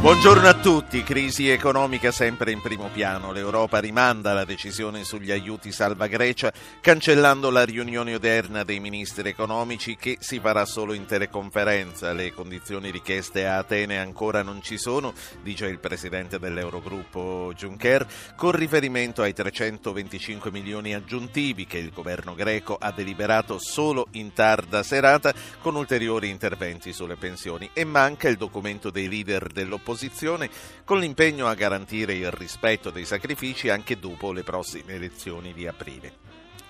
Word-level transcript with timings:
Buongiorno 0.00 0.46
a 0.46 0.54
tutti, 0.54 1.02
crisi 1.02 1.50
economica 1.50 2.12
sempre 2.12 2.52
in 2.52 2.60
primo 2.62 2.88
piano. 2.88 3.32
L'Europa 3.32 3.80
rimanda 3.80 4.32
la 4.32 4.44
decisione 4.44 5.02
sugli 5.02 5.32
aiuti 5.32 5.72
salva 5.72 6.06
Grecia, 6.06 6.52
cancellando 6.80 7.50
la 7.50 7.64
riunione 7.64 8.14
odierna 8.14 8.62
dei 8.62 8.78
ministri 8.78 9.28
economici 9.28 9.96
che 9.96 10.16
si 10.20 10.38
farà 10.38 10.64
solo 10.66 10.92
in 10.92 11.04
teleconferenza. 11.04 12.12
Le 12.12 12.32
condizioni 12.32 12.90
richieste 12.90 13.44
a 13.44 13.58
Atene 13.58 13.98
ancora 13.98 14.42
non 14.42 14.62
ci 14.62 14.78
sono, 14.78 15.12
dice 15.42 15.66
il 15.66 15.80
presidente 15.80 16.38
dell'Eurogruppo 16.38 17.52
Juncker, 17.52 18.06
con 18.36 18.52
riferimento 18.52 19.22
ai 19.22 19.34
325 19.34 20.52
milioni 20.52 20.94
aggiuntivi 20.94 21.66
che 21.66 21.78
il 21.78 21.90
governo 21.90 22.36
greco 22.36 22.76
ha 22.78 22.92
deliberato 22.92 23.58
solo 23.58 24.06
in 24.12 24.32
tarda 24.32 24.84
serata 24.84 25.34
con 25.60 25.74
ulteriori 25.74 26.28
interventi 26.28 26.92
sulle 26.92 27.16
pensioni 27.16 27.68
e 27.72 27.82
manca 27.82 28.28
il 28.28 28.36
documento 28.36 28.90
dei 28.90 29.08
leader 29.08 29.48
dell'opposizione 29.48 29.86
opposizione 29.88 30.50
con 30.84 30.98
l'impegno 30.98 31.46
a 31.46 31.54
garantire 31.54 32.12
il 32.12 32.30
rispetto 32.30 32.90
dei 32.90 33.06
sacrifici 33.06 33.70
anche 33.70 33.98
dopo 33.98 34.32
le 34.32 34.42
prossime 34.42 34.92
elezioni 34.92 35.54
di 35.54 35.66
aprile. 35.66 36.27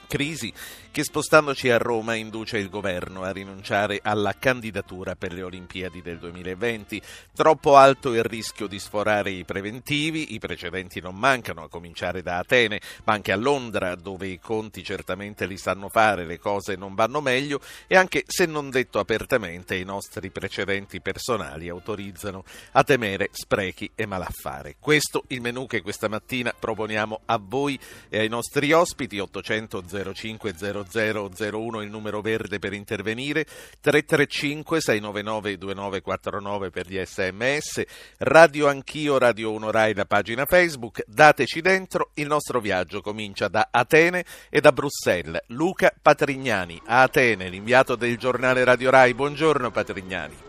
Crisi 0.09 0.51
che 0.91 1.05
spostandoci 1.05 1.71
a 1.71 1.77
Roma 1.77 2.15
induce 2.15 2.57
il 2.57 2.71
governo 2.71 3.23
a 3.23 3.31
rinunciare 3.31 4.01
alla 4.03 4.35
candidatura 4.37 5.15
per 5.15 5.33
le 5.33 5.43
Olimpiadi 5.43 6.01
del 6.01 6.19
2020. 6.19 7.01
Troppo 7.35 7.77
alto 7.77 8.15
il 8.15 8.25
rischio 8.25 8.67
di 8.67 8.79
sforare 8.79 9.31
i 9.31 9.45
preventivi, 9.45 10.35
i 10.35 10.39
precedenti 10.39 11.01
non 11.01 11.15
mancano, 11.15 11.63
a 11.63 11.69
cominciare 11.69 12.23
da 12.23 12.39
Atene, 12.39 12.81
ma 13.05 13.13
anche 13.13 13.33
a 13.33 13.37
Londra, 13.37 13.95
dove 13.97 14.29
i 14.29 14.41
conti 14.41 14.83
certamente 14.83 15.47
li 15.47 15.59
sanno 15.59 15.89
fare, 15.89 16.25
le 16.25 16.39
cose 16.39 16.75
non 16.75 16.95
vanno 16.95 17.21
meglio 17.21 17.61
e 17.87 17.95
anche 17.95 18.25
se 18.27 18.47
non 18.47 18.71
detto 18.71 18.99
apertamente 18.99 19.77
i 19.77 19.85
nostri 19.85 20.31
precedenti 20.31 21.01
personali 21.03 21.69
autorizzano 21.69 22.45
a 22.73 22.83
temere 22.83 23.29
sprechi 23.31 23.91
e 23.95 24.07
malaffare. 24.07 24.77
Questo 24.81 25.25
il 25.29 25.43
menù 25.43 25.67
che 25.67 25.83
questa 25.83 26.09
mattina 26.09 26.53
proponiamo 26.59 27.21
a 27.27 27.39
voi 27.41 27.79
e 28.09 28.19
ai 28.19 28.29
nostri 28.29 28.73
ospiti 28.73 29.19
800 29.19 29.87
05 30.13 30.55
0001 30.55 31.83
il 31.83 31.91
numero 31.91 32.21
verde 32.21 32.59
per 32.59 32.73
intervenire, 32.73 33.45
335 33.81 34.81
699 34.81 35.59
2949 35.59 36.71
per 36.71 36.87
gli 36.87 37.01
sms, 37.05 37.83
Radio 38.19 38.69
Anch'io, 38.69 39.19
Radio 39.19 39.53
1 39.53 39.71
Rai, 39.71 39.95
la 39.95 40.05
pagina 40.05 40.45
Facebook, 40.47 41.03
dateci 41.07 41.61
dentro, 41.61 42.11
il 42.15 42.27
nostro 42.27 42.61
viaggio 42.61 43.01
comincia 43.01 43.49
da 43.49 43.69
Atene 43.71 44.25
e 44.49 44.61
da 44.61 44.73
Bruxelles. 44.73 45.43
Luca 45.49 45.93
Patrignani, 46.01 46.81
a 46.87 47.03
Atene, 47.03 47.49
l'inviato 47.49 47.97
del 47.97 48.17
giornale 48.17 48.65
Radio 48.65 48.91
Rai, 48.91 49.15
buongiorno 49.15 49.71
Patrignani. 49.71 50.48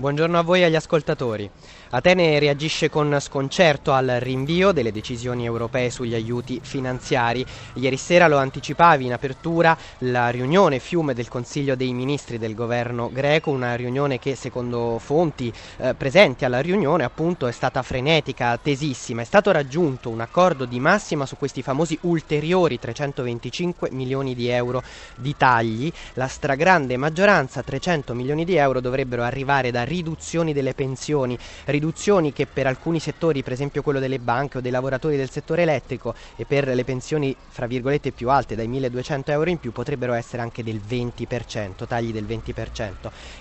Buongiorno 0.00 0.38
a 0.38 0.42
voi 0.42 0.62
e 0.62 0.64
agli 0.64 0.76
ascoltatori. 0.76 1.50
Atene 1.90 2.38
reagisce 2.38 2.88
con 2.88 3.18
sconcerto 3.20 3.92
al 3.92 4.16
rinvio 4.20 4.72
delle 4.72 4.92
decisioni 4.92 5.44
europee 5.44 5.90
sugli 5.90 6.14
aiuti 6.14 6.58
finanziari. 6.62 7.44
Ieri 7.74 7.98
sera 7.98 8.26
lo 8.26 8.38
anticipavi 8.38 9.04
in 9.04 9.12
apertura 9.12 9.76
la 9.98 10.30
riunione 10.30 10.78
fiume 10.78 11.12
del 11.12 11.28
Consiglio 11.28 11.74
dei 11.74 11.92
Ministri 11.92 12.38
del 12.38 12.54
governo 12.54 13.10
greco, 13.12 13.50
una 13.50 13.74
riunione 13.74 14.18
che 14.18 14.36
secondo 14.36 14.98
fonti 14.98 15.52
eh, 15.76 15.94
presenti 15.94 16.46
alla 16.46 16.60
riunione 16.60 17.04
appunto 17.04 17.46
è 17.46 17.52
stata 17.52 17.82
frenetica, 17.82 18.56
tesissima. 18.56 19.20
È 19.20 19.26
stato 19.26 19.50
raggiunto 19.50 20.08
un 20.08 20.22
accordo 20.22 20.64
di 20.64 20.80
massima 20.80 21.26
su 21.26 21.36
questi 21.36 21.60
famosi 21.60 21.98
ulteriori 22.02 22.78
325 22.78 23.90
milioni 23.90 24.34
di 24.34 24.48
euro 24.48 24.82
di 25.16 25.36
tagli. 25.36 25.92
La 26.14 26.28
stragrande 26.28 26.96
maggioranza, 26.96 27.62
300 27.62 28.14
milioni 28.14 28.46
di 28.46 28.54
euro, 28.54 28.80
dovrebbero 28.80 29.24
arrivare 29.24 29.70
da 29.70 29.88
riduzioni 29.90 30.52
delle 30.52 30.72
pensioni, 30.72 31.36
riduzioni 31.66 32.32
che 32.32 32.46
per 32.46 32.68
alcuni 32.68 33.00
settori, 33.00 33.42
per 33.42 33.52
esempio 33.52 33.82
quello 33.82 33.98
delle 33.98 34.20
banche 34.20 34.58
o 34.58 34.60
dei 34.60 34.70
lavoratori 34.70 35.16
del 35.16 35.30
settore 35.30 35.62
elettrico 35.62 36.14
e 36.36 36.44
per 36.44 36.68
le 36.68 36.84
pensioni 36.84 37.34
fra 37.48 37.66
virgolette 37.66 38.12
più 38.12 38.30
alte, 38.30 38.54
dai 38.54 38.68
1200 38.68 39.32
euro 39.32 39.50
in 39.50 39.58
più, 39.58 39.72
potrebbero 39.72 40.12
essere 40.12 40.42
anche 40.42 40.62
del 40.62 40.80
20%, 40.80 41.86
tagli 41.86 42.12
del 42.12 42.24
20%. 42.24 42.92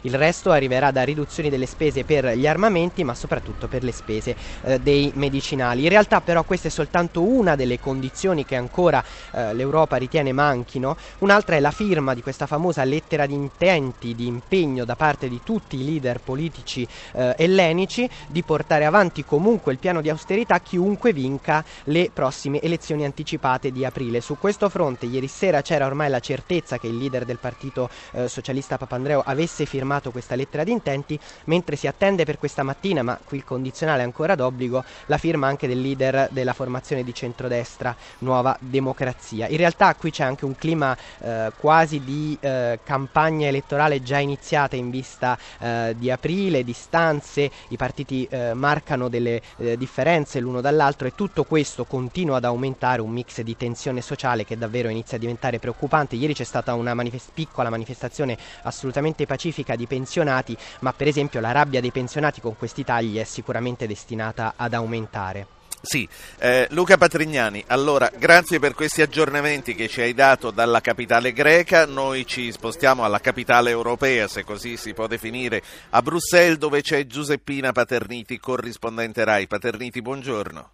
Il 0.02 0.16
resto 0.16 0.50
arriverà 0.50 0.90
da 0.90 1.04
riduzioni 1.04 1.50
delle 1.50 1.68
spese 1.68 2.04
per 2.04 2.36
gli 2.36 2.48
armamenti, 2.48 3.04
ma 3.04 3.14
soprattutto 3.14 3.68
per 3.68 3.84
le 3.84 3.92
spese 3.92 4.36
eh, 4.64 4.80
dei 4.80 5.12
medicinali. 5.16 5.84
In 5.84 5.90
realtà 5.90 6.22
però 6.22 6.44
questa 6.44 6.68
è 6.68 6.72
soltanto 6.72 7.22
una 7.22 7.56
delle 7.56 7.80
condizioni 7.80 8.44
che 8.44 8.56
ancora 8.56 9.04
eh, 9.32 9.54
l'Europa 9.54 9.98
ritiene 9.98 10.32
manchino, 10.32 10.96
un'altra 11.20 11.58
è 11.58 11.60
la 11.60 11.72
firma 11.72 12.16
di 12.16 12.22
questa 12.24 12.48
famosa 12.48 12.84
lettera 12.84 13.28
di 13.28 13.36
intenti, 13.36 14.16
di 14.16 14.26
impegno 14.26 14.84
da 14.84 14.96
parte 14.96 15.30
di 15.30 15.42
tutti 15.44 15.80
i 15.80 15.86
leader 15.86 16.20
politici 16.30 16.88
eh, 17.14 17.34
ellenici 17.40 18.08
di 18.28 18.44
portare 18.44 18.86
avanti 18.86 19.26
comunque 19.26 19.72
il 19.72 19.80
piano 19.80 20.00
di 20.00 20.12
austerità 20.12 20.60
chiunque 20.60 21.12
vinca 21.12 21.66
le 21.86 22.12
prossime 22.14 22.62
elezioni 22.62 23.04
anticipate 23.04 23.72
di 23.72 23.84
aprile. 23.84 24.22
Su 24.22 24.38
questo 24.38 24.70
fronte 24.70 25.08
ieri 25.08 25.28
sera 25.28 25.64
c'era 25.64 25.88
ormai 25.88 26.08
la 26.08 26.20
certezza 26.20 26.78
che 26.78 26.86
il 26.86 26.98
leader 26.98 27.26
del 27.26 27.40
partito 27.40 27.90
eh, 28.12 28.28
socialista 28.28 28.78
Papandreou 28.78 29.24
avesse 29.26 29.66
firmato 29.66 30.12
questa 30.12 30.36
lettera 30.36 30.64
di 30.64 30.72
intenti, 30.72 31.20
mentre 31.46 31.76
si 31.76 31.88
attende 31.88 32.26
per 32.26 32.38
questa 32.38 32.62
mattina, 32.62 33.02
ma 33.02 33.20
qui 33.24 33.38
il 33.38 33.44
condizionale 33.44 34.02
è 34.02 34.06
ancora 34.06 34.36
d'obbligo, 34.36 34.84
la 35.08 35.18
firma 35.18 35.48
anche 35.48 35.68
del 35.68 35.82
leader 35.82 36.30
della 36.32 36.54
formazione 36.54 37.04
di 37.04 37.14
centrodestra 37.14 37.96
Nuova 38.20 38.56
Democrazia. 38.60 39.48
In 39.48 39.58
realtà 39.58 39.96
qui 39.96 40.12
c'è 40.12 40.24
anche 40.24 40.46
un 40.46 40.56
clima 40.56 40.96
eh, 41.22 41.52
quasi 41.58 42.04
di 42.04 42.38
eh, 42.40 42.80
campagna 42.84 43.48
elettorale 43.48 44.04
già 44.04 44.20
iniziata 44.20 44.76
in 44.76 44.92
vista 44.92 45.36
eh, 45.58 45.96
di 45.98 46.12
aprile 46.12 46.18
aprile, 46.20 46.66
distanze, 46.66 47.50
i 47.70 47.78
partiti 47.78 48.28
eh, 48.30 48.54
marcano 48.54 49.08
delle 49.08 49.42
eh, 49.58 49.78
differenze 49.78 50.42
l'uno 50.42 50.60
dall'altro 50.60 51.08
e 51.08 51.16
tutto 51.16 51.46
questo 51.46 51.86
continua 51.86 52.38
ad 52.38 52.44
aumentare 52.44 53.02
un 53.02 53.10
mix 53.10 53.40
di 53.42 53.56
tensione 53.56 54.02
sociale 54.02 54.44
che 54.44 54.58
davvero 54.58 54.90
inizia 54.90 55.16
a 55.16 55.20
diventare 55.20 55.60
preoccupante. 55.60 56.18
Ieri 56.18 56.34
c'è 56.34 56.44
stata 56.44 56.74
una 56.74 56.94
manifest- 56.94 57.32
piccola 57.34 57.70
manifestazione 57.70 58.38
assolutamente 58.64 59.26
pacifica 59.26 59.76
di 59.76 59.88
pensionati, 59.88 60.56
ma 60.82 60.92
per 60.92 61.08
esempio 61.08 61.40
la 61.40 61.52
rabbia 61.52 61.80
dei 61.80 61.92
pensionati 61.92 62.42
con 62.42 62.56
questi 62.58 62.84
tagli 62.84 63.18
è 63.18 63.24
sicuramente 63.24 63.88
destinata 63.88 64.54
ad 64.58 64.74
aumentare. 64.74 65.59
Sì, 65.82 66.08
eh, 66.40 66.68
Luca 66.72 66.98
Patrignani, 66.98 67.64
allora 67.68 68.12
grazie 68.14 68.60
per 68.60 68.74
questi 68.74 69.02
aggiornamenti 69.02 69.76
che 69.76 69.88
ci 69.88 70.02
hai 70.02 70.14
dato 70.14 70.52
dalla 70.52 70.82
capitale 70.82 71.32
greca, 71.32 71.86
noi 71.86 72.26
ci 72.26 72.52
spostiamo 72.52 73.06
alla 73.06 73.20
capitale 73.20 73.70
europea, 73.70 74.28
se 74.28 74.44
così 74.44 74.76
si 74.76 74.94
può 74.94 75.08
definire, 75.08 75.62
a 75.92 76.02
Bruxelles 76.02 76.58
dove 76.58 76.82
c'è 76.82 77.06
Giuseppina 77.06 77.72
Paterniti, 77.72 78.40
corrispondente 78.40 79.24
RAI. 79.24 79.48
Paterniti, 79.48 80.02
buongiorno. 80.02 80.70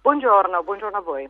Buongiorno, 0.00 0.62
buongiorno 0.62 0.96
a 0.96 1.02
voi. 1.02 1.28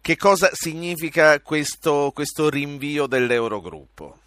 Che 0.00 0.16
cosa 0.16 0.48
significa 0.52 1.40
questo, 1.40 2.10
questo 2.12 2.48
rinvio 2.50 3.06
dell'Eurogruppo? 3.06 4.18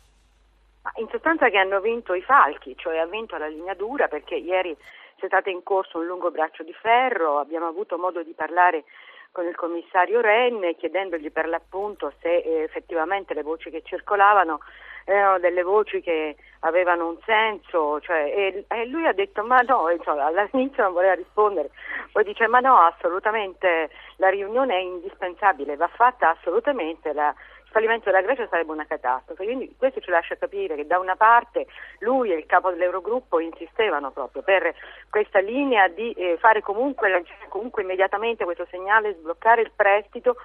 In 0.96 1.08
sostanza 1.12 1.50
che 1.50 1.58
hanno 1.58 1.82
vinto 1.82 2.14
i 2.14 2.22
falchi, 2.22 2.74
cioè 2.78 2.98
ha 2.98 3.06
vinto 3.06 3.38
la 3.38 3.48
linea 3.48 3.74
dura 3.76 4.08
perché 4.08 4.36
ieri 4.36 4.76
c'è 5.20 5.28
stato 5.28 5.50
in 5.50 5.62
corso 5.64 6.00
un 6.00 6.06
lungo 6.06 6.32
braccio 6.32 6.64
di 6.64 6.74
ferro, 6.74 7.40
abbiamo 7.40 7.68
avuto 7.68 7.98
modo 7.98 8.24
di 8.24 8.34
parlare 8.34 8.86
con 9.32 9.46
il 9.46 9.56
commissario 9.56 10.22
Ren 10.22 10.76
chiedendogli 10.78 11.32
per 11.32 11.48
l'appunto 11.48 12.14
se 12.22 12.38
eh, 12.38 12.64
effettivamente 12.64 13.34
le 13.34 13.44
voci 13.44 13.70
che 13.70 13.84
circolavano 13.84 14.60
erano 15.06 15.40
delle 15.40 15.64
voci 15.64 16.02
che 16.02 16.36
avevano 16.60 17.08
un 17.08 17.18
senso, 17.26 18.00
cioè, 18.02 18.24
e, 18.26 18.66
e, 18.68 18.86
lui 18.88 19.08
ha 19.08 19.14
detto 19.14 19.44
ma 19.44 19.60
no, 19.62 19.90
insomma, 19.90 20.26
all'inizio 20.26 20.84
non 20.84 20.94
voleva 20.94 21.14
rispondere, 21.14 21.72
poi 22.12 22.24
dice 22.24 22.48
ma 22.48 22.60
no, 22.60 22.78
assolutamente 22.78 23.90
la 24.18 24.30
riunione 24.30 24.76
è 24.76 24.82
indispensabile, 24.82 25.78
va 25.78 25.88
fatta 25.88 26.30
assolutamente 26.30 27.12
la, 27.14 27.34
fallimento 27.72 28.06
della 28.06 28.22
Grecia 28.22 28.48
sarebbe 28.50 28.72
una 28.72 28.86
catastrofe. 28.86 29.44
Quindi 29.44 29.76
questo 29.78 30.00
ci 30.02 30.10
lascia 30.10 30.36
capire 30.36 30.76
che 30.76 30.86
da 30.86 31.00
una 31.00 31.16
parte 31.16 31.68
lui 32.00 32.32
e 32.32 32.38
il 32.38 32.46
capo 32.46 32.70
dell'Eurogruppo 32.70 33.40
insistevano 33.40 34.12
proprio 34.12 34.42
per 34.42 34.74
questa 35.10 35.40
linea 35.40 35.88
di 35.88 36.12
eh, 36.14 36.38
fare 36.40 36.62
comunque, 36.62 37.24
comunque 37.50 37.84
immediatamente 37.84 38.44
questo 38.44 38.68
segnale, 38.70 39.16
sbloccare 39.20 39.62
il 39.62 39.72
prestito 39.76 40.36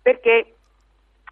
perché 0.00 0.54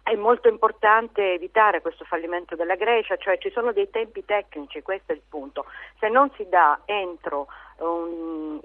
è 0.03 0.15
molto 0.15 0.47
importante 0.47 1.33
evitare 1.33 1.81
questo 1.81 2.05
fallimento 2.05 2.55
della 2.55 2.75
Grecia, 2.75 3.17
cioè 3.17 3.37
ci 3.37 3.51
sono 3.51 3.71
dei 3.71 3.89
tempi 3.89 4.25
tecnici, 4.25 4.81
questo 4.81 5.11
è 5.11 5.15
il 5.15 5.21
punto. 5.27 5.65
Se 5.99 6.09
non 6.09 6.31
si 6.35 6.47
dà 6.49 6.79
entro 6.85 7.47
um, 7.77 8.59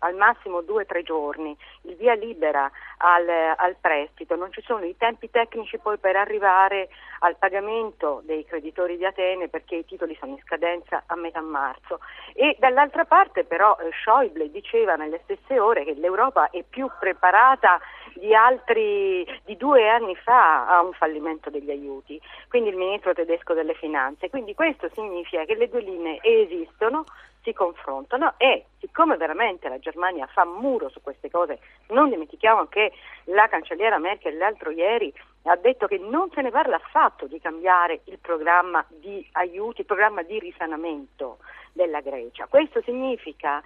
al 0.00 0.14
massimo 0.14 0.60
due 0.62 0.82
o 0.82 0.86
tre 0.86 1.02
giorni 1.02 1.56
il 1.82 1.96
via 1.96 2.14
libera 2.14 2.70
al, 2.98 3.28
al, 3.56 3.76
prestito, 3.80 4.34
non 4.36 4.52
ci 4.52 4.62
sono 4.62 4.84
i 4.84 4.96
tempi 4.96 5.30
tecnici 5.30 5.78
poi 5.78 5.98
per 5.98 6.16
arrivare 6.16 6.88
al 7.20 7.36
pagamento 7.36 8.20
dei 8.24 8.44
creditori 8.44 8.96
di 8.96 9.04
Atene 9.04 9.48
perché 9.48 9.76
i 9.76 9.84
titoli 9.84 10.16
sono 10.18 10.32
in 10.32 10.40
scadenza 10.42 11.04
a 11.06 11.16
metà 11.16 11.40
marzo. 11.40 12.00
E 12.34 12.56
dall'altra 12.58 13.04
parte 13.04 13.44
però 13.44 13.76
eh, 13.78 13.90
Schäuble 13.92 14.50
diceva 14.50 14.96
nelle 14.96 15.20
stesse 15.24 15.58
ore 15.58 15.84
che 15.84 15.94
l'Europa 15.94 16.50
è 16.50 16.62
più 16.68 16.90
preparata 16.98 17.80
di 18.14 18.34
altri 18.34 19.26
di 19.44 19.56
due 19.56 19.88
anni 19.88 20.14
fa 20.16 20.66
a 20.66 20.82
un 20.82 20.92
fallimento 20.92 21.50
degli 21.50 21.70
aiuti, 21.70 22.20
quindi 22.48 22.70
il 22.70 22.76
ministro 22.76 23.12
tedesco 23.12 23.54
delle 23.54 23.74
finanze. 23.74 24.30
Quindi 24.30 24.54
questo 24.54 24.88
significa 24.94 25.44
che 25.44 25.54
le 25.54 25.68
due 25.68 25.80
linee 25.80 26.18
esistono, 26.22 27.04
si 27.42 27.52
confrontano 27.52 28.34
e 28.36 28.66
siccome 28.78 29.16
veramente 29.16 29.68
la 29.68 29.78
Germania 29.78 30.26
fa 30.26 30.44
muro 30.44 30.88
su 30.88 31.02
queste 31.02 31.30
cose, 31.30 31.58
non 31.88 32.08
dimentichiamo 32.08 32.66
che 32.66 32.92
la 33.24 33.48
cancelliera 33.48 33.98
Merkel 33.98 34.36
l'altro 34.36 34.70
ieri 34.70 35.12
ha 35.44 35.56
detto 35.56 35.88
che 35.88 35.98
non 35.98 36.30
se 36.30 36.40
ne 36.40 36.50
parla 36.50 36.76
affatto 36.76 37.26
di 37.26 37.40
cambiare 37.40 38.02
il 38.04 38.18
programma 38.18 38.84
di 38.88 39.28
aiuti, 39.32 39.80
il 39.80 39.86
programma 39.86 40.22
di 40.22 40.38
risanamento 40.38 41.38
della 41.72 42.00
Grecia. 42.00 42.46
Questo 42.46 42.80
significa 42.82 43.60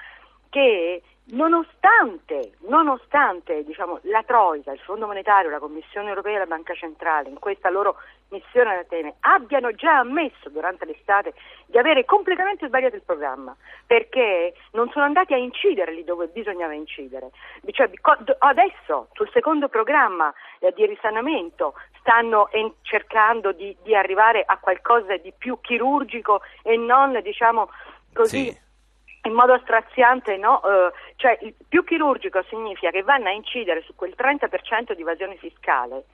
che 0.48 1.02
nonostante, 1.28 2.52
nonostante 2.68 3.64
diciamo, 3.64 3.98
la 4.02 4.22
Troica, 4.22 4.72
il 4.72 4.78
Fondo 4.80 5.06
Monetario, 5.06 5.50
la 5.50 5.58
Commissione 5.58 6.08
Europea 6.08 6.36
e 6.36 6.38
la 6.38 6.46
Banca 6.46 6.74
Centrale 6.74 7.28
in 7.28 7.38
questa 7.38 7.70
loro 7.70 7.96
missione 8.28 8.72
ad 8.72 8.78
Atene 8.78 9.14
abbiano 9.20 9.72
già 9.72 9.98
ammesso 9.98 10.48
durante 10.50 10.84
l'estate 10.84 11.34
di 11.66 11.78
avere 11.78 12.04
completamente 12.04 12.66
sbagliato 12.66 12.96
il 12.96 13.02
programma 13.02 13.56
perché 13.86 14.54
non 14.72 14.88
sono 14.90 15.04
andati 15.04 15.32
a 15.32 15.36
incidere 15.36 15.92
lì 15.92 16.04
dove 16.04 16.28
bisognava 16.28 16.74
incidere. 16.74 17.30
Cioè, 17.70 17.90
adesso 18.38 19.08
sul 19.12 19.30
secondo 19.32 19.68
programma 19.68 20.32
eh, 20.60 20.72
di 20.74 20.86
risanamento 20.86 21.74
stanno 22.00 22.48
cercando 22.82 23.52
di, 23.52 23.76
di, 23.82 23.94
arrivare 23.94 24.42
a 24.46 24.58
qualcosa 24.58 25.16
di 25.16 25.32
più 25.36 25.58
chirurgico 25.60 26.40
e 26.62 26.76
non 26.76 27.18
diciamo 27.22 27.68
così. 28.12 28.50
Sì 28.50 28.64
in 29.26 29.34
modo 29.34 29.58
straziante, 29.58 30.36
no? 30.36 30.62
eh, 30.62 30.92
cioè 31.16 31.38
il 31.42 31.54
più 31.68 31.84
chirurgico 31.84 32.42
significa 32.48 32.90
che 32.90 33.02
vanno 33.02 33.28
a 33.28 33.32
incidere 33.32 33.82
su 33.82 33.94
quel 33.94 34.14
30% 34.16 34.92
di 34.92 35.02
evasione 35.02 35.36
fiscale 35.36 36.04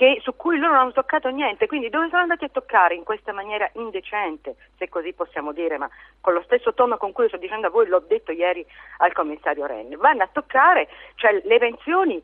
che, 0.00 0.18
su 0.22 0.34
cui 0.34 0.56
loro 0.56 0.72
non 0.72 0.80
hanno 0.80 0.92
toccato 0.92 1.28
niente, 1.28 1.66
quindi 1.66 1.90
dove 1.90 2.08
sono 2.08 2.22
andati 2.22 2.44
a 2.44 2.48
toccare 2.48 2.94
in 2.94 3.04
questa 3.04 3.32
maniera 3.32 3.68
indecente, 3.74 4.56
se 4.78 4.88
così 4.88 5.12
possiamo 5.12 5.52
dire, 5.52 5.76
ma 5.76 5.90
con 6.22 6.32
lo 6.32 6.40
stesso 6.42 6.72
tono 6.72 6.96
con 6.96 7.12
cui 7.12 7.28
sto 7.28 7.36
dicendo 7.36 7.66
a 7.66 7.70
voi, 7.70 7.86
l'ho 7.86 8.02
detto 8.08 8.32
ieri 8.32 8.64
al 8.98 9.12
commissario 9.12 9.66
Renni, 9.66 9.96
vanno 9.96 10.22
a 10.22 10.28
toccare 10.32 10.88
cioè, 11.16 11.42
le 11.44 11.58
pensioni 11.58 12.22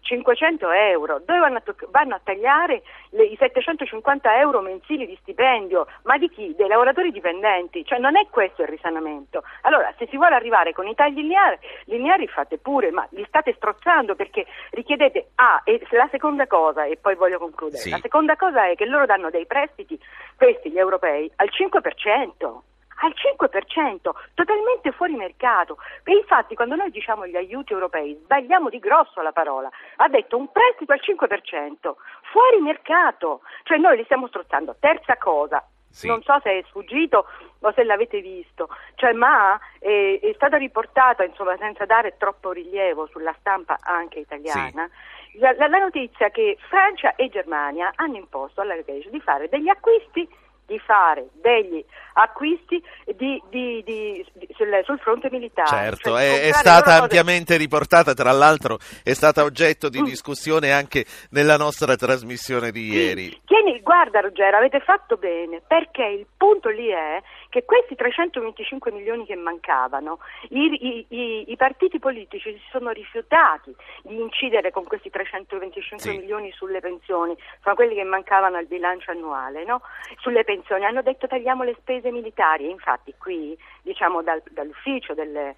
500 0.00 0.70
euro, 0.70 1.20
dove 1.24 1.38
vanno 1.38 1.58
a, 1.58 1.60
to- 1.60 1.76
vanno 1.90 2.14
a 2.14 2.20
tagliare 2.22 2.82
le, 3.10 3.24
i 3.24 3.36
750 3.36 4.38
euro 4.38 4.60
mensili 4.60 5.06
di 5.06 5.16
stipendio, 5.20 5.86
ma 6.02 6.18
di 6.18 6.28
chi? 6.28 6.54
Dei 6.56 6.68
lavoratori 6.68 7.10
dipendenti, 7.10 7.84
cioè 7.84 7.98
non 7.98 8.16
è 8.16 8.26
questo 8.30 8.62
il 8.62 8.68
risanamento. 8.68 9.42
Allora, 9.62 9.92
se 9.98 10.06
si 10.08 10.16
vuole 10.16 10.34
arrivare 10.34 10.72
con 10.72 10.86
i 10.86 10.94
tagli 10.94 11.20
lineari, 11.20 11.58
lineari 11.84 12.26
fate 12.28 12.58
pure, 12.58 12.90
ma 12.90 13.06
li 13.10 13.24
state 13.26 13.54
strozzando 13.56 14.14
perché 14.14 14.46
richiedete, 14.70 15.30
ah, 15.36 15.60
e 15.64 15.80
la 15.90 16.08
seconda 16.10 16.46
cosa, 16.46 16.84
e 16.84 16.96
poi 16.96 17.14
voglio 17.14 17.38
concludere, 17.38 17.82
sì. 17.82 17.90
la 17.90 17.98
seconda 18.00 18.36
cosa 18.36 18.68
è 18.68 18.74
che 18.74 18.86
loro 18.86 19.06
danno 19.06 19.30
dei 19.30 19.46
prestiti, 19.46 19.98
questi 20.36 20.70
gli 20.70 20.78
europei, 20.78 21.30
al 21.36 21.48
5% 21.50 22.74
al 23.00 23.14
5%, 23.14 24.10
totalmente 24.34 24.92
fuori 24.92 25.14
mercato. 25.14 25.78
E 26.04 26.12
infatti 26.12 26.54
quando 26.54 26.76
noi 26.76 26.90
diciamo 26.90 27.26
gli 27.26 27.36
aiuti 27.36 27.72
europei 27.72 28.18
sbagliamo 28.22 28.68
di 28.68 28.78
grosso 28.78 29.20
la 29.20 29.32
parola. 29.32 29.70
Ha 29.96 30.08
detto 30.08 30.36
un 30.36 30.50
prestito 30.50 30.92
al 30.92 31.00
5%, 31.02 31.94
fuori 32.32 32.60
mercato. 32.60 33.42
Cioè 33.64 33.78
noi 33.78 33.96
li 33.96 34.04
stiamo 34.04 34.28
strozzando. 34.28 34.76
Terza 34.78 35.16
cosa, 35.16 35.64
sì. 35.96 36.06
non 36.06 36.22
so 36.22 36.38
se 36.42 36.58
è 36.58 36.62
sfuggito 36.68 37.26
o 37.60 37.72
se 37.72 37.84
l'avete 37.84 38.20
visto, 38.20 38.68
cioè, 38.96 39.12
ma 39.12 39.58
è, 39.78 40.18
è 40.20 40.32
stata 40.34 40.56
riportata, 40.56 41.24
insomma, 41.24 41.56
senza 41.56 41.86
dare 41.86 42.16
troppo 42.18 42.52
rilievo 42.52 43.06
sulla 43.06 43.34
stampa 43.40 43.78
anche 43.80 44.20
italiana, 44.20 44.88
sì. 45.32 45.38
la, 45.38 45.52
la, 45.56 45.66
la 45.68 45.78
notizia 45.78 46.28
che 46.28 46.58
Francia 46.68 47.14
e 47.16 47.28
Germania 47.28 47.92
hanno 47.96 48.16
imposto 48.16 48.60
alla 48.60 48.76
Grecia 48.76 49.08
di 49.08 49.20
fare 49.20 49.48
degli 49.48 49.68
acquisti 49.68 50.28
di 50.66 50.78
fare 50.80 51.28
degli 51.40 51.84
acquisti 52.14 52.82
di, 53.16 53.40
di, 53.50 53.82
di, 53.84 54.26
sul, 54.54 54.80
sul, 54.84 54.98
fronte 54.98 55.28
militare. 55.30 55.68
Certo, 55.68 56.10
cioè 56.10 56.42
è, 56.42 56.48
è, 56.48 56.52
stata 56.52 56.94
ampiamente 57.02 57.56
riportata, 57.56 58.14
tra 58.14 58.32
l'altro 58.32 58.78
è 59.02 59.12
stata 59.12 59.44
oggetto 59.44 59.88
di 59.88 60.00
mm. 60.00 60.04
discussione 60.04 60.72
anche 60.72 61.04
nella 61.30 61.56
nostra 61.56 61.94
trasmissione 61.96 62.70
di 62.70 62.90
ieri. 62.90 63.40
Tieni, 63.44 63.80
guarda 63.80 64.20
Ruggero, 64.20 64.56
avete 64.56 64.80
fatto 64.80 65.16
bene, 65.16 65.62
perché 65.66 66.04
il 66.04 66.26
punto 66.36 66.68
lì 66.68 66.88
è 66.88 67.22
che 67.56 67.64
questi 67.64 67.94
325 67.94 68.92
milioni 68.92 69.24
che 69.24 69.34
mancavano, 69.34 70.18
i, 70.50 71.06
i, 71.08 71.50
i 71.50 71.56
partiti 71.56 71.98
politici 71.98 72.52
si 72.52 72.62
sono 72.70 72.90
rifiutati 72.90 73.74
di 74.02 74.20
incidere 74.20 74.70
con 74.70 74.84
questi 74.84 75.08
325 75.08 76.10
sì. 76.10 76.18
milioni 76.18 76.52
sulle 76.52 76.80
pensioni, 76.80 77.34
sono 77.62 77.74
quelli 77.74 77.94
che 77.94 78.04
mancavano 78.04 78.58
al 78.58 78.66
bilancio 78.66 79.10
annuale, 79.10 79.64
no? 79.64 79.80
sulle 80.18 80.44
pensioni, 80.44 80.84
hanno 80.84 81.00
detto 81.00 81.26
tagliamo 81.26 81.62
le 81.62 81.74
spese 81.80 82.10
militari, 82.10 82.68
infatti 82.68 83.14
qui 83.16 83.56
diciamo 83.80 84.22
dal, 84.22 84.42
dall'ufficio 84.50 85.14
del, 85.14 85.54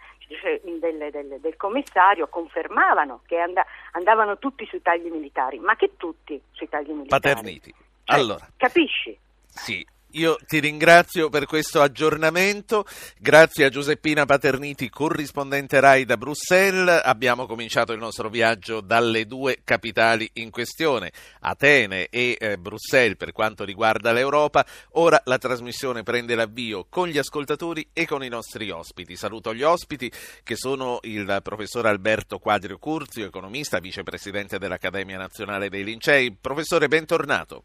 del, 0.62 1.10
del, 1.10 1.38
del, 1.40 1.56
commissario 1.56 2.28
confermavano 2.28 3.22
che 3.26 3.38
and- 3.38 3.60
andavano 3.92 4.38
tutti 4.38 4.64
sui 4.66 4.82
tagli 4.82 5.10
militari, 5.10 5.58
ma 5.58 5.74
che 5.74 5.96
tutti 5.96 6.40
sui 6.52 6.68
tagli 6.68 6.90
militari? 6.90 7.20
Paterniti. 7.20 7.74
Cioè, 8.04 8.16
allora. 8.16 8.46
Capisci? 8.56 9.18
Sì, 9.48 9.84
io 10.18 10.36
ti 10.48 10.58
ringrazio 10.58 11.28
per 11.28 11.46
questo 11.46 11.80
aggiornamento, 11.80 12.84
grazie 13.20 13.66
a 13.66 13.68
Giuseppina 13.68 14.26
Paterniti, 14.26 14.90
corrispondente 14.90 15.78
RAI 15.78 16.04
da 16.04 16.16
Bruxelles. 16.16 17.02
Abbiamo 17.04 17.46
cominciato 17.46 17.92
il 17.92 18.00
nostro 18.00 18.28
viaggio 18.28 18.80
dalle 18.80 19.26
due 19.26 19.60
capitali 19.62 20.28
in 20.34 20.50
questione, 20.50 21.12
Atene 21.40 22.08
e 22.08 22.36
eh, 22.36 22.58
Bruxelles 22.58 23.16
per 23.16 23.30
quanto 23.30 23.64
riguarda 23.64 24.10
l'Europa. 24.10 24.66
Ora 24.94 25.22
la 25.24 25.38
trasmissione 25.38 26.02
prende 26.02 26.34
l'avvio 26.34 26.86
con 26.88 27.06
gli 27.06 27.18
ascoltatori 27.18 27.88
e 27.92 28.04
con 28.04 28.24
i 28.24 28.28
nostri 28.28 28.70
ospiti. 28.70 29.14
Saluto 29.14 29.54
gli 29.54 29.62
ospiti 29.62 30.10
che 30.42 30.56
sono 30.56 30.98
il 31.02 31.38
professor 31.44 31.86
Alberto 31.86 32.40
Quadrio 32.40 32.78
Curzio, 32.78 33.24
economista, 33.24 33.78
vicepresidente 33.78 34.58
dell'Accademia 34.58 35.16
Nazionale 35.16 35.68
dei 35.68 35.84
Lincei. 35.84 36.34
Professore, 36.34 36.88
bentornato. 36.88 37.62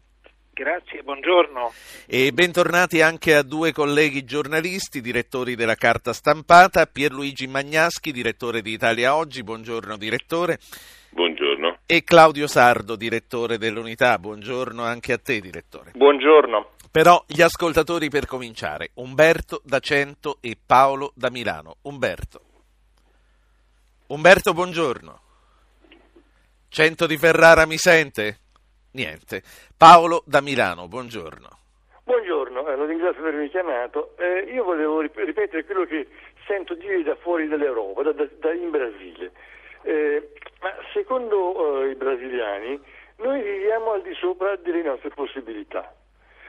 Grazie, 0.54 1.02
buongiorno. 1.02 1.72
E 2.06 2.30
bentornati 2.30 3.02
anche 3.02 3.34
a 3.34 3.42
due 3.42 3.72
colleghi 3.72 4.24
giornalisti, 4.24 5.00
direttori 5.00 5.56
della 5.56 5.74
carta 5.74 6.12
stampata, 6.12 6.86
Pierluigi 6.86 7.48
Magnaschi, 7.48 8.12
direttore 8.12 8.62
di 8.62 8.70
Italia 8.70 9.16
Oggi, 9.16 9.42
buongiorno 9.42 9.96
direttore. 9.96 10.60
Buongiorno. 11.10 11.78
E 11.86 12.04
Claudio 12.04 12.46
Sardo, 12.46 12.94
direttore 12.94 13.58
dell'Unità, 13.58 14.16
buongiorno 14.16 14.84
anche 14.84 15.12
a 15.12 15.18
te 15.18 15.40
direttore. 15.40 15.90
Buongiorno. 15.96 16.70
Però 16.88 17.24
gli 17.26 17.42
ascoltatori 17.42 18.08
per 18.08 18.26
cominciare, 18.26 18.90
Umberto 18.94 19.60
da 19.64 19.80
Cento 19.80 20.38
e 20.40 20.56
Paolo 20.64 21.10
da 21.16 21.30
Milano. 21.30 21.78
Umberto. 21.82 22.40
Umberto, 24.06 24.52
buongiorno. 24.52 25.20
Cento 26.68 27.06
di 27.08 27.16
Ferrara 27.18 27.66
mi 27.66 27.76
sente? 27.76 28.38
Niente. 28.94 29.42
Paolo 29.76 30.22
da 30.24 30.40
Milano, 30.40 30.86
buongiorno. 30.86 31.48
Buongiorno, 32.04 32.68
eh, 32.68 32.76
lo 32.76 32.84
ringrazio 32.84 33.22
per 33.22 33.32
avermi 33.32 33.48
chiamato. 33.48 34.14
Eh, 34.16 34.50
io 34.52 34.62
volevo 34.62 35.00
ripetere 35.00 35.64
quello 35.64 35.84
che 35.84 36.06
sento 36.46 36.74
dire 36.74 37.02
da 37.02 37.16
fuori 37.16 37.48
dall'Europa, 37.48 38.02
da, 38.02 38.12
da, 38.12 38.24
da 38.38 38.52
in 38.52 38.70
Brasile. 38.70 39.32
Eh, 39.82 40.30
ma 40.60 40.72
secondo 40.92 41.82
eh, 41.82 41.90
i 41.90 41.94
brasiliani 41.96 42.80
noi 43.16 43.42
viviamo 43.42 43.92
al 43.94 44.02
di 44.02 44.14
sopra 44.14 44.54
delle 44.56 44.82
nostre 44.82 45.08
possibilità. 45.08 45.92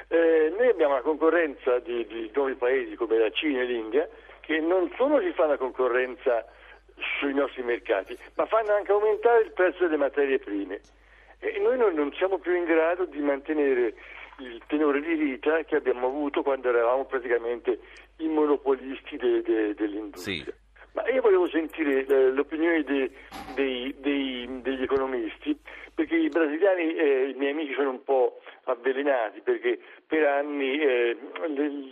Eh, 0.07 0.53
noi 0.55 0.67
abbiamo 0.67 0.93
una 0.93 1.01
concorrenza 1.01 1.79
di, 1.79 2.05
di, 2.05 2.29
nuovi 2.31 2.53
paesi 2.53 2.95
come 2.95 3.17
la 3.17 3.31
Cina 3.31 3.61
e 3.61 3.65
l'India 3.65 4.07
che 4.41 4.59
non 4.59 4.93
solo 4.95 5.19
ci 5.19 5.31
fanno 5.31 5.57
concorrenza 5.57 6.45
sui 7.17 7.33
nostri 7.33 7.63
mercati, 7.63 8.15
ma 8.35 8.45
fanno 8.45 8.73
anche 8.75 8.91
aumentare 8.91 9.41
il 9.41 9.51
prezzo 9.51 9.85
delle 9.85 9.97
materie 9.97 10.37
prime 10.37 10.79
e 11.53 11.59
noi 11.59 11.77
non, 11.77 11.93
non 11.93 12.11
siamo 12.13 12.37
più 12.37 12.55
in 12.55 12.65
grado 12.65 13.05
di 13.05 13.19
mantenere 13.19 13.93
il 14.39 14.61
tenore 14.67 15.01
di 15.01 15.13
vita 15.13 15.63
che 15.63 15.75
abbiamo 15.75 16.07
avuto 16.07 16.41
quando 16.41 16.69
eravamo 16.69 17.05
praticamente 17.05 17.79
i 18.17 18.27
monopolisti 18.27 19.17
de, 19.17 19.41
de, 19.41 19.73
dell'industria. 19.73 20.43
Sì. 20.43 20.53
Ma 20.93 21.07
io 21.09 21.21
volevo 21.21 21.47
sentire 21.49 22.05
eh, 22.05 22.31
l'opinione 22.31 22.83
de, 22.83 23.11
degli 23.53 24.81
economisti, 24.81 25.57
perché 25.93 26.15
i 26.15 26.29
brasiliani, 26.29 26.95
eh, 26.95 27.29
i 27.29 27.33
miei 27.33 27.51
amici, 27.51 27.73
sono 27.73 27.89
un 27.89 28.03
po' 28.03 28.39
avvelenati, 28.63 29.41
perché 29.41 29.77
per 30.07 30.23
anni 30.23 30.79
eh, 30.79 31.17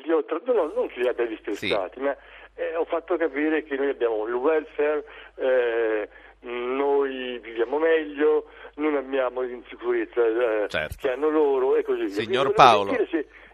li 0.04 0.12
ho 0.12 0.24
tra... 0.24 0.40
no, 0.46 0.72
non 0.74 0.88
che 0.88 1.02
li 1.02 1.08
abbia 1.10 1.26
distressati, 1.26 2.00
sì. 2.00 2.02
ma 2.02 2.16
eh, 2.56 2.76
ho 2.76 2.86
fatto 2.86 3.18
capire 3.18 3.64
che 3.64 3.76
noi 3.76 3.90
abbiamo 3.90 4.26
il 4.26 4.36
welfare, 4.36 5.04
eh, 5.36 6.08
noi 6.44 7.40
viviamo 7.40 7.78
meglio, 7.80 8.46
non 8.76 8.96
abbiamo 8.96 9.42
l'insicurezza 9.42 10.26
eh, 10.26 10.68
certo. 10.70 10.96
che 11.00 11.12
hanno 11.12 11.30
loro 11.30 11.76
e 11.76 11.84
così 11.84 12.06
via. 12.06 12.14
Signor 12.14 12.54
Paolo. 12.54 12.92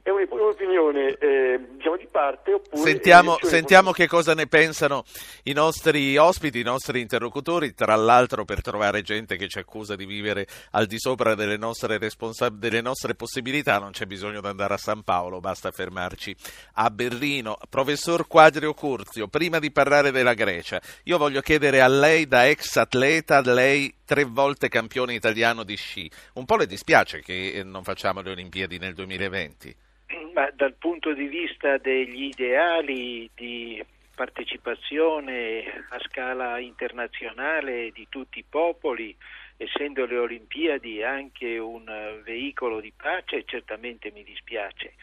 È 0.01 0.09
un'opinione 0.09 1.17
eh, 1.17 1.59
diciamo 1.75 1.97
di 1.97 2.07
parte 2.09 2.53
oppure... 2.53 2.81
Sentiamo, 2.81 3.37
sentiamo 3.41 3.91
che 3.91 4.07
cosa 4.07 4.33
ne 4.33 4.47
pensano 4.47 5.03
i 5.43 5.53
nostri 5.53 6.17
ospiti, 6.17 6.59
i 6.59 6.63
nostri 6.63 7.01
interlocutori, 7.01 7.73
tra 7.73 7.95
l'altro 7.95 8.45
per 8.45 8.61
trovare 8.61 9.01
gente 9.01 9.35
che 9.35 9.47
ci 9.47 9.59
accusa 9.59 9.95
di 9.95 10.05
vivere 10.05 10.47
al 10.71 10.85
di 10.85 10.99
sopra 10.99 11.35
delle 11.35 11.57
nostre, 11.57 11.97
responsa- 11.97 12.49
delle 12.49 12.81
nostre 12.81 13.15
possibilità 13.15 13.79
non 13.79 13.91
c'è 13.91 14.05
bisogno 14.05 14.41
di 14.41 14.47
andare 14.47 14.73
a 14.73 14.77
San 14.77 15.03
Paolo, 15.03 15.39
basta 15.39 15.71
fermarci 15.71 16.35
a 16.73 16.89
Berlino. 16.89 17.57
Professor 17.69 18.27
Quadrio 18.27 18.73
Curzio, 18.73 19.27
prima 19.27 19.59
di 19.59 19.71
parlare 19.71 20.11
della 20.11 20.33
Grecia, 20.33 20.81
io 21.03 21.17
voglio 21.17 21.41
chiedere 21.41 21.81
a 21.81 21.87
lei 21.87 22.27
da 22.27 22.47
ex 22.47 22.75
atleta, 22.77 23.41
lei 23.41 23.93
tre 24.09 24.23
volte 24.23 24.69
campione 24.69 25.13
italiano 25.13 25.61
di 25.61 25.75
sci, 25.75 26.09
un 26.33 26.45
po' 26.45 26.55
le 26.55 26.65
dispiace 26.65 27.21
che 27.21 27.61
non 27.63 27.83
facciamo 27.83 28.21
le 28.21 28.31
Olimpiadi 28.31 28.79
nel 28.79 28.95
2020? 28.95 29.75
Ma 30.33 30.49
dal 30.49 30.73
punto 30.73 31.13
di 31.13 31.27
vista 31.27 31.77
degli 31.77 32.23
ideali 32.23 33.29
di 33.35 33.85
partecipazione 34.15 35.85
a 35.89 35.99
scala 36.07 36.57
internazionale 36.57 37.91
di 37.91 38.07
tutti 38.09 38.39
i 38.39 38.45
popoli, 38.49 39.15
essendo 39.57 40.07
le 40.07 40.17
Olimpiadi 40.17 41.03
anche 41.03 41.59
un 41.59 41.85
veicolo 42.23 42.79
di 42.79 42.91
pace, 42.91 43.43
certamente 43.45 44.09
mi 44.11 44.23
dispiace. 44.23 44.93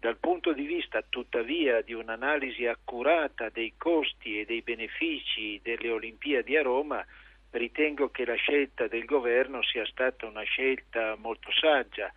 Dal 0.00 0.16
punto 0.16 0.54
di 0.54 0.64
vista 0.64 1.04
tuttavia 1.06 1.82
di 1.82 1.92
un'analisi 1.92 2.64
accurata 2.64 3.50
dei 3.50 3.74
costi 3.76 4.40
e 4.40 4.46
dei 4.46 4.62
benefici 4.62 5.60
delle 5.62 5.90
Olimpiadi 5.90 6.56
a 6.56 6.62
Roma, 6.62 7.04
ritengo 7.56 8.10
che 8.10 8.24
la 8.24 8.34
scelta 8.34 8.86
del 8.86 9.04
governo 9.04 9.62
sia 9.62 9.84
stata 9.86 10.26
una 10.26 10.42
scelta 10.42 11.16
molto 11.18 11.50
saggia 11.52 12.12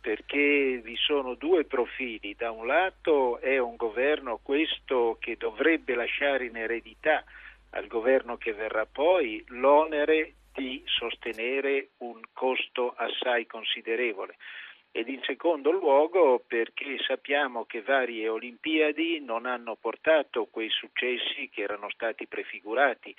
perché 0.00 0.80
vi 0.82 0.96
sono 0.96 1.34
due 1.34 1.64
profili. 1.64 2.34
Da 2.36 2.50
un 2.50 2.66
lato 2.66 3.38
è 3.38 3.58
un 3.58 3.76
governo 3.76 4.40
questo 4.42 5.16
che 5.20 5.36
dovrebbe 5.36 5.94
lasciare 5.94 6.46
in 6.46 6.56
eredità 6.56 7.24
al 7.70 7.86
governo 7.86 8.36
che 8.36 8.52
verrà 8.52 8.84
poi 8.84 9.42
l'onere 9.48 10.34
di 10.52 10.82
sostenere 10.84 11.90
un 11.98 12.20
costo 12.32 12.92
assai 12.96 13.46
considerevole 13.46 14.36
ed 14.94 15.08
in 15.08 15.22
secondo 15.22 15.70
luogo 15.70 16.44
perché 16.46 16.98
sappiamo 16.98 17.64
che 17.64 17.80
varie 17.80 18.28
Olimpiadi 18.28 19.20
non 19.20 19.46
hanno 19.46 19.74
portato 19.74 20.44
quei 20.50 20.68
successi 20.68 21.48
che 21.48 21.62
erano 21.62 21.88
stati 21.88 22.26
prefigurati. 22.26 23.14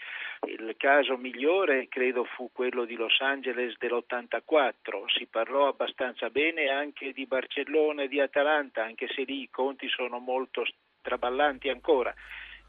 Il 0.45 0.75
caso 0.77 1.17
migliore 1.17 1.87
credo 1.89 2.25
fu 2.25 2.51
quello 2.53 2.85
di 2.85 2.95
Los 2.95 3.19
Angeles 3.21 3.75
dell'84, 3.79 5.05
si 5.07 5.25
parlò 5.25 5.67
abbastanza 5.67 6.29
bene 6.29 6.69
anche 6.69 7.11
di 7.11 7.25
Barcellona 7.25 8.03
e 8.03 8.07
di 8.07 8.19
Atalanta, 8.19 8.83
anche 8.83 9.07
se 9.07 9.23
lì 9.23 9.41
i 9.41 9.49
conti 9.49 9.87
sono 9.89 10.19
molto 10.19 10.63
traballanti 11.01 11.69
ancora. 11.69 12.13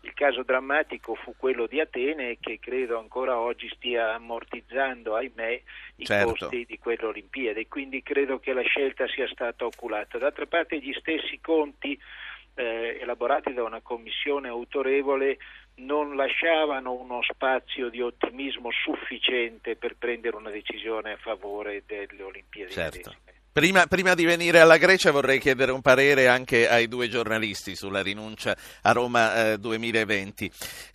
Il 0.05 0.13
caso 0.13 0.43
drammatico 0.43 1.15
fu 1.15 1.35
quello 1.35 1.67
di 1.67 1.81
Atene 1.81 2.37
che 2.39 2.59
credo 2.61 2.99
ancora 2.99 3.39
oggi 3.39 3.71
stia 3.71 4.13
ammortizzando, 4.13 5.17
ahimè, 5.17 5.63
i 5.97 6.05
certo. 6.05 6.35
costi 6.47 6.67
di 6.67 6.79
quelle 6.79 7.07
Olimpiadi, 7.07 7.67
quindi 7.69 8.03
credo 8.03 8.39
che 8.39 8.53
la 8.53 8.61
scelta 8.61 9.09
sia 9.09 9.27
stata 9.29 9.65
oculata. 9.65 10.19
D'altra 10.19 10.45
parte 10.45 10.79
gli 10.79 10.93
stessi 10.93 11.41
conti 11.41 11.99
eh, 12.55 12.99
elaborati 13.01 13.55
da 13.55 13.65
una 13.65 13.81
commissione 13.81 14.49
autorevole 14.49 15.39
non 15.77 16.17
lasciavano 16.17 16.93
uno 16.93 17.21
spazio 17.23 17.89
di 17.89 18.03
ottimismo 18.03 18.71
sufficiente 18.71 19.75
per 19.75 19.97
prendere 19.97 20.37
una 20.37 20.51
decisione 20.51 21.13
a 21.13 21.17
favore 21.17 21.83
delle 21.87 22.23
Olimpiadi. 22.23 22.73
Certo. 22.73 23.15
Prima, 23.55 23.87
prima, 23.87 24.15
di 24.15 24.25
venire 24.25 24.59
alla 24.59 24.79
Grecia 24.79 25.13
vorrei 25.13 25.39
chiedere 25.39 25.71
un 25.71 25.81
parere 25.81 26.27
anche 26.27 26.69
ai 26.69 26.89
due 26.89 27.09
giornalisti 27.09 27.77
sulla 27.77 28.03
rinuncia 28.03 28.57
a 28.83 28.91
Roma 28.91 29.53
eh, 29.53 29.59
2020. 29.59 30.51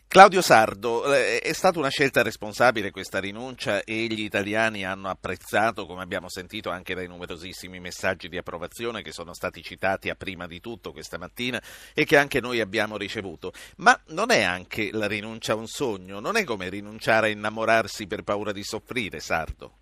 Claudio 0.10 0.42
Sardo, 0.42 1.06
eh, 1.14 1.40
è 1.40 1.54
stata 1.54 1.80
una 1.80 1.88
scelta 1.88 2.22
responsabile 2.22 2.92
questa 2.92 3.22
rinuncia 3.22 3.82
e 3.86 4.08
gli 4.08 4.24
italiani 4.24 4.84
hanno 4.84 5.08
apprezzato, 5.08 5.86
come 5.86 6.02
abbiamo 6.02 6.28
sentito 6.28 6.70
anche 6.70 6.94
dai 6.94 7.08
numerosissimi 7.08 7.80
messaggi 7.80 8.28
di 8.28 8.38
approvazione 8.38 9.04
che 9.04 9.14
sono 9.14 9.34
stati 9.34 9.64
citati 9.64 10.10
a 10.10 10.16
prima 10.16 10.46
di 10.46 10.60
tutto 10.60 10.92
questa 10.92 11.18
mattina 11.18 11.64
e 11.94 12.04
che 12.04 12.18
anche 12.18 12.42
noi 12.42 12.60
abbiamo 12.60 12.98
ricevuto. 12.98 13.54
Ma 13.78 13.98
non 14.08 14.32
è 14.32 14.42
anche 14.42 14.90
la 14.92 15.08
rinuncia 15.08 15.56
un 15.56 15.68
sogno? 15.68 16.20
Non 16.20 16.36
è 16.36 16.44
come 16.44 16.68
rinunciare 16.68 17.28
a 17.28 17.32
innamorarsi 17.32 18.06
per 18.06 18.24
paura 18.24 18.52
di 18.52 18.66
soffrire, 18.66 19.22
Sardo? 19.22 19.79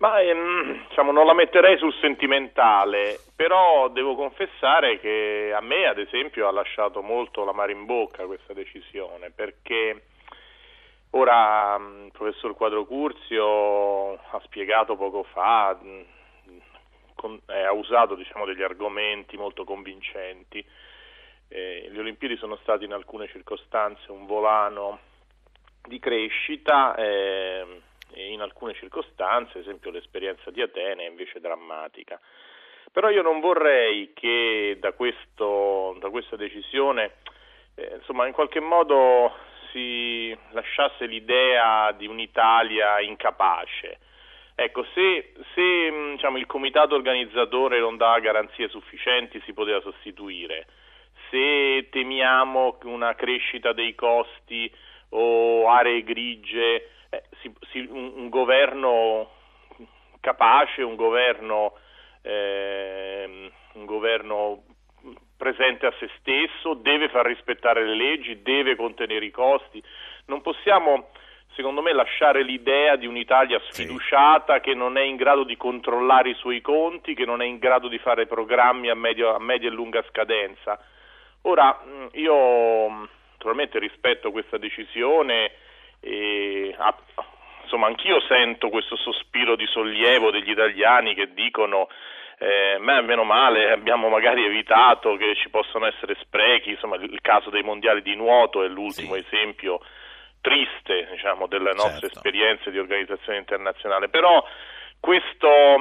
Ma 0.00 0.18
ehm, 0.22 0.86
diciamo, 0.88 1.12
non 1.12 1.26
la 1.26 1.34
metterei 1.34 1.76
sul 1.76 1.92
sentimentale, 2.00 3.20
però 3.36 3.88
devo 3.88 4.14
confessare 4.14 4.98
che 4.98 5.52
a 5.54 5.60
me, 5.60 5.86
ad 5.86 5.98
esempio, 5.98 6.48
ha 6.48 6.50
lasciato 6.50 7.02
molto 7.02 7.44
la 7.44 7.52
mare 7.52 7.72
in 7.72 7.84
bocca 7.84 8.24
questa 8.24 8.54
decisione, 8.54 9.30
perché 9.30 10.04
ora 11.10 11.78
mm, 11.78 12.04
il 12.06 12.12
professor 12.12 12.56
Quadrocurzio 12.56 14.14
ha 14.14 14.40
spiegato 14.44 14.96
poco 14.96 15.22
fa, 15.24 15.78
mm, 15.78 16.00
con, 17.14 17.38
eh, 17.48 17.62
ha 17.64 17.72
usato 17.72 18.14
diciamo, 18.14 18.46
degli 18.46 18.62
argomenti 18.62 19.36
molto 19.36 19.64
convincenti. 19.64 20.64
Eh, 21.48 21.88
le 21.90 21.98
Olimpiadi 21.98 22.38
sono 22.38 22.56
state 22.62 22.86
in 22.86 22.94
alcune 22.94 23.28
circostanze 23.28 24.10
un 24.10 24.24
volano 24.24 24.98
di 25.82 25.98
crescita. 25.98 26.94
Eh, 26.94 27.88
in 28.14 28.40
alcune 28.40 28.74
circostanze, 28.74 29.58
ad 29.58 29.64
esempio 29.64 29.90
l'esperienza 29.90 30.50
di 30.50 30.60
Atene 30.62 31.04
è 31.04 31.08
invece 31.08 31.40
drammatica. 31.40 32.20
Però 32.92 33.08
io 33.08 33.22
non 33.22 33.40
vorrei 33.40 34.12
che 34.14 34.76
da, 34.80 34.92
questo, 34.92 35.96
da 36.00 36.10
questa 36.10 36.36
decisione 36.36 37.16
eh, 37.76 37.96
insomma, 37.96 38.26
in 38.26 38.32
qualche 38.32 38.60
modo 38.60 39.32
si 39.70 40.36
lasciasse 40.50 41.06
l'idea 41.06 41.92
di 41.92 42.06
un'Italia 42.06 43.00
incapace. 43.00 43.98
Ecco, 44.54 44.84
se, 44.92 45.32
se 45.54 46.12
diciamo, 46.12 46.36
il 46.36 46.46
comitato 46.46 46.94
organizzatore 46.94 47.78
non 47.78 47.96
dà 47.96 48.18
garanzie 48.18 48.68
sufficienti 48.68 49.40
si 49.46 49.52
poteva 49.52 49.80
sostituire. 49.80 50.66
Se 51.30 51.88
temiamo 51.90 52.78
una 52.84 53.14
crescita 53.14 53.72
dei 53.72 53.94
costi 53.94 54.70
o 55.10 55.68
aree 55.68 56.02
grigie 56.02 56.88
eh, 57.10 57.22
si, 57.40 57.52
si, 57.70 57.86
un, 57.90 58.12
un, 58.16 58.28
governo 58.28 59.30
capace, 60.20 60.82
un 60.82 60.96
governo, 60.96 61.74
eh, 62.22 63.50
un 63.72 63.84
governo 63.84 64.62
presente 65.36 65.86
a 65.86 65.94
se 65.98 66.08
stesso, 66.18 66.74
deve 66.74 67.08
far 67.08 67.26
rispettare 67.26 67.84
le 67.84 67.94
leggi, 67.94 68.42
deve 68.42 68.76
contenere 68.76 69.24
i 69.24 69.30
costi. 69.30 69.82
Non 70.26 70.40
possiamo, 70.42 71.08
secondo 71.54 71.82
me, 71.82 71.92
lasciare 71.92 72.42
l'idea 72.42 72.96
di 72.96 73.06
un'Italia 73.06 73.60
sfiduciata 73.70 74.54
sì. 74.54 74.60
che 74.60 74.74
non 74.74 74.96
è 74.96 75.02
in 75.02 75.16
grado 75.16 75.44
di 75.44 75.56
controllare 75.56 76.30
i 76.30 76.34
suoi 76.34 76.60
conti, 76.60 77.14
che 77.14 77.24
non 77.24 77.42
è 77.42 77.46
in 77.46 77.58
grado 77.58 77.88
di 77.88 77.98
fare 77.98 78.26
programmi 78.26 78.88
a, 78.88 78.94
medio, 78.94 79.34
a 79.34 79.40
media 79.40 79.68
e 79.68 79.72
lunga 79.72 80.04
scadenza. 80.08 80.78
Ora, 81.42 81.82
io 82.12 83.08
naturalmente 83.32 83.78
rispetto 83.78 84.30
questa 84.30 84.58
decisione 84.58 85.52
e, 86.00 86.74
ah, 86.78 86.96
insomma, 87.62 87.86
anch'io 87.86 88.20
sento 88.22 88.68
questo 88.68 88.96
sospiro 88.96 89.56
di 89.56 89.66
sollievo 89.66 90.30
degli 90.30 90.50
italiani 90.50 91.14
che 91.14 91.32
dicono 91.32 91.88
eh, 92.38 92.78
meno 92.78 93.22
male 93.22 93.70
abbiamo 93.70 94.08
magari 94.08 94.44
evitato 94.44 95.16
che 95.16 95.34
ci 95.36 95.50
possano 95.50 95.86
essere 95.86 96.16
sprechi, 96.20 96.70
insomma 96.70 96.96
il 96.96 97.20
caso 97.20 97.50
dei 97.50 97.62
mondiali 97.62 98.00
di 98.00 98.16
nuoto 98.16 98.64
è 98.64 98.68
l'ultimo 98.68 99.14
sì. 99.14 99.20
esempio 99.20 99.80
triste 100.40 101.08
diciamo, 101.10 101.46
delle 101.46 101.74
nostre 101.74 102.08
certo. 102.08 102.16
esperienze 102.16 102.70
di 102.70 102.78
organizzazione 102.78 103.38
internazionale, 103.38 104.08
però 104.08 104.42
questo, 104.98 105.76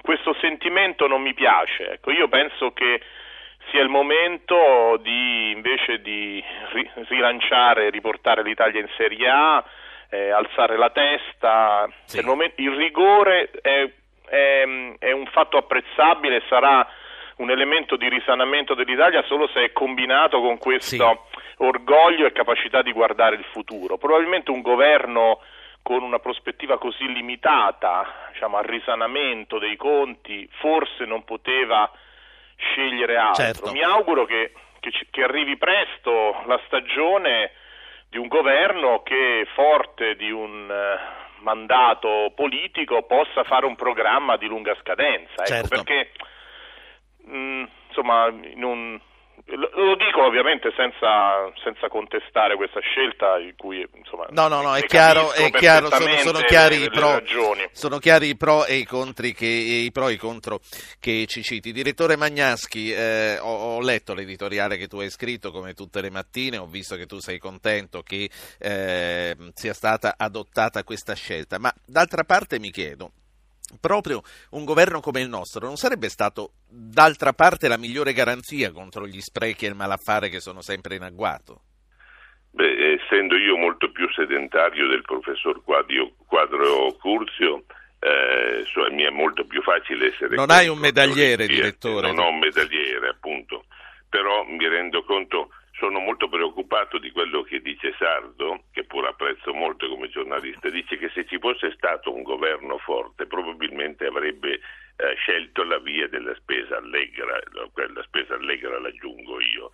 questo 0.00 0.34
sentimento 0.40 1.06
non 1.06 1.20
mi 1.20 1.34
piace, 1.34 1.92
ecco, 1.92 2.10
io 2.10 2.28
penso 2.28 2.72
che 2.72 3.02
sia 3.70 3.82
il 3.82 3.88
momento 3.88 4.98
di, 5.02 5.50
invece 5.50 6.00
di 6.00 6.42
rilanciare, 7.08 7.90
riportare 7.90 8.42
l'Italia 8.42 8.80
in 8.80 8.88
Serie 8.96 9.28
A, 9.28 9.64
eh, 10.10 10.30
alzare 10.30 10.76
la 10.76 10.90
testa. 10.90 11.88
Sì. 12.04 12.22
Momento, 12.24 12.60
il 12.60 12.70
rigore 12.70 13.50
è, 13.60 13.90
è, 14.26 14.64
è, 14.98 15.10
un 15.12 15.26
fatto 15.26 15.56
apprezzabile, 15.56 16.42
sarà 16.48 16.86
un 17.36 17.50
elemento 17.50 17.96
di 17.96 18.08
risanamento 18.08 18.74
dell'Italia 18.74 19.22
solo 19.24 19.48
se 19.48 19.64
è 19.64 19.72
combinato 19.72 20.40
con 20.40 20.58
questo 20.58 21.26
sì. 21.30 21.64
orgoglio 21.64 22.26
e 22.26 22.32
capacità 22.32 22.82
di 22.82 22.92
guardare 22.92 23.36
il 23.36 23.44
futuro. 23.50 23.96
Probabilmente 23.96 24.52
un 24.52 24.60
governo 24.60 25.40
con 25.82 26.02
una 26.02 26.18
prospettiva 26.18 26.78
così 26.78 27.12
limitata 27.12 28.30
diciamo, 28.32 28.56
al 28.56 28.64
risanamento 28.64 29.58
dei 29.58 29.76
conti 29.76 30.48
forse 30.60 31.04
non 31.04 31.24
poteva 31.24 31.90
scegliere 32.56 33.16
altro. 33.16 33.44
Certo. 33.44 33.70
Mi 33.72 33.82
auguro 33.82 34.24
che, 34.24 34.52
che, 34.80 34.90
che 35.10 35.22
arrivi 35.22 35.56
presto 35.56 36.42
la 36.46 36.60
stagione 36.66 37.52
di 38.08 38.18
un 38.18 38.28
governo 38.28 39.02
che, 39.02 39.46
forte 39.54 40.14
di 40.16 40.30
un 40.30 40.68
uh, 40.68 41.42
mandato 41.42 42.32
politico, 42.34 43.02
possa 43.02 43.42
fare 43.44 43.66
un 43.66 43.76
programma 43.76 44.36
di 44.36 44.46
lunga 44.46 44.76
scadenza. 44.80 45.42
Ecco, 45.42 45.46
certo. 45.46 45.68
perché 45.68 46.12
mh, 47.24 47.36
mm, 47.36 47.64
insomma, 47.88 48.28
in 48.28 48.62
un 48.62 49.00
lo 49.46 49.94
dico 49.96 50.24
ovviamente 50.24 50.72
senza, 50.74 51.52
senza, 51.62 51.88
contestare 51.88 52.56
questa 52.56 52.80
scelta 52.80 53.38
in 53.38 53.54
cui 53.56 53.86
insomma 53.94 54.26
no 54.30 54.48
no 54.48 54.62
no 54.62 54.74
è 54.74 54.82
chiaro, 54.84 55.32
è 55.32 55.50
chiaro 55.50 55.90
sono, 55.90 56.16
sono, 56.16 56.38
chiari 56.40 56.82
i 56.82 56.90
pro, 56.90 57.22
sono 57.72 57.98
chiari 57.98 58.28
i 58.28 58.36
pro 58.36 58.64
e 58.64 58.76
i 58.76 58.84
contri 58.84 59.34
che, 59.34 59.46
i 59.46 59.92
pro 59.92 60.08
e 60.08 60.12
i 60.12 60.16
contro 60.16 60.60
che 60.98 61.26
ci 61.26 61.42
citi. 61.42 61.72
Direttore 61.72 62.16
Magnaschi 62.16 62.90
eh, 62.90 63.38
ho, 63.38 63.76
ho, 63.76 63.80
letto 63.80 64.14
l'editoriale 64.14 64.78
che 64.78 64.88
tu 64.88 64.98
hai 65.00 65.10
scritto 65.10 65.50
come 65.50 65.74
tutte 65.74 66.00
le 66.00 66.10
mattine 66.10 66.56
ho 66.56 66.66
visto 66.66 66.96
che 66.96 67.06
tu 67.06 67.18
sei 67.18 67.38
contento 67.38 68.02
che 68.02 68.30
eh, 68.58 69.36
sia 69.52 69.74
stata 69.74 70.14
adottata 70.16 70.84
questa 70.84 71.14
scelta 71.14 71.58
ma 71.58 71.72
d'altra 71.84 72.24
parte 72.24 72.58
mi 72.58 72.70
chiedo 72.70 73.10
proprio 73.80 74.22
un 74.50 74.64
governo 74.64 75.00
come 75.00 75.20
il 75.20 75.28
nostro 75.28 75.66
non 75.66 75.76
sarebbe 75.76 76.08
stato 76.08 76.52
d'altra 76.68 77.32
parte 77.32 77.68
la 77.68 77.78
migliore 77.78 78.12
garanzia 78.12 78.70
contro 78.72 79.06
gli 79.06 79.20
sprechi 79.20 79.64
e 79.64 79.68
il 79.68 79.74
malaffare 79.74 80.28
che 80.28 80.40
sono 80.40 80.60
sempre 80.60 80.96
in 80.96 81.02
agguato? 81.02 81.62
Beh, 82.50 82.94
essendo 82.94 83.36
io 83.36 83.56
molto 83.56 83.90
più 83.90 84.08
sedentario 84.12 84.86
del 84.86 85.02
professor 85.02 85.60
Quadrio, 85.64 86.12
Quadro 86.24 86.92
Curzio, 87.00 87.64
eh, 87.98 88.64
cioè, 88.66 88.90
mi 88.90 89.02
è 89.02 89.10
molto 89.10 89.44
più 89.44 89.60
facile 89.62 90.12
essere... 90.12 90.36
Non 90.36 90.50
hai 90.50 90.68
un 90.68 90.78
medagliere, 90.78 91.48
direttore? 91.48 92.12
Non 92.12 92.18
ho 92.20 92.28
un 92.28 92.38
medagliere, 92.38 93.08
appunto, 93.08 93.64
però 94.08 94.44
mi 94.44 94.68
rendo 94.68 95.02
conto 95.02 95.48
sono 95.76 95.98
molto 95.98 96.28
preoccupato 96.28 96.98
di 96.98 97.10
quello 97.10 97.42
che 97.42 97.60
dice 97.60 97.94
Sardo, 97.98 98.64
che 98.72 98.84
pur 98.84 99.06
apprezzo 99.06 99.52
molto 99.52 99.88
come 99.88 100.08
giornalista, 100.08 100.68
dice 100.68 100.96
che 100.98 101.10
se 101.10 101.26
ci 101.26 101.38
fosse 101.38 101.72
stato 101.72 102.14
un 102.14 102.22
governo 102.22 102.78
forte 102.78 103.26
probabilmente 103.26 104.06
avrebbe 104.06 104.60
eh, 104.96 105.14
scelto 105.16 105.64
la 105.64 105.78
via 105.78 106.08
della 106.08 106.34
spesa 106.36 106.76
allegra, 106.76 107.40
quella 107.72 108.02
spesa 108.04 108.34
allegra 108.34 108.78
l'aggiungo 108.78 109.40
io. 109.40 109.70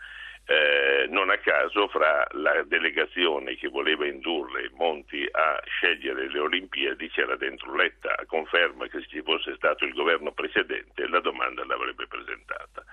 Eh, 0.46 1.06
non 1.10 1.30
a 1.30 1.36
caso 1.36 1.86
fra 1.88 2.26
la 2.32 2.62
delegazione 2.64 3.54
che 3.56 3.68
voleva 3.68 4.06
indurre 4.06 4.70
Monti 4.72 5.24
a 5.30 5.60
scegliere 5.64 6.28
le 6.28 6.38
Olimpiadi 6.40 7.08
c'era 7.10 7.36
dentro 7.36 7.74
Letta, 7.74 8.16
conferma 8.26 8.88
che 8.88 9.00
se 9.00 9.06
ci 9.08 9.22
fosse 9.22 9.54
stato 9.54 9.84
il 9.84 9.92
governo 9.92 10.32
precedente 10.32 11.06
la 11.06 11.20
domanda 11.20 11.64
l'avrebbe 11.64 12.06
presentata. 12.08 12.84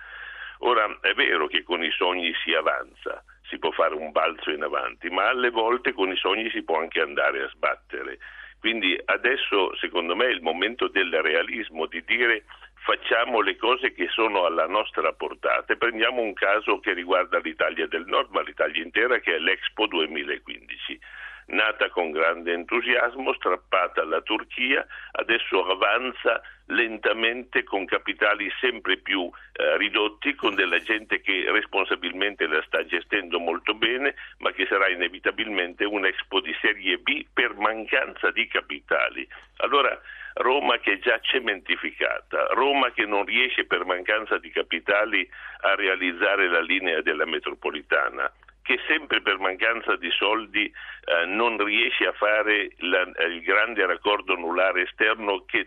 Ora 0.60 0.98
è 1.02 1.14
vero 1.14 1.48
che 1.48 1.64
con 1.64 1.84
i 1.84 1.92
sogni 1.92 2.34
si 2.44 2.54
avanza, 2.54 3.24
si 3.50 3.60
può 3.60 3.72
fare 3.72 3.94
un 3.94 4.12
balzo 4.12 4.52
in 4.52 4.64
avanti, 4.64 5.10
ma 5.10 5.30
alle 5.30 5.50
volte 5.50 5.94
con 5.94 6.12
i 6.12 6.18
sogni 6.18 6.50
si 6.50 6.64
può 6.64 6.80
anche 6.80 7.02
andare 7.02 7.44
a 7.44 7.50
sbattere. 7.50 8.18
Quindi 8.60 9.00
adesso 9.06 9.76
secondo 9.76 10.16
me 10.16 10.26
è 10.26 10.32
il 10.32 10.42
momento 10.42 10.88
del 10.88 11.14
realismo, 11.22 11.86
di 11.86 12.04
dire 12.04 12.46
facciamo 12.74 13.42
le 13.42 13.56
cose 13.56 13.94
che 13.94 14.08
sono 14.10 14.46
alla 14.46 14.66
nostra 14.66 15.12
portata. 15.14 15.76
Prendiamo 15.76 16.22
un 16.22 16.34
caso 16.34 16.80
che 16.80 16.94
riguarda 16.94 17.40
l'Italia 17.40 17.88
del 17.88 18.06
Nord, 18.06 18.32
ma 18.32 18.42
l'Italia 18.42 18.82
intera, 18.82 19.20
che 19.20 19.36
è 19.36 19.40
l'Expo 19.40 19.86
2015 19.88 21.00
nata 21.48 21.90
con 21.90 22.12
grande 22.12 22.54
entusiasmo, 22.54 23.34
strappata 23.34 24.02
alla 24.02 24.22
Turchia, 24.22 24.86
adesso 25.12 25.66
avanza 25.66 26.42
lentamente 26.68 27.64
con 27.64 27.86
capitali 27.86 28.52
sempre 28.60 28.98
più 28.98 29.30
eh, 29.54 29.78
ridotti, 29.78 30.36
con 30.36 30.56
della 30.56 30.82
gente 30.82 31.22
che 31.22 31.50
responsabilmente 31.52 32.48
la 32.48 32.62
sta 32.66 32.86
gestendo 32.86 33.40
molto 33.40 33.74
bene, 33.74 34.16
ma 34.40 34.52
che 34.52 34.66
sarà 34.66 34.90
inevitabilmente 34.90 35.86
un 35.86 36.06
Expo 36.06 36.42
di 36.42 36.56
serie 36.62 36.98
B 36.98 37.26
per 37.34 37.56
mancanza 37.56 38.32
di 38.32 38.48
capitali. 38.48 39.28
Allora 39.58 39.98
Roma 40.34 40.78
che 40.78 40.94
è 40.94 41.00
già 41.00 41.20
cementificata, 41.20 42.48
Roma 42.52 42.92
che 42.92 43.06
non 43.06 43.26
riesce 43.26 43.66
per 43.66 43.86
mancanza 43.86 44.38
di 44.38 44.50
capitali 44.50 45.28
a 45.62 45.76
realizzare 45.76 46.48
la 46.48 46.62
linea 46.62 47.02
della 47.02 47.26
metropolitana, 47.26 48.32
che 48.68 48.78
sempre 48.86 49.22
per 49.22 49.40
mancanza 49.40 49.96
di 49.96 50.12
soldi 50.12 50.66
eh, 50.66 51.26
non 51.26 51.64
riesce 51.64 52.06
a 52.06 52.12
fare 52.12 52.72
la, 52.80 53.10
il 53.30 53.42
grande 53.42 53.86
raccordo 53.86 54.34
anulare 54.34 54.82
esterno 54.82 55.46
che 55.46 55.66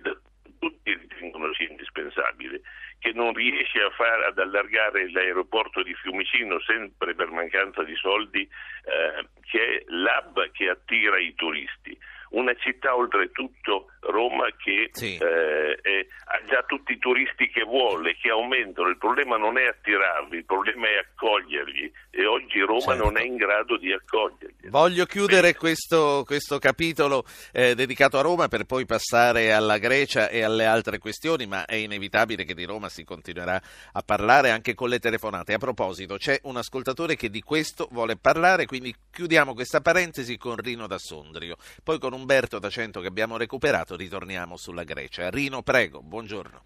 tutti 0.59 0.95
ritengono 0.95 1.51
sia 1.55 1.67
indispensabile, 1.67 2.61
che 2.99 3.13
non 3.15 3.33
riesce 3.33 3.81
a 3.81 3.89
far, 3.89 4.25
ad 4.25 4.39
allargare 4.39 5.11
l'aeroporto 5.13 5.83
di 5.83 5.95
Fiumicino 5.95 6.61
sempre 6.61 7.15
per 7.15 7.31
mancanza 7.31 7.83
di 7.85 7.97
soldi, 7.97 8.43
eh, 8.43 9.27
che 9.51 9.79
è 9.79 9.85
l'hub 9.87 10.51
che 10.51 10.69
attira 10.69 11.19
i 11.19 11.35
turisti 11.35 11.99
una 12.31 12.55
città 12.55 12.95
oltretutto 12.95 13.87
Roma 14.01 14.47
che 14.57 14.91
sì. 14.93 15.17
eh, 15.17 15.79
è, 15.81 16.07
ha 16.27 16.41
già 16.47 16.63
tutti 16.67 16.93
i 16.93 16.99
turisti 16.99 17.49
che 17.49 17.65
vuole, 17.65 18.17
che 18.17 18.31
aumentano, 18.31 18.89
il 18.89 18.99
problema 18.99 19.37
non 19.37 19.59
è 19.59 19.67
attirarli, 19.67 20.39
il 20.39 20.45
problema 20.45 20.87
è 20.89 20.99
accoglierli 20.99 21.93
e 22.11 22.27
oggi 22.27 22.61
Roma 22.61 22.81
certo. 22.81 23.05
non 23.05 23.19
è 23.19 23.23
in 23.23 23.37
grado 23.37 23.77
di 23.77 23.93
accoglierli. 23.93 24.69
Voglio 24.69 25.05
chiudere 25.07 25.55
questo, 25.55 26.23
questo, 26.27 26.59
capitolo 26.59 27.25
eh, 27.53 27.75
dedicato 27.75 28.19
a 28.19 28.23
Roma 28.23 28.49
per 28.49 28.65
poi 28.65 28.87
passare 28.87 29.53
alla 29.53 29.79
Grecia 29.79 30.29
e 30.29 30.43
alle 30.43 30.65
altre 30.65 30.99
questioni, 30.99 31.47
ma 31.47 31.65
è 31.65 31.75
inevitabile 31.75 32.45
che 32.45 32.55
di 32.55 32.65
Roma 32.65 32.89
si 32.89 33.05
continuerà 33.05 33.61
a 33.93 34.03
parlare 34.03 34.51
anche 34.51 34.75
con 34.75 34.89
le 34.89 34.99
telefonate. 34.99 35.53
A 35.53 35.59
proposito, 35.59 36.17
c'è 36.17 36.39
un 36.45 36.57
ascoltatore 36.57 37.17
che 37.17 37.29
di 37.29 37.43
questo 37.43 37.89
vuole 37.91 38.17
parlare, 38.17 38.67
quindi 38.67 38.95
chiudiamo 39.11 39.55
questa 39.55 39.81
parentesi 39.81 40.37
con 40.37 40.57
Rino 40.57 40.87
da 40.87 40.99
Sondrio, 40.99 41.57
poi 41.83 41.99
con 41.99 42.13
un 42.13 42.20
Umberto 42.21 42.59
da 42.59 42.69
Cento 42.69 43.01
che 43.01 43.07
abbiamo 43.07 43.39
recuperato, 43.39 43.97
ritorniamo 43.97 44.59
sulla 44.59 44.85
Grecia. 44.85 45.31
Rino, 45.31 45.63
prego, 45.63 46.03
buongiorno. 46.03 46.65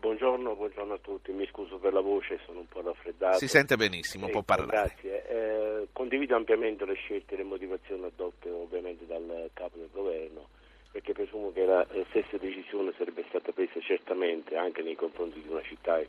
Buongiorno, 0.00 0.56
buongiorno 0.56 0.94
a 0.94 0.98
tutti, 0.98 1.30
mi 1.30 1.46
scuso 1.46 1.78
per 1.78 1.92
la 1.92 2.00
voce, 2.00 2.40
sono 2.44 2.60
un 2.60 2.66
po' 2.66 2.80
raffreddato. 2.80 3.38
Si 3.38 3.46
sente 3.46 3.76
benissimo, 3.76 4.26
eh, 4.26 4.30
può 4.30 4.42
parlare. 4.42 4.96
Grazie, 4.96 5.28
eh, 5.28 5.86
condivido 5.92 6.34
ampiamente 6.34 6.84
le 6.84 6.94
scelte 6.94 7.34
e 7.34 7.36
le 7.36 7.44
motivazioni 7.44 8.04
adotte 8.04 8.50
ovviamente 8.50 9.06
dal 9.06 9.48
capo 9.54 9.78
del 9.78 9.90
governo, 9.92 10.48
perché 10.90 11.12
presumo 11.12 11.52
che 11.52 11.64
la 11.64 11.86
stessa 12.08 12.36
decisione 12.36 12.92
sarebbe 12.98 13.24
stata 13.28 13.52
presa 13.52 13.78
certamente 13.80 14.56
anche 14.56 14.82
nei 14.82 14.96
confronti 14.96 15.40
di 15.40 15.48
una 15.48 15.62
città 15.62 16.00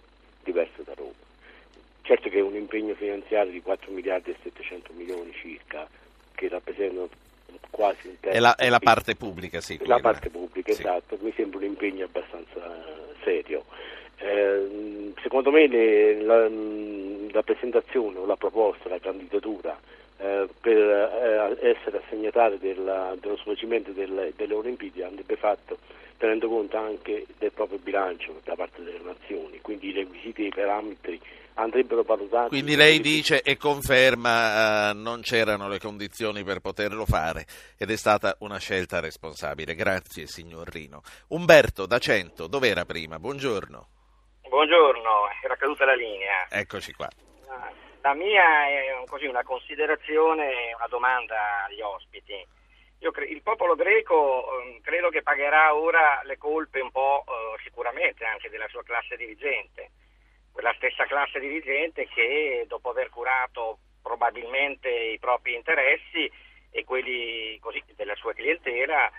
diversa 0.43 0.81
da 0.81 0.95
Roma. 0.95 1.27
Certo 2.01 2.29
che 2.29 2.41
un 2.41 2.55
impegno 2.55 2.95
finanziario 2.95 3.51
di 3.51 3.61
4 3.61 3.91
miliardi 3.91 4.31
e 4.31 4.37
700 4.41 4.91
milioni 4.93 5.31
circa, 5.33 5.87
che 6.33 6.47
rappresentano 6.47 7.09
quasi 7.69 8.07
un 8.07 8.19
terzo. 8.19 8.37
È 8.37 8.39
la, 8.39 8.55
è 8.55 8.69
la 8.69 8.79
parte 8.79 9.15
pubblica, 9.15 9.61
sì. 9.61 9.79
La 9.85 9.99
parte 9.99 10.29
pubblica, 10.29 10.73
sì. 10.73 10.81
esatto, 10.81 11.17
mi 11.21 11.31
sembra 11.35 11.59
un 11.59 11.65
impegno 11.65 12.05
abbastanza 12.05 12.85
serio. 13.23 13.65
Eh, 14.17 15.13
secondo 15.21 15.51
me 15.51 15.67
le, 15.67 16.21
la, 16.21 16.49
la, 17.31 17.43
presentazione 17.43 18.17
o 18.17 18.25
la 18.25 18.35
proposta, 18.35 18.89
la 18.89 18.99
candidatura 18.99 19.79
eh, 20.17 20.47
per 20.59 20.77
eh, 20.77 21.57
essere 21.61 22.01
assegnataria 22.03 22.57
della, 22.57 23.15
dello 23.19 23.37
svolgimento 23.37 23.91
delle, 23.91 24.33
delle 24.35 24.53
Olimpiadi 24.53 25.03
andrebbe 25.03 25.37
fatto 25.37 25.77
tenendo 26.17 26.49
conto 26.49 26.75
anche 26.75 27.25
del 27.37 27.53
proprio 27.53 27.79
bilancio 27.79 28.41
da 28.43 28.55
parte 28.55 28.83
delle 28.83 28.99
nazioni, 29.01 29.59
quindi 29.61 29.87
i 29.87 29.93
requisiti 29.93 30.43
e 30.43 30.47
i 30.47 30.53
parametri 30.53 31.19
andrebbero 31.59 32.03
valutati. 32.03 32.49
Quindi 32.49 32.75
lei 32.75 32.99
dice 32.99 33.41
e 33.41 33.57
conferma 33.57 34.89
eh, 34.89 34.93
non 34.93 35.21
c'erano 35.21 35.67
le 35.67 35.79
condizioni 35.79 36.43
per 36.43 36.59
poterlo 36.59 37.05
fare 37.05 37.45
ed 37.77 37.91
è 37.91 37.97
stata 37.97 38.35
una 38.39 38.57
scelta 38.57 38.99
responsabile. 38.99 39.75
Grazie 39.75 40.25
signor 40.25 40.67
Rino. 40.69 41.01
Umberto 41.29 41.85
da 41.85 41.99
Cento, 41.99 42.47
dov'era 42.47 42.85
prima? 42.85 43.19
Buongiorno. 43.19 43.87
Buongiorno, 44.47 45.09
era 45.43 45.55
caduta 45.55 45.85
la 45.85 45.95
linea. 45.95 46.47
Eccoci 46.49 46.93
qua. 46.93 47.07
La 48.01 48.13
mia 48.13 48.65
è 48.67 49.03
così, 49.05 49.25
una 49.25 49.43
considerazione, 49.43 50.73
una 50.75 50.87
domanda 50.87 51.65
agli 51.65 51.81
ospiti. 51.81 52.47
Cre- 53.11 53.25
il 53.25 53.41
popolo 53.41 53.75
greco 53.75 54.45
eh, 54.61 54.79
credo 54.81 55.09
che 55.09 55.21
pagherà 55.21 55.73
ora 55.73 56.21
le 56.23 56.37
colpe 56.37 56.79
un 56.81 56.91
po' 56.91 57.23
eh, 57.27 57.61
sicuramente 57.63 58.25
anche 58.25 58.49
della 58.49 58.67
sua 58.67 58.83
classe 58.83 59.15
dirigente 59.15 59.91
stessa 60.79 61.05
classe 61.05 61.39
dirigente 61.39 62.07
che 62.07 62.63
dopo 62.67 62.89
aver 62.89 63.09
curato 63.09 63.79
probabilmente 64.01 64.89
i 64.89 65.19
propri 65.19 65.53
interessi 65.53 66.31
e 66.71 66.85
quelli 66.85 67.59
così, 67.59 67.83
della 67.95 68.15
sua 68.15 68.33
clientela, 68.33 69.11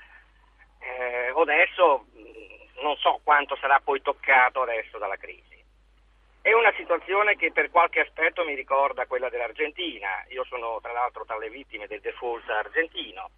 eh, 0.81 1.33
adesso 1.37 2.07
mm, 2.17 2.83
non 2.83 2.97
so 2.97 3.21
quanto 3.23 3.57
sarà 3.61 3.79
poi 3.85 4.01
toccato 4.01 4.63
adesso 4.63 4.97
dalla 4.97 5.17
crisi. 5.17 5.59
È 6.41 6.53
una 6.55 6.73
situazione 6.77 7.37
che 7.37 7.53
per 7.53 7.71
qualche 7.71 8.01
aspetto 8.01 8.43
mi 8.45 8.55
ricorda 8.55 9.05
quella 9.05 9.29
dell'Argentina. 9.29 10.25
Io 10.29 10.45
sono 10.45 10.79
tra 10.81 10.93
l'altro 10.93 11.27
tra 11.27 11.37
le 11.37 11.51
vittime 11.51 11.87
del 11.87 12.01
default 12.01 12.49
argentino. 12.49 13.29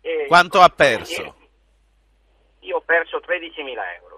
E 0.00 0.26
quanto 0.26 0.60
ha 0.60 0.68
perso? 0.68 1.36
Io 2.60 2.76
ho 2.76 2.80
perso 2.80 3.18
13.000 3.18 3.94
euro 4.00 4.11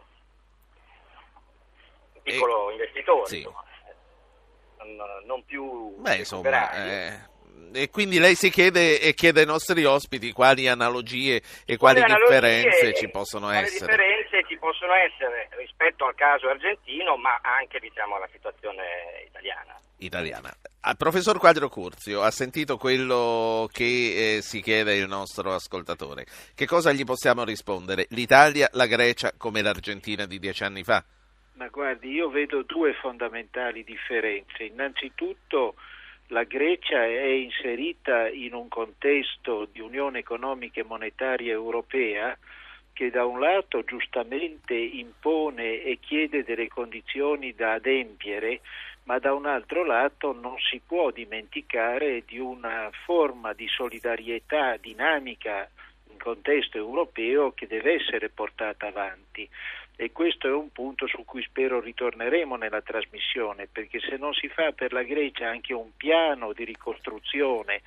piccolo 2.24 2.70
e, 2.70 2.72
investitore, 2.72 3.26
sì. 3.28 3.48
non, 4.78 4.96
non, 5.24 5.44
più 5.44 5.94
Beh, 5.98 6.16
insomma, 6.16 6.72
eh, 6.72 7.32
e 7.72 7.90
quindi 7.90 8.18
lei 8.18 8.34
si 8.34 8.50
chiede 8.50 9.00
e 9.00 9.14
chiede 9.14 9.40
ai 9.40 9.46
nostri 9.46 9.84
ospiti 9.84 10.32
quali 10.32 10.66
analogie 10.66 11.40
e 11.64 11.76
quali, 11.76 12.00
quali 12.00 12.14
differenze 12.14 12.94
ci 12.94 13.08
possono 13.08 13.46
quali 13.46 13.66
essere. 13.66 13.86
differenze 13.86 14.44
ci 14.48 14.56
possono 14.58 14.74
possono 14.84 14.92
essere 14.94 15.48
rispetto 15.56 16.04
al 16.04 16.14
caso 16.14 16.48
argentino, 16.48 17.16
ma 17.16 17.38
anche 17.42 17.78
diciamo, 17.78 18.16
alla 18.16 18.28
situazione 18.30 18.82
italiana. 19.26 19.78
Italiana. 19.98 20.54
Al 20.80 20.96
professor 20.96 21.38
Quadro 21.38 21.68
Curzio 21.68 22.20
ha 22.22 22.30
sentito 22.30 22.76
quello 22.76 23.68
che 23.72 24.36
eh, 24.36 24.42
si 24.42 24.60
chiede 24.60 24.96
il 24.96 25.08
nostro 25.08 25.54
ascoltatore. 25.54 26.26
Che 26.54 26.66
cosa 26.66 26.92
gli 26.92 27.04
possiamo 27.04 27.44
rispondere? 27.44 28.06
L'Italia, 28.10 28.68
la 28.72 28.86
Grecia 28.86 29.32
come 29.36 29.62
l'Argentina 29.62 30.26
di 30.26 30.38
dieci 30.38 30.64
anni 30.64 30.84
fa? 30.84 31.02
Ma 31.54 31.68
guardi, 31.68 32.10
io 32.10 32.30
vedo 32.30 32.62
due 32.62 32.94
fondamentali 32.94 33.84
differenze. 33.84 34.64
Innanzitutto 34.64 35.76
la 36.28 36.42
Grecia 36.42 37.04
è 37.04 37.26
inserita 37.26 38.28
in 38.28 38.54
un 38.54 38.66
contesto 38.66 39.68
di 39.70 39.80
Unione 39.80 40.18
economica 40.18 40.80
e 40.80 40.84
monetaria 40.84 41.52
europea 41.52 42.36
che 42.92 43.10
da 43.10 43.24
un 43.24 43.38
lato 43.38 43.84
giustamente 43.84 44.74
impone 44.74 45.82
e 45.82 45.98
chiede 46.00 46.42
delle 46.42 46.68
condizioni 46.68 47.54
da 47.54 47.74
adempiere, 47.74 48.60
ma 49.04 49.18
da 49.18 49.32
un 49.32 49.46
altro 49.46 49.84
lato 49.84 50.32
non 50.32 50.56
si 50.58 50.80
può 50.84 51.10
dimenticare 51.10 52.24
di 52.26 52.38
una 52.38 52.90
forma 53.04 53.52
di 53.52 53.68
solidarietà 53.68 54.76
dinamica 54.76 55.68
in 56.10 56.18
contesto 56.18 56.78
europeo 56.78 57.52
che 57.52 57.66
deve 57.66 57.94
essere 57.94 58.28
portata 58.28 58.86
avanti 58.86 59.48
e 59.96 60.10
questo 60.10 60.48
è 60.48 60.52
un 60.52 60.70
punto 60.72 61.06
su 61.06 61.24
cui 61.24 61.42
spero 61.42 61.80
ritorneremo 61.80 62.56
nella 62.56 62.82
trasmissione, 62.82 63.68
perché 63.70 64.00
se 64.00 64.16
non 64.16 64.32
si 64.32 64.48
fa 64.48 64.72
per 64.72 64.92
la 64.92 65.02
Grecia 65.02 65.48
anche 65.48 65.72
un 65.72 65.90
piano 65.96 66.52
di 66.52 66.64
ricostruzione, 66.64 67.82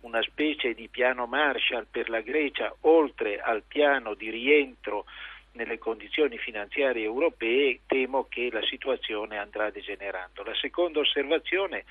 una 0.00 0.22
specie 0.22 0.74
di 0.74 0.88
piano 0.88 1.26
Marshall 1.26 1.86
per 1.88 2.08
la 2.08 2.20
Grecia, 2.20 2.74
oltre 2.80 3.40
al 3.40 3.62
piano 3.66 4.14
di 4.14 4.30
rientro 4.30 5.04
nelle 5.52 5.78
condizioni 5.78 6.38
finanziarie 6.38 7.04
europee, 7.04 7.80
temo 7.86 8.26
che 8.28 8.48
la 8.50 8.62
situazione 8.62 9.38
andrà 9.38 9.70
degenerando. 9.70 10.42
La 10.42 10.54
seconda 10.54 11.00
osservazione 11.00 11.84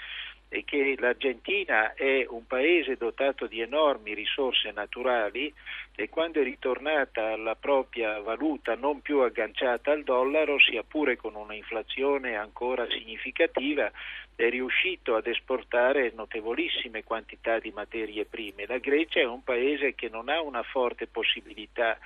è 0.51 0.65
che 0.65 0.97
l'Argentina 0.99 1.93
è 1.93 2.25
un 2.27 2.45
paese 2.45 2.97
dotato 2.97 3.47
di 3.47 3.61
enormi 3.61 4.13
risorse 4.13 4.69
naturali 4.71 5.51
e 5.95 6.09
quando 6.09 6.41
è 6.41 6.43
ritornata 6.43 7.31
alla 7.31 7.55
propria 7.55 8.19
valuta 8.19 8.75
non 8.75 8.99
più 8.99 9.19
agganciata 9.19 9.93
al 9.93 10.03
dollaro, 10.03 10.59
sia 10.59 10.83
pure 10.83 11.15
con 11.15 11.35
un'inflazione 11.35 12.35
ancora 12.35 12.85
significativa, 12.89 13.89
è 14.35 14.49
riuscito 14.49 15.15
ad 15.15 15.25
esportare 15.27 16.11
notevolissime 16.13 17.05
quantità 17.05 17.57
di 17.59 17.71
materie 17.71 18.25
prime. 18.25 18.65
La 18.65 18.79
Grecia 18.79 19.21
è 19.21 19.25
un 19.25 19.45
paese 19.45 19.95
che 19.95 20.09
non 20.09 20.27
ha 20.27 20.41
una 20.41 20.63
forte 20.63 21.07
possibilità 21.07 21.97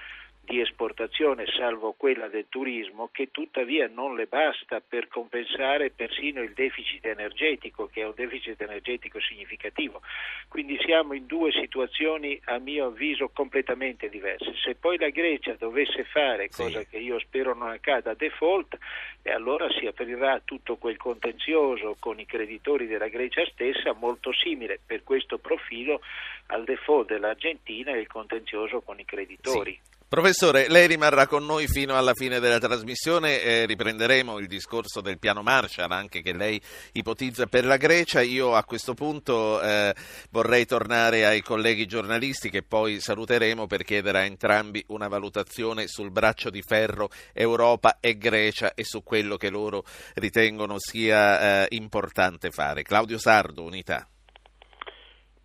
di 0.46 0.62
esportazione, 0.62 1.46
salvo 1.48 1.94
quella 1.98 2.28
del 2.28 2.46
turismo, 2.48 3.10
che 3.12 3.30
tuttavia 3.32 3.88
non 3.88 4.16
le 4.16 4.28
basta 4.28 4.80
per 4.80 5.08
compensare 5.08 5.90
persino 5.90 6.42
il 6.42 6.54
deficit 6.54 7.06
energetico, 7.06 7.88
che 7.88 8.02
è 8.02 8.06
un 8.06 8.14
deficit 8.16 8.62
energetico 8.62 9.20
significativo. 9.20 10.02
Quindi 10.48 10.78
siamo 10.86 11.14
in 11.14 11.26
due 11.26 11.52
situazioni, 11.52 12.40
a 12.46 12.60
mio 12.60 12.86
avviso, 12.88 13.30
completamente 13.30 14.08
diverse. 14.08 14.54
Se 14.64 14.76
poi 14.76 14.98
la 14.98 15.10
Grecia 15.10 15.56
dovesse 15.58 16.04
fare, 16.06 16.50
cosa 16.50 16.80
sì. 16.80 16.88
che 16.88 16.98
io 16.98 17.20
spero 17.20 17.54
non 17.54 17.70
accada, 17.70 18.14
default, 18.14 18.78
e 19.22 19.32
allora 19.32 19.68
si 19.72 19.88
aprirà 19.88 20.40
tutto 20.46 20.78
quel 20.78 20.98
contenzioso 20.98 21.98
con 22.00 22.20
i 22.20 22.26
creditori 22.26 22.86
della 22.86 23.08
Grecia 23.08 23.44
stessa, 23.48 23.94
molto 23.94 24.32
simile 24.32 24.80
per 24.86 25.04
questo 25.04 25.40
profilo 25.40 26.02
al 26.48 26.64
default 26.64 27.08
dell'Argentina 27.08 27.92
e 27.92 28.00
il 28.00 28.08
contenzioso 28.08 28.82
con 28.82 29.00
i 29.00 29.06
creditori. 29.06 29.80
Sì. 29.82 29.95
Professore, 30.16 30.70
lei 30.70 30.88
rimarrà 30.88 31.28
con 31.28 31.46
noi 31.46 31.68
fino 31.68 31.98
alla 31.98 32.14
fine 32.14 32.40
della 32.40 32.58
trasmissione, 32.58 33.42
eh, 33.42 33.66
riprenderemo 33.66 34.40
il 34.40 34.48
discorso 34.48 35.02
del 35.02 35.20
piano 35.20 35.42
Marshall 35.42 35.92
anche 35.92 36.22
che 36.22 36.32
lei 36.32 36.58
ipotizza 36.94 37.48
per 37.48 37.66
la 37.66 37.76
Grecia. 37.76 38.22
Io 38.22 38.56
a 38.56 38.64
questo 38.64 38.94
punto 38.94 39.62
eh, 39.62 39.94
vorrei 40.30 40.66
tornare 40.66 41.26
ai 41.26 41.42
colleghi 41.42 41.86
giornalisti 41.86 42.50
che 42.50 42.64
poi 42.64 43.02
saluteremo 43.02 43.68
per 43.68 43.84
chiedere 43.84 44.20
a 44.20 44.24
entrambi 44.24 44.82
una 44.88 45.10
valutazione 45.10 45.88
sul 45.88 46.12
braccio 46.12 46.50
di 46.50 46.62
ferro 46.62 47.10
Europa 47.34 47.98
e 48.00 48.18
Grecia 48.18 48.74
e 48.74 48.86
su 48.86 49.04
quello 49.04 49.36
che 49.36 49.50
loro 49.50 49.84
ritengono 50.14 50.78
sia 50.78 51.66
eh, 51.66 51.76
importante 51.76 52.52
fare. 52.52 52.84
Claudio 52.84 53.18
Sardo, 53.18 53.64
Unità. 53.64 54.08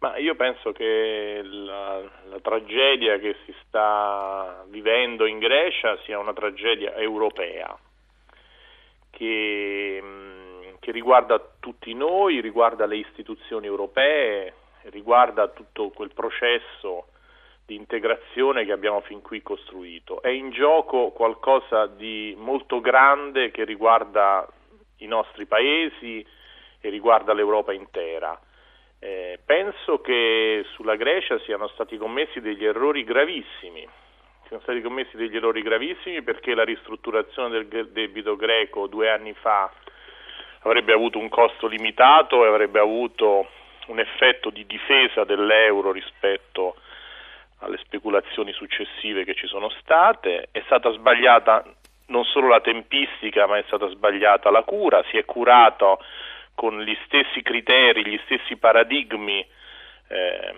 Ma 0.00 0.16
io 0.16 0.34
penso 0.34 0.72
che 0.72 1.42
la, 1.44 2.00
la, 2.00 2.40
tragedia 2.40 3.18
che 3.18 3.36
si 3.44 3.54
sta 3.66 4.64
vivendo 4.68 5.26
in 5.26 5.38
Grecia 5.38 5.98
sia 6.04 6.18
una 6.18 6.32
tragedia 6.32 6.94
europea 6.94 7.78
che, 9.10 10.02
che 10.78 10.90
riguarda 10.90 11.38
tutti 11.60 11.92
noi, 11.92 12.40
riguarda 12.40 12.86
le 12.86 12.96
istituzioni 12.96 13.66
europee, 13.66 14.54
riguarda 14.84 15.48
tutto 15.48 15.90
quel 15.90 16.14
processo 16.14 17.08
di 17.66 17.74
integrazione 17.74 18.64
che 18.64 18.72
abbiamo 18.72 19.00
fin 19.00 19.20
qui 19.20 19.42
costruito. 19.42 20.22
È 20.22 20.30
in 20.30 20.50
gioco 20.50 21.10
qualcosa 21.10 21.84
di 21.84 22.34
molto 22.38 22.80
grande 22.80 23.50
che 23.50 23.64
riguarda 23.64 24.48
i 24.96 25.06
nostri 25.06 25.44
paesi 25.44 26.26
e 26.80 26.88
riguarda 26.88 27.34
l'Europa 27.34 27.74
intera 27.74 28.40
eh, 29.00 29.38
penso 29.44 30.00
che 30.02 30.64
sulla 30.74 30.94
Grecia 30.96 31.38
siano 31.40 31.68
stati 31.68 31.96
commessi 31.96 32.40
degli 32.40 32.64
errori 32.64 33.02
gravissimi. 33.02 33.88
Siano 34.46 34.62
stati 34.62 34.82
commessi 34.82 35.16
degli 35.16 35.36
errori 35.36 35.62
gravissimi 35.62 36.22
perché 36.22 36.54
la 36.54 36.64
ristrutturazione 36.64 37.66
del 37.66 37.88
debito 37.88 38.36
greco 38.36 38.88
due 38.88 39.08
anni 39.08 39.32
fa 39.32 39.72
avrebbe 40.62 40.92
avuto 40.92 41.18
un 41.18 41.30
costo 41.30 41.66
limitato 41.66 42.44
e 42.44 42.48
avrebbe 42.48 42.78
avuto 42.78 43.48
un 43.86 43.98
effetto 43.98 44.50
di 44.50 44.66
difesa 44.66 45.24
dell'euro 45.24 45.92
rispetto 45.92 46.76
alle 47.60 47.78
speculazioni 47.78 48.52
successive 48.52 49.24
che 49.24 49.34
ci 49.34 49.46
sono 49.46 49.70
state. 49.80 50.48
È 50.50 50.60
stata 50.66 50.90
sbagliata 50.92 51.64
non 52.06 52.24
solo 52.24 52.48
la 52.48 52.60
tempistica, 52.60 53.46
ma 53.46 53.56
è 53.56 53.64
stata 53.66 53.88
sbagliata 53.88 54.50
la 54.50 54.62
cura, 54.62 55.02
si 55.10 55.16
è 55.16 55.24
curato 55.24 56.00
con 56.60 56.82
gli 56.82 56.94
stessi 57.06 57.40
criteri, 57.40 58.04
gli 58.04 58.20
stessi 58.26 58.56
paradigmi 58.56 59.42
eh, 60.08 60.54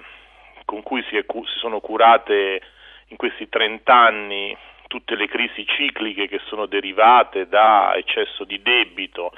con 0.64 0.82
cui 0.82 1.00
si, 1.08 1.22
cu- 1.24 1.46
si, 1.46 1.58
sono 1.60 1.78
curate 1.78 2.60
in 3.06 3.16
questi 3.16 3.48
30 3.48 3.94
anni 3.94 4.56
tutte 4.88 5.14
le 5.14 5.28
crisi 5.28 5.64
cicliche 5.64 6.26
che 6.26 6.40
sono 6.46 6.66
derivate 6.66 7.46
da 7.46 7.94
eccesso 7.94 8.42
di 8.42 8.60
debito 8.62 9.32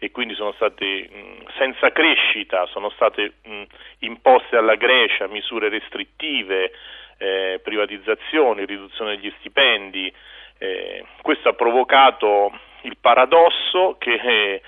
e 0.00 0.10
quindi 0.10 0.34
sono 0.34 0.50
state 0.54 1.08
mh, 1.08 1.52
senza 1.56 1.92
crescita, 1.92 2.66
sono 2.66 2.90
state 2.90 3.34
mh, 3.44 3.62
imposte 4.00 4.56
alla 4.56 4.74
Grecia 4.74 5.28
misure 5.28 5.68
restrittive, 5.68 6.72
eh, 7.18 7.60
privatizzazioni, 7.62 8.66
riduzione 8.66 9.14
degli 9.14 9.32
stipendi. 9.38 10.12
Eh, 10.58 11.04
questo 11.22 11.50
ha 11.50 11.52
provocato 11.52 12.50
il 12.82 12.96
paradosso 12.96 13.94
che 14.00 14.14
eh, 14.14 14.62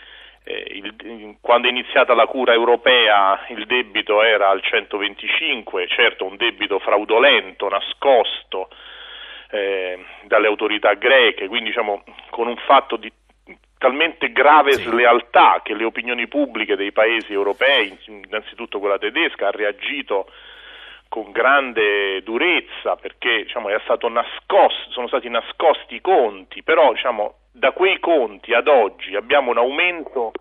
il, 0.72 1.36
quando 1.40 1.68
è 1.68 1.70
iniziata 1.70 2.14
la 2.14 2.26
cura 2.26 2.52
europea 2.52 3.46
il 3.48 3.66
debito 3.66 4.22
era 4.22 4.48
al 4.48 4.62
125, 4.62 5.86
certo 5.88 6.24
un 6.24 6.36
debito 6.36 6.78
fraudolento, 6.78 7.68
nascosto 7.68 8.68
eh, 9.50 10.04
dalle 10.24 10.46
autorità 10.46 10.94
greche, 10.94 11.48
quindi 11.48 11.70
diciamo 11.70 12.04
con 12.30 12.46
un 12.46 12.56
fatto 12.66 12.96
di 12.96 13.10
talmente 13.78 14.30
grave 14.30 14.72
slealtà 14.72 15.60
che 15.62 15.74
le 15.74 15.84
opinioni 15.84 16.28
pubbliche 16.28 16.76
dei 16.76 16.92
paesi 16.92 17.32
europei, 17.32 17.96
innanzitutto 18.06 18.78
quella 18.78 18.98
tedesca, 18.98 19.48
ha 19.48 19.50
reagito 19.50 20.30
con 21.08 21.32
grande 21.32 22.22
durezza 22.22 22.96
perché 22.96 23.42
diciamo, 23.44 23.68
nascosto, 23.68 24.90
sono 24.90 25.08
stati 25.08 25.28
nascosti 25.28 25.94
i 25.96 26.00
conti, 26.00 26.62
però 26.62 26.92
diciamo, 26.92 27.39
da 27.52 27.72
quei 27.72 27.98
conti 27.98 28.52
ad 28.54 28.68
oggi 28.68 29.14
abbiamo 29.16 29.50
un 29.50 29.58
aumento 29.58 30.32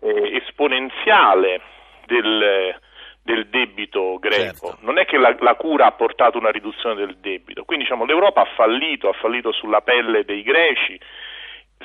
eh, 0.00 0.36
esponenziale 0.36 1.60
del, 2.06 2.74
del, 3.22 3.46
debito 3.48 4.18
greco. 4.18 4.68
Certo. 4.68 4.78
Non 4.80 4.98
è 4.98 5.04
che 5.04 5.18
la, 5.18 5.36
la, 5.40 5.54
cura 5.54 5.86
ha 5.86 5.92
portato 5.92 6.38
una 6.38 6.50
riduzione 6.50 6.94
del 6.94 7.16
debito, 7.18 7.64
quindi 7.64 7.84
diciamo, 7.84 8.04
l'Europa 8.04 8.42
ha 8.42 8.48
fallito, 8.56 9.08
ha 9.08 9.14
fallito 9.14 9.52
sulla 9.52 9.80
pelle 9.82 10.24
dei 10.24 10.42
greci, 10.42 10.98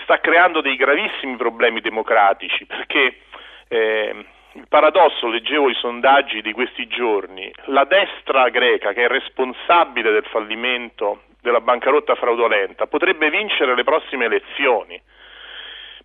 sta 0.04 0.19
creando 0.19 0.62
dei 0.62 0.76
gravissimi 0.76 1.36
problemi 1.36 1.82
democratici 1.82 2.65
perché 2.65 3.19
eh, 3.67 4.26
il 4.54 4.67
paradosso, 4.67 5.28
leggevo 5.28 5.69
i 5.69 5.76
sondaggi 5.76 6.41
di 6.41 6.54
questi 6.54 6.88
giorni, 6.88 7.52
la 7.65 7.86
destra 7.86 8.49
greca 8.49 8.93
che 8.93 9.06
è 9.06 9.08
responsabile 9.08 10.12
del 10.12 10.26
fallimento 10.26 11.23
della 11.44 11.60
bancarotta 11.60 12.16
fraudolenta 12.16 12.88
potrebbe 12.88 13.30
vincere 13.30 13.76
le 13.76 13.84
prossime 13.84 14.26
elezioni. 14.26 15.00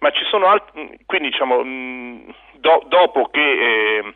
Ma 0.00 0.10
ci 0.10 0.24
sono 0.24 0.46
altri, 0.46 0.98
quindi 1.06 1.30
diciamo, 1.30 1.62
do, 2.54 2.82
dopo 2.86 3.28
che 3.30 3.40
eh, 3.40 4.14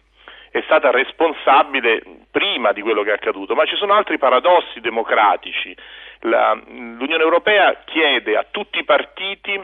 è 0.51 0.61
stata 0.67 0.91
responsabile 0.91 2.03
prima 2.31 2.73
di 2.73 2.83
quello 2.83 3.03
che 3.03 3.11
è 3.11 3.15
accaduto, 3.15 3.55
ma 3.55 3.65
ci 3.65 3.77
sono 3.77 3.95
altri 3.95 4.19
paradossi 4.19 4.81
democratici 4.81 5.75
la, 6.23 6.55
l'Unione 6.55 7.23
Europea 7.23 7.83
chiede 7.85 8.37
a 8.37 8.47
tutti 8.51 8.79
i 8.79 8.85
partiti 8.85 9.61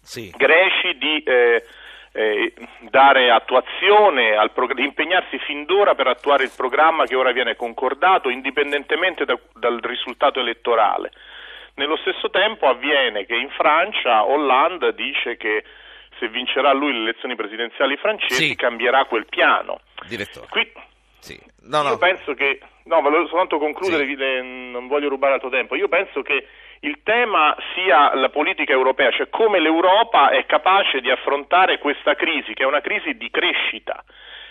sì. 0.00 0.30
greci 0.36 0.96
di 0.98 1.22
eh, 1.22 1.64
eh, 2.16 2.54
dare 2.80 3.30
attuazione, 3.30 4.36
al 4.36 4.50
prog- 4.52 4.72
di 4.72 4.82
impegnarsi 4.82 5.38
fin 5.40 5.66
d'ora 5.66 5.94
per 5.94 6.06
attuare 6.06 6.44
il 6.44 6.52
programma 6.56 7.04
che 7.04 7.14
ora 7.14 7.30
viene 7.32 7.56
concordato 7.56 8.30
indipendentemente 8.30 9.26
da, 9.26 9.38
dal 9.52 9.78
risultato 9.82 10.40
elettorale. 10.40 11.12
Nello 11.74 11.96
stesso 11.98 12.30
tempo 12.30 12.68
avviene 12.68 13.26
che 13.26 13.34
in 13.34 13.50
Francia 13.50 14.24
Hollande 14.24 14.94
dice 14.94 15.36
che 15.36 15.62
se 16.18 16.28
vincerà 16.28 16.72
lui 16.72 16.92
le 16.92 17.00
elezioni 17.00 17.36
presidenziali 17.36 17.98
francesi 17.98 18.48
sì. 18.48 18.56
cambierà 18.56 19.04
quel 19.04 19.26
piano. 19.26 19.80
Direttore. 20.08 20.46
Qui, 20.48 20.72
sì. 21.18 21.38
no, 21.64 21.82
no. 21.82 21.90
Io 21.90 21.98
penso 21.98 22.32
che, 22.32 22.60
no, 22.84 23.02
volevo 23.02 23.26
soltanto 23.26 23.58
concludere, 23.58 24.06
sì. 24.06 24.16
non 24.70 24.86
voglio 24.86 25.10
rubare 25.10 25.34
altro 25.34 25.50
tempo, 25.50 25.74
io 25.74 25.88
penso 25.88 26.22
che 26.22 26.46
il 26.80 27.00
tema 27.02 27.56
sia 27.74 28.14
la 28.14 28.28
politica 28.28 28.72
europea, 28.72 29.10
cioè 29.10 29.28
come 29.28 29.60
l'Europa 29.60 30.30
è 30.30 30.44
capace 30.46 31.00
di 31.00 31.10
affrontare 31.10 31.78
questa 31.78 32.14
crisi, 32.14 32.52
che 32.54 32.62
è 32.62 32.66
una 32.66 32.80
crisi 32.80 33.16
di 33.16 33.30
crescita, 33.30 34.04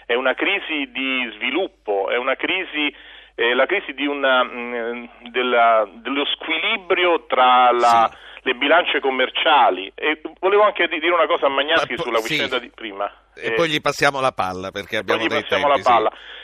è 0.06 0.14
una 0.14 0.34
crisi 0.34 0.92
di 0.92 1.32
sviluppo, 1.36 2.10
è 2.10 2.18
una 2.18 2.36
crisi, 2.36 2.94
eh, 3.36 3.54
la 3.54 3.66
crisi 3.66 3.94
una, 4.06 4.44
mh, 4.44 4.50
mm, 4.52 5.06
della, 5.32 5.88
dello 5.94 6.26
squilibrio 6.26 7.26
tra 7.28 7.72
la, 7.72 8.10
sì. 8.12 8.40
le 8.44 8.54
bilance 8.56 9.00
commerciali. 9.00 9.92
E 9.94 10.22
volevo 10.40 10.64
anche 10.64 10.88
dire 10.88 11.12
una 11.12 11.28
cosa 11.28 11.48
a 11.48 11.50
Magnaschi 11.50 11.96
po- 11.96 12.04
sulla 12.04 12.20
vicenda 12.20 12.58
sì. 12.58 12.62
di 12.62 12.72
prima. 12.74 13.12
E 13.36 13.48
eh, 13.48 13.54
poi 13.54 13.70
gli 13.70 13.82
passiamo 13.82 14.20
la 14.20 14.32
palla 14.32 14.72
perché 14.72 14.98
abbiamo 14.98 15.26
poi 15.26 15.30
gli 15.30 15.42
passiamo 15.42 15.68
tempi, 15.74 15.82
la 15.84 15.90
palla. 15.90 16.12
Sì. 16.12 16.44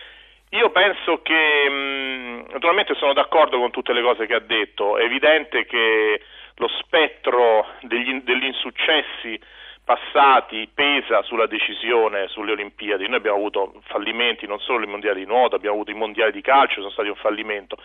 Io 0.54 0.70
penso 0.72 1.22
che, 1.22 1.70
mh, 1.70 2.52
naturalmente 2.52 2.94
sono 2.96 3.14
d'accordo 3.14 3.58
con 3.58 3.72
tutte 3.72 3.94
le 3.94 4.02
cose 4.02 4.26
che 4.26 4.34
ha 4.34 4.40
detto, 4.40 4.98
è 4.98 5.04
evidente 5.04 5.66
che 5.66 6.22
lo 6.56 6.68
spettro 6.80 7.66
degli, 7.82 8.22
degli 8.22 8.46
insuccessi 8.46 9.40
passati 9.84 10.70
pesa 10.74 11.22
sulla 11.24 11.48
decisione 11.48 12.28
sulle 12.28 12.52
Olimpiadi. 12.52 13.08
Noi 13.08 13.18
abbiamo 13.18 13.38
avuto 13.38 13.74
fallimenti, 13.88 14.46
non 14.46 14.60
solo 14.60 14.84
i 14.84 14.88
mondiali 14.88 15.22
di 15.22 15.26
nuoto, 15.26 15.56
abbiamo 15.56 15.76
avuto 15.76 15.92
i 15.92 15.96
mondiali 15.96 16.32
di 16.32 16.42
calcio, 16.42 16.82
sono 16.82 16.92
stati 16.92 17.08
un 17.08 17.16
fallimento, 17.16 17.78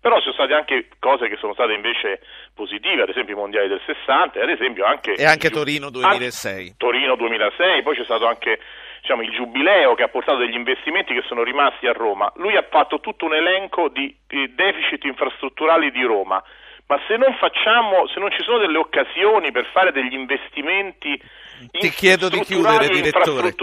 però 0.00 0.16
ci 0.16 0.22
sono 0.22 0.34
state 0.34 0.54
anche 0.54 0.88
cose 0.98 1.28
che 1.28 1.36
sono 1.36 1.54
state 1.54 1.72
invece 1.72 2.20
positive, 2.54 3.02
ad 3.02 3.10
esempio 3.10 3.34
i 3.34 3.38
mondiali 3.38 3.68
del 3.68 3.82
60 3.84 4.38
e 4.38 4.42
ad 4.42 4.50
esempio 4.50 4.84
anche... 4.84 5.12
E 5.14 5.24
anche 5.24 5.50
Torino 5.50 5.90
2006. 5.90 6.74
Torino 6.78 7.16
2006, 7.16 7.82
poi 7.82 7.96
c'è 7.96 8.04
stato 8.04 8.26
anche 8.26 8.58
diciamo, 9.02 9.22
il 9.22 9.32
giubileo 9.32 9.94
che 9.94 10.04
ha 10.04 10.08
portato 10.08 10.38
degli 10.38 10.54
investimenti 10.54 11.12
che 11.12 11.24
sono 11.26 11.42
rimasti 11.42 11.88
a 11.88 11.92
Roma. 11.92 12.32
Lui 12.36 12.56
ha 12.56 12.64
fatto 12.70 13.00
tutto 13.00 13.24
un 13.26 13.34
elenco 13.34 13.88
di, 13.88 14.16
deficit 14.54 15.04
infrastrutturali 15.04 15.90
di 15.90 16.04
Roma, 16.04 16.42
ma 16.86 17.00
se 17.08 17.16
non, 17.16 17.34
facciamo, 17.34 18.06
se 18.06 18.20
non 18.20 18.30
ci 18.30 18.42
sono 18.42 18.58
delle 18.58 18.78
occasioni 18.78 19.50
per 19.50 19.66
fare 19.72 19.90
degli 19.90 20.14
investimenti 20.14 21.20
ti 21.70 21.90
chiedo 21.90 22.28
di 22.28 22.40
chiudere, 22.40 22.88
direttore. 22.88 23.54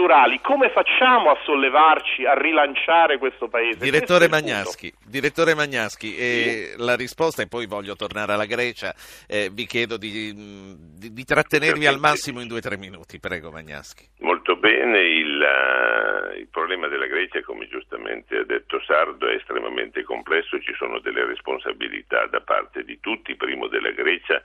Come 0.42 0.70
facciamo 0.70 1.30
a 1.30 1.38
sollevarci, 1.44 2.24
a 2.24 2.34
rilanciare 2.34 3.18
questo 3.18 3.48
paese? 3.48 3.78
Direttore 3.78 4.28
Magnaschi, 4.28 4.92
direttore 5.04 5.54
Magnaschi 5.54 6.16
eh, 6.16 6.72
sì. 6.72 6.82
la 6.82 6.96
risposta, 6.96 7.42
e 7.42 7.48
poi 7.48 7.66
voglio 7.66 7.96
tornare 7.96 8.32
alla 8.32 8.46
Grecia, 8.46 8.94
eh, 9.28 9.50
vi 9.52 9.66
chiedo 9.66 9.96
di, 9.96 10.34
di, 10.34 11.12
di 11.12 11.24
trattenervi 11.24 11.86
al 11.86 11.98
massimo 11.98 12.40
in 12.40 12.48
due 12.48 12.58
o 12.58 12.60
tre 12.60 12.76
minuti, 12.76 13.20
prego 13.20 13.50
Magnaschi. 13.50 14.08
Molto 14.20 14.56
bene, 14.56 15.00
il, 15.00 15.40
uh, 15.40 16.38
il 16.38 16.48
problema 16.48 16.88
della 16.88 17.06
Grecia, 17.06 17.40
come 17.42 17.68
giustamente 17.68 18.36
ha 18.36 18.44
detto 18.44 18.80
Sardo, 18.84 19.28
è 19.28 19.34
estremamente 19.34 20.02
complesso, 20.02 20.60
ci 20.60 20.74
sono 20.76 20.98
delle 21.00 21.24
responsabilità 21.24 22.26
da 22.26 22.40
parte 22.40 22.84
di 22.84 22.98
tutti, 23.00 23.36
primo 23.36 23.68
della 23.68 23.90
Grecia 23.90 24.42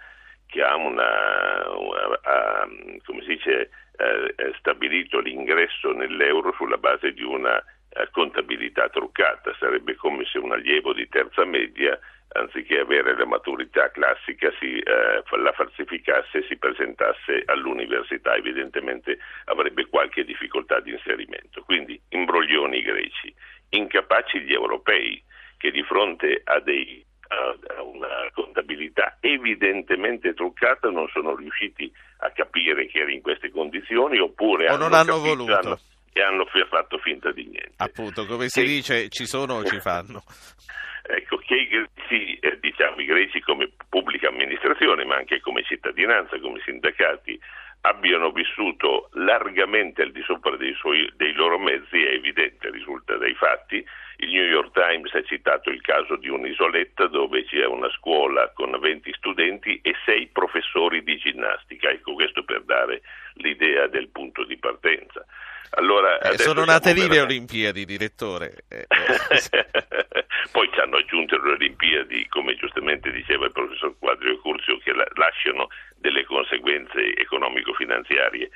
che 0.48 0.62
ha, 0.62 0.76
una, 0.76 1.70
una, 1.70 2.20
ha 2.22 2.68
come 3.06 3.22
si 3.22 3.28
dice, 3.28 3.70
eh, 3.98 4.54
stabilito 4.60 5.20
l'ingresso 5.20 5.92
nell'euro 5.92 6.54
sulla 6.54 6.78
base 6.78 7.14
di 7.14 7.24
una 7.24 7.58
eh, 7.90 8.10
contabilità 8.12 8.90
truccata, 8.90 9.56
sarebbe 9.60 9.96
come 9.96 10.26
se 10.26 10.38
un 10.38 10.52
allievo 10.52 10.94
di 10.94 11.08
terza 11.08 11.46
media 11.46 11.98
anziché 12.36 12.80
avere 12.80 13.16
la 13.18 13.26
maturità 13.26 13.90
classica 13.92 14.52
si, 14.60 14.78
eh, 14.80 15.24
la 15.38 15.52
falsificasse 15.54 16.40
e 16.40 16.46
si 16.48 16.58
presentasse 16.58 17.44
all'università, 17.46 18.36
evidentemente 18.36 19.18
avrebbe 19.46 19.86
qualche 19.88 20.26
difficoltà 20.26 20.80
di 20.82 20.92
inserimento. 20.92 21.62
Quindi 21.64 22.00
imbroglioni 22.10 22.82
greci, 22.82 23.34
incapaci 23.70 24.42
gli 24.42 24.54
europei 24.54 25.24
che 25.58 25.72
di 25.72 25.84
fronte 25.84 26.42
a 26.44 26.60
dei 26.60 27.04
contabilità 28.66 29.18
evidentemente 29.22 30.34
truccata 30.34 30.90
non 30.90 31.08
sono 31.10 31.36
riusciti 31.36 31.92
a 32.20 32.32
capire 32.32 32.88
che 32.88 33.00
era 33.00 33.12
in 33.12 33.22
queste 33.22 33.52
condizioni 33.52 34.20
oppure 34.20 34.70
o 34.70 34.78
non 34.78 34.94
hanno, 34.94 35.14
hanno 35.14 35.20
voluto 35.20 35.56
hanno, 35.56 35.80
e 36.12 36.22
hanno 36.22 36.46
fatto 36.70 36.98
finta 36.98 37.32
di 37.32 37.44
niente. 37.44 37.74
Appunto, 37.78 38.26
come 38.26 38.48
si 38.50 38.62
e... 38.62 38.66
dice, 38.66 39.10
ci 39.10 39.26
sono 39.26 39.56
o 39.56 39.64
ci 39.64 39.80
fanno. 39.80 40.24
ecco, 41.08 41.38
che 41.38 41.56
i 41.56 41.68
greci, 41.68 42.38
eh, 42.40 42.58
diciamo, 42.60 43.00
i 43.00 43.06
greci 43.06 43.40
come 43.42 43.72
pubblica 43.90 44.30
amministrazione, 44.30 45.06
ma 45.06 45.16
anche 45.16 45.40
come 45.40 45.64
cittadinanza, 45.64 46.40
come 46.40 46.60
sindacati, 46.66 47.40
abbiano 47.82 48.32
vissuto 48.32 49.10
largamente 49.14 50.02
al 50.02 50.12
di 50.12 50.24
sopra 50.24 50.56
dei, 50.58 50.74
suoi, 50.74 51.08
dei 51.16 51.34
loro 51.34 51.60
mezzi 51.60 52.02
è 52.02 52.14
evidente, 52.14 52.72
risulta 52.72 53.16
dai 53.18 53.36
fatti. 53.36 53.86
Il 54.18 54.30
New 54.30 54.46
York 54.46 54.72
Times 54.72 55.14
ha 55.14 55.24
citato 55.24 55.70
il 55.70 55.82
caso 55.82 56.16
di 56.16 56.30
un'isoletta 56.30 57.08
dove 57.08 57.44
c'è 57.46 57.66
una 57.66 57.90
scuola 57.92 58.52
con 58.54 58.78
20 58.80 59.14
studenti 59.14 59.80
e 59.82 59.94
6 60.06 60.28
professori 60.28 61.04
di 61.04 61.18
ginnastica. 61.18 61.90
Ecco 61.90 62.14
questo 62.14 62.44
per 62.44 62.64
dare 62.64 63.02
l'idea 63.36 63.88
del 63.88 64.08
punto 64.10 64.46
di 64.46 64.58
partenza. 64.58 65.26
Allora, 65.72 66.20
eh, 66.20 66.38
sono 66.38 66.64
nate 66.64 66.94
lì 66.94 67.08
le 67.08 67.20
Olimpiadi, 67.20 67.84
direttore. 67.84 68.64
Eh, 68.70 68.86
eh. 68.88 70.26
Poi 70.52 70.70
ci 70.72 70.80
hanno 70.80 70.98
aggiunto 70.98 71.42
le 71.42 71.52
Olimpiadi, 71.52 72.28
come 72.30 72.56
giustamente 72.56 73.12
diceva 73.12 73.46
il 73.46 73.52
professor 73.52 73.94
Quadrio 74.00 74.40
Curzio, 74.40 74.78
che 74.78 74.94
la- 74.94 75.08
lasciano 75.16 75.68
delle 75.98 76.24
conseguenze 76.24 77.14
economico-finanziarie. 77.18 78.50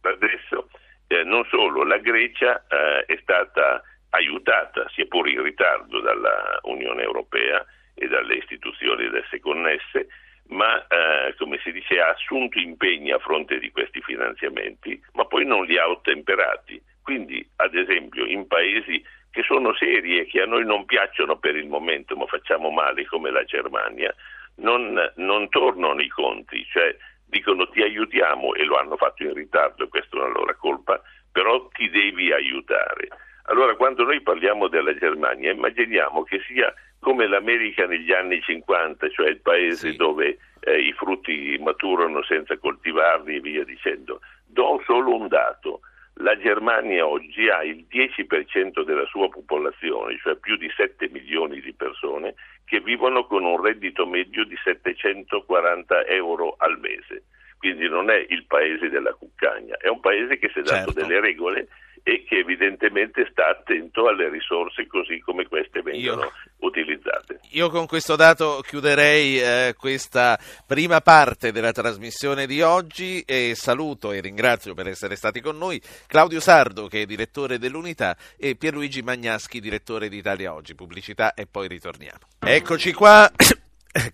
Adesso, 0.00 0.70
eh, 1.08 1.24
non 1.24 1.44
solo, 1.50 1.84
la 1.84 1.98
Grecia 1.98 2.64
è 2.66 3.18
stata 3.20 3.82
aiutata, 4.14 4.88
sia 4.94 5.06
pure 5.06 5.30
in 5.30 5.42
ritardo, 5.42 6.00
dalla 6.00 6.58
Unione 6.62 7.02
Europea 7.02 7.64
e 7.94 8.08
dalle 8.08 8.36
istituzioni 8.36 9.06
ad 9.06 9.14
esse 9.14 9.40
connesse, 9.40 10.08
ma 10.48 10.86
eh, 10.86 11.34
come 11.36 11.58
si 11.62 11.72
dice 11.72 12.00
ha 12.00 12.10
assunto 12.10 12.58
impegni 12.58 13.12
a 13.12 13.18
fronte 13.18 13.58
di 13.58 13.70
questi 13.70 14.00
finanziamenti, 14.00 15.00
ma 15.12 15.24
poi 15.24 15.44
non 15.44 15.64
li 15.64 15.78
ha 15.78 15.88
ottemperati. 15.88 16.80
Quindi, 17.02 17.46
ad 17.56 17.74
esempio, 17.74 18.24
in 18.24 18.46
paesi 18.46 19.02
che 19.30 19.42
sono 19.42 19.74
seri 19.74 20.20
e 20.20 20.26
che 20.26 20.42
a 20.42 20.46
noi 20.46 20.64
non 20.64 20.84
piacciono 20.84 21.36
per 21.38 21.56
il 21.56 21.66
momento, 21.66 22.16
ma 22.16 22.26
facciamo 22.26 22.70
male 22.70 23.04
come 23.06 23.30
la 23.30 23.44
Germania, 23.44 24.14
non, 24.56 25.12
non 25.16 25.48
tornano 25.48 26.00
i 26.00 26.08
conti, 26.08 26.64
cioè 26.66 26.96
dicono 27.26 27.68
ti 27.68 27.82
aiutiamo 27.82 28.54
e 28.54 28.64
lo 28.64 28.76
hanno 28.78 28.96
fatto 28.96 29.24
in 29.24 29.34
ritardo, 29.34 29.88
questa 29.88 30.16
è 30.16 30.20
una 30.20 30.28
loro 30.28 30.54
colpa, 30.56 31.02
però 31.32 31.66
ti 31.68 31.90
devi 31.90 32.32
aiutare. 32.32 33.08
Allora 33.46 33.74
quando 33.74 34.04
noi 34.04 34.22
parliamo 34.22 34.68
della 34.68 34.96
Germania 34.96 35.52
immaginiamo 35.52 36.22
che 36.22 36.40
sia 36.46 36.72
come 36.98 37.26
l'America 37.26 37.86
negli 37.86 38.12
anni 38.12 38.40
50, 38.40 39.10
cioè 39.10 39.28
il 39.28 39.40
paese 39.40 39.90
sì. 39.90 39.96
dove 39.96 40.38
eh, 40.60 40.80
i 40.80 40.92
frutti 40.92 41.58
maturano 41.60 42.22
senza 42.22 42.56
coltivarli 42.56 43.36
e 43.36 43.40
via 43.40 43.64
dicendo. 43.64 44.20
Do 44.46 44.80
solo 44.86 45.14
un 45.14 45.28
dato. 45.28 45.80
La 46.18 46.38
Germania 46.38 47.06
oggi 47.06 47.48
ha 47.48 47.62
il 47.64 47.86
10% 47.90 48.82
della 48.84 49.04
sua 49.06 49.28
popolazione, 49.28 50.16
cioè 50.22 50.36
più 50.36 50.56
di 50.56 50.70
7 50.74 51.08
milioni 51.10 51.60
di 51.60 51.74
persone, 51.74 52.34
che 52.64 52.80
vivono 52.80 53.26
con 53.26 53.44
un 53.44 53.60
reddito 53.60 54.06
medio 54.06 54.44
di 54.44 54.56
740 54.62 56.06
euro 56.06 56.54
al 56.56 56.78
mese. 56.78 57.24
Quindi 57.58 57.88
non 57.88 58.10
è 58.10 58.24
il 58.28 58.44
paese 58.46 58.88
della 58.88 59.12
cuccagna, 59.12 59.76
è 59.76 59.88
un 59.88 60.00
paese 60.00 60.38
che 60.38 60.48
si 60.48 60.60
è 60.60 60.62
dato 60.62 60.92
certo. 60.92 61.00
delle 61.00 61.20
regole 61.20 61.68
e 62.06 62.22
che 62.28 62.36
evidentemente 62.36 63.26
sta 63.30 63.48
attento 63.48 64.06
alle 64.08 64.28
risorse 64.28 64.86
così 64.86 65.20
come 65.20 65.48
queste 65.48 65.80
vengono 65.80 66.22
io, 66.22 66.32
utilizzate. 66.58 67.40
Io 67.52 67.70
con 67.70 67.86
questo 67.86 68.14
dato 68.14 68.60
chiuderei 68.60 69.40
eh, 69.40 69.74
questa 69.74 70.38
prima 70.66 71.00
parte 71.00 71.50
della 71.50 71.72
trasmissione 71.72 72.46
di 72.46 72.60
oggi 72.60 73.22
e 73.22 73.54
saluto 73.56 74.12
e 74.12 74.20
ringrazio 74.20 74.74
per 74.74 74.86
essere 74.86 75.16
stati 75.16 75.40
con 75.40 75.56
noi 75.56 75.80
Claudio 76.06 76.40
Sardo 76.40 76.88
che 76.88 77.02
è 77.02 77.06
direttore 77.06 77.58
dell'Unità 77.58 78.14
e 78.36 78.54
Pierluigi 78.54 79.00
Magnaschi 79.00 79.58
direttore 79.58 80.10
di 80.10 80.18
Italia 80.18 80.52
Oggi, 80.52 80.74
pubblicità 80.74 81.32
e 81.32 81.46
poi 81.50 81.68
ritorniamo. 81.68 82.20
Eccoci 82.38 82.92
qua. 82.92 83.30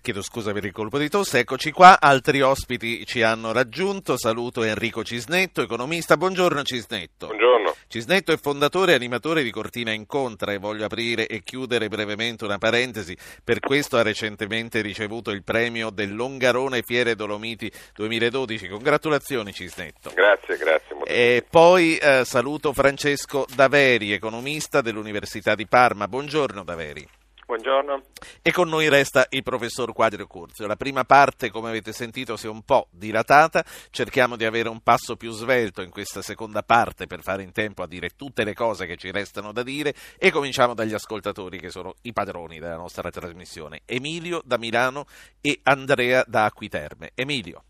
chiedo 0.01 0.21
scusa 0.21 0.51
per 0.51 0.65
il 0.65 0.71
colpo 0.71 0.99
di 0.99 1.09
tosse, 1.09 1.39
eccoci 1.39 1.71
qua, 1.71 1.99
altri 1.99 2.41
ospiti 2.41 3.03
ci 3.05 3.23
hanno 3.23 3.51
raggiunto, 3.51 4.15
saluto 4.17 4.61
Enrico 4.63 5.03
Cisnetto, 5.03 5.61
economista, 5.61 6.17
buongiorno 6.17 6.61
Cisnetto. 6.61 7.27
Buongiorno. 7.27 7.75
Cisnetto 7.87 8.31
è 8.31 8.37
fondatore 8.37 8.91
e 8.91 8.95
animatore 8.95 9.43
di 9.43 9.49
Cortina 9.49 9.91
Incontra 9.91 10.53
e 10.53 10.59
voglio 10.59 10.85
aprire 10.85 11.27
e 11.27 11.41
chiudere 11.41 11.87
brevemente 11.87 12.45
una 12.45 12.59
parentesi, 12.59 13.17
per 13.43 13.59
questo 13.59 13.97
ha 13.97 14.03
recentemente 14.03 14.81
ricevuto 14.81 15.31
il 15.31 15.43
premio 15.43 15.89
dell'Ongarone 15.89 16.83
Fiere 16.83 17.15
Dolomiti 17.15 17.71
2012, 17.93 18.67
congratulazioni 18.67 19.51
Cisnetto. 19.51 20.11
Grazie, 20.13 20.57
grazie. 20.57 20.95
E 21.05 21.43
poi 21.49 21.97
eh, 21.97 22.23
saluto 22.23 22.71
Francesco 22.71 23.45
Daveri, 23.55 24.13
economista 24.13 24.81
dell'Università 24.81 25.55
di 25.55 25.65
Parma, 25.65 26.07
buongiorno 26.07 26.63
Daveri. 26.63 27.07
Buongiorno. 27.51 28.03
E 28.41 28.53
con 28.53 28.69
noi 28.69 28.87
resta 28.87 29.25
il 29.31 29.43
professor 29.43 29.91
Quadrio 29.91 30.25
Curzio. 30.25 30.67
La 30.67 30.77
prima 30.77 31.03
parte, 31.03 31.49
come 31.49 31.67
avete 31.67 31.91
sentito, 31.91 32.37
si 32.37 32.45
è 32.45 32.49
un 32.49 32.61
po' 32.61 32.87
dilatata. 32.91 33.61
Cerchiamo 33.89 34.37
di 34.37 34.45
avere 34.45 34.69
un 34.69 34.79
passo 34.79 35.17
più 35.17 35.31
svelto 35.31 35.81
in 35.81 35.89
questa 35.89 36.21
seconda 36.21 36.63
parte 36.63 37.07
per 37.07 37.19
fare 37.19 37.43
in 37.43 37.51
tempo 37.51 37.83
a 37.83 37.87
dire 37.87 38.11
tutte 38.15 38.45
le 38.45 38.53
cose 38.53 38.85
che 38.85 38.95
ci 38.95 39.11
restano 39.11 39.51
da 39.51 39.63
dire. 39.63 39.93
E 40.17 40.31
cominciamo 40.31 40.73
dagli 40.73 40.93
ascoltatori 40.93 41.59
che 41.59 41.69
sono 41.69 41.95
i 42.03 42.13
padroni 42.13 42.57
della 42.57 42.77
nostra 42.77 43.09
trasmissione. 43.09 43.81
Emilio 43.83 44.41
da 44.45 44.57
Milano 44.57 45.03
e 45.41 45.59
Andrea 45.63 46.23
da 46.25 46.45
Acquiterme. 46.45 47.11
Emilio. 47.15 47.63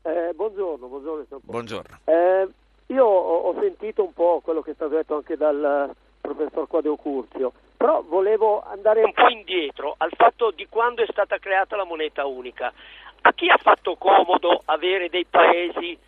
Eh, 0.00 0.32
buongiorno, 0.34 0.86
buongiorno. 0.86 1.40
Buongiorno. 1.42 1.98
Eh, 2.06 2.48
io 2.86 3.04
ho, 3.04 3.50
ho 3.50 3.60
sentito 3.60 4.02
un 4.02 4.14
po' 4.14 4.40
quello 4.42 4.62
che 4.62 4.70
è 4.70 4.74
stato 4.74 4.94
detto 4.94 5.16
anche 5.16 5.36
dal 5.36 5.94
professor 6.22 6.66
Quadrio 6.66 6.96
Curzio 6.96 7.52
però 7.80 8.02
volevo 8.02 8.62
andare 8.62 9.02
un 9.02 9.14
po' 9.14 9.28
indietro 9.28 9.94
al 9.96 10.12
fatto 10.14 10.50
di 10.50 10.66
quando 10.68 11.02
è 11.02 11.06
stata 11.08 11.38
creata 11.38 11.76
la 11.76 11.84
moneta 11.84 12.26
unica. 12.26 12.70
A 13.22 13.32
chi 13.32 13.48
ha 13.48 13.56
fatto 13.56 13.96
comodo 13.96 14.60
avere 14.66 15.08
dei 15.08 15.24
paesi 15.24 15.98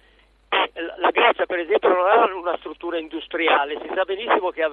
la 0.98 1.10
Grecia 1.10 1.46
per 1.46 1.60
esempio 1.60 1.88
non 1.88 2.06
aveva 2.06 2.36
una 2.36 2.58
struttura 2.58 2.98
industriale, 2.98 3.80
si 3.80 3.90
sa 3.94 4.04
benissimo 4.04 4.50
che, 4.50 4.68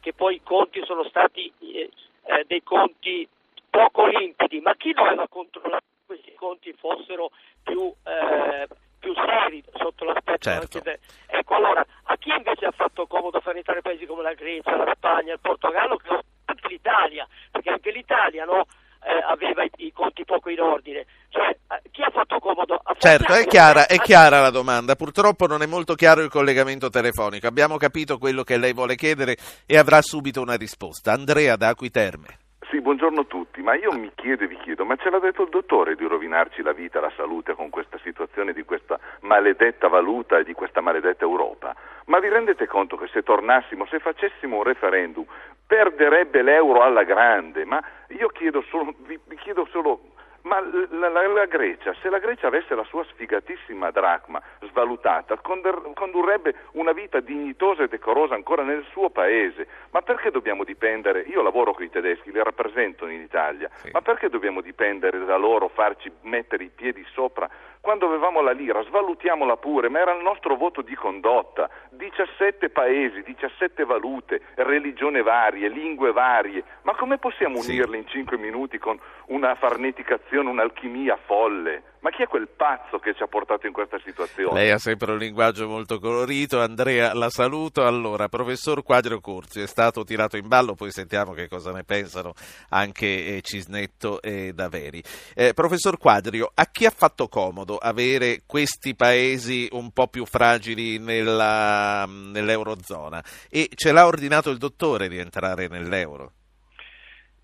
che 0.00 0.12
poi 0.12 0.34
i 0.34 0.42
conti 0.42 0.82
sono 0.84 1.04
stati 1.04 1.52
eh, 1.60 1.88
eh, 2.24 2.44
dei 2.48 2.64
conti 2.64 3.28
poco 3.70 4.06
limpidi, 4.06 4.58
ma 4.58 4.74
chi 4.74 4.92
doveva 4.92 5.28
controllare 5.28 5.82
che 5.86 6.02
questi 6.04 6.34
conti 6.34 6.72
fossero 6.72 7.30
più, 7.62 7.92
eh, 8.02 8.66
più 9.04 9.12
seri 9.14 9.62
sotto 9.74 10.04
l'aspetto 10.04 10.38
certo. 10.38 10.78
anche 10.78 10.90
de... 10.90 10.98
Ecco 11.26 11.54
allora, 11.56 11.84
a 12.04 12.16
chi 12.16 12.30
invece 12.30 12.64
ha 12.64 12.70
fatto 12.70 13.06
comodo 13.06 13.38
far 13.40 13.54
entrare 13.54 13.82
paesi 13.82 14.06
come 14.06 14.22
la 14.22 14.32
Grecia, 14.32 14.74
la 14.76 14.90
Spagna, 14.96 15.34
il 15.34 15.40
Portogallo, 15.40 16.00
anche 16.46 16.68
l'Italia, 16.68 17.28
perché 17.50 17.68
anche 17.68 17.90
l'Italia 17.90 18.44
no, 18.46 18.64
eh, 19.04 19.22
aveva 19.28 19.62
i, 19.62 19.70
i, 19.76 19.92
conti 19.92 20.24
poco 20.24 20.48
in 20.48 20.60
ordine. 20.60 21.04
Cioè, 21.28 21.48
eh, 21.48 21.82
chi 21.90 22.00
ha 22.00 22.10
fatto 22.10 22.38
comodo? 22.38 22.80
Ha 22.82 22.94
certo, 22.98 23.34
è 23.34 23.44
chiara, 23.44 23.86
è 23.86 23.98
chiara 23.98 24.40
la 24.40 24.50
domanda. 24.50 24.96
Purtroppo 24.96 25.46
non 25.46 25.60
è 25.60 25.66
molto 25.66 25.94
chiaro 25.94 26.22
il 26.22 26.30
collegamento 26.30 26.88
telefonico. 26.88 27.46
Abbiamo 27.46 27.76
capito 27.76 28.16
quello 28.16 28.42
che 28.42 28.56
lei 28.56 28.72
vuole 28.72 28.94
chiedere 28.94 29.36
e 29.66 29.76
avrà 29.76 30.00
subito 30.00 30.40
una 30.40 30.54
risposta. 30.54 31.12
Andrea 31.12 31.56
da 31.56 31.68
Acquiterme. 31.68 32.43
Sì, 32.74 32.80
buongiorno 32.80 33.20
a 33.20 33.24
tutti, 33.24 33.62
ma 33.62 33.76
io 33.76 33.92
mi 33.92 34.10
chiedo 34.16 34.42
e 34.42 34.48
vi 34.48 34.56
chiedo, 34.56 34.84
ma 34.84 34.96
ce 34.96 35.08
l'ha 35.08 35.20
detto 35.20 35.44
il 35.44 35.48
dottore 35.48 35.94
di 35.94 36.04
rovinarci 36.06 36.60
la 36.60 36.72
vita, 36.72 36.98
la 36.98 37.12
salute 37.14 37.54
con 37.54 37.70
questa 37.70 38.00
situazione 38.02 38.52
di 38.52 38.64
questa 38.64 38.98
maledetta 39.20 39.86
valuta 39.86 40.38
e 40.38 40.42
di 40.42 40.54
questa 40.54 40.80
maledetta 40.80 41.22
Europa? 41.22 41.72
Ma 42.06 42.18
vi 42.18 42.28
rendete 42.28 42.66
conto 42.66 42.96
che 42.96 43.06
se 43.12 43.22
tornassimo, 43.22 43.86
se 43.86 44.00
facessimo 44.00 44.56
un 44.56 44.64
referendum, 44.64 45.24
perderebbe 45.64 46.42
l'euro 46.42 46.82
alla 46.82 47.04
grande? 47.04 47.64
Ma 47.64 47.80
io 48.08 48.26
chiedo 48.30 48.60
solo, 48.62 48.92
vi, 49.06 49.20
vi 49.24 49.36
chiedo 49.36 49.68
solo 49.70 50.00
ma 50.44 50.60
la, 50.60 51.08
la, 51.08 51.26
la, 51.26 51.46
Grecia, 51.46 51.94
se 52.02 52.10
la 52.10 52.18
Grecia 52.18 52.48
avesse 52.48 52.74
la 52.74 52.84
sua 52.84 53.04
sfigatissima 53.04 53.90
dracma 53.90 54.42
svalutata, 54.68 55.38
condurrebbe 55.38 56.54
una 56.72 56.92
vita 56.92 57.20
dignitosa 57.20 57.82
e 57.82 57.88
decorosa 57.88 58.34
ancora 58.34 58.62
nel 58.62 58.84
suo 58.90 59.08
paese. 59.10 59.66
Ma 59.90 60.02
perché 60.02 60.30
dobbiamo 60.30 60.64
dipendere? 60.64 61.22
Io 61.22 61.42
lavoro 61.42 61.72
con 61.72 61.84
i 61.84 61.90
tedeschi, 61.90 62.30
li 62.30 62.42
rappresento 62.42 63.06
in 63.06 63.22
Italia, 63.22 63.70
sì. 63.76 63.90
ma 63.92 64.02
perché 64.02 64.28
dobbiamo 64.28 64.60
dipendere 64.60 65.24
da 65.24 65.36
loro, 65.36 65.68
farci 65.68 66.10
mettere 66.22 66.64
i 66.64 66.70
piedi 66.74 67.04
sopra? 67.12 67.48
Quando 67.84 68.06
avevamo 68.06 68.40
la 68.40 68.52
lira, 68.52 68.82
svalutiamola 68.82 69.58
pure, 69.58 69.90
ma 69.90 70.00
era 70.00 70.14
il 70.16 70.22
nostro 70.22 70.56
voto 70.56 70.80
di 70.80 70.94
condotta. 70.94 71.68
17 71.90 72.70
paesi, 72.70 73.22
17 73.22 73.84
valute, 73.84 74.40
religioni 74.54 75.20
varie, 75.20 75.68
lingue 75.68 76.10
varie. 76.10 76.64
Ma 76.84 76.94
come 76.94 77.18
possiamo 77.18 77.58
unirle 77.58 77.98
in 77.98 78.06
5 78.06 78.38
minuti 78.38 78.78
con 78.78 78.98
una 79.26 79.54
farneticazione, 79.56 80.48
un'alchimia 80.48 81.18
folle? 81.26 81.82
Ma 82.04 82.10
chi 82.10 82.20
è 82.20 82.26
quel 82.26 82.48
pazzo 82.54 82.98
che 82.98 83.14
ci 83.14 83.22
ha 83.22 83.26
portato 83.26 83.66
in 83.66 83.72
questa 83.72 83.98
situazione? 84.04 84.60
Lei 84.60 84.70
ha 84.70 84.76
sempre 84.76 85.12
un 85.12 85.16
linguaggio 85.16 85.66
molto 85.66 85.98
colorito. 85.98 86.60
Andrea, 86.60 87.14
la 87.14 87.30
saluto. 87.30 87.86
Allora, 87.86 88.28
professor 88.28 88.82
Quadrio 88.82 89.20
Corsi 89.20 89.62
è 89.62 89.66
stato 89.66 90.04
tirato 90.04 90.36
in 90.36 90.46
ballo, 90.46 90.74
poi 90.74 90.90
sentiamo 90.90 91.32
che 91.32 91.48
cosa 91.48 91.72
ne 91.72 91.82
pensano 91.82 92.34
anche 92.68 93.06
eh, 93.06 93.40
Cisnetto 93.40 94.20
e 94.20 94.52
Daveri. 94.52 95.02
Eh, 95.32 95.54
professor 95.54 95.96
Quadrio, 95.96 96.50
a 96.52 96.66
chi 96.66 96.84
ha 96.84 96.92
fatto 96.94 97.26
comodo 97.26 97.78
avere 97.78 98.42
questi 98.44 98.94
paesi 98.94 99.66
un 99.72 99.90
po' 99.90 100.08
più 100.08 100.26
fragili 100.26 100.98
nella, 100.98 102.04
nell'Eurozona? 102.06 103.24
E 103.48 103.70
ce 103.74 103.92
l'ha 103.92 104.04
ordinato 104.04 104.50
il 104.50 104.58
dottore 104.58 105.08
di 105.08 105.16
entrare 105.16 105.68
nell'euro? 105.68 106.32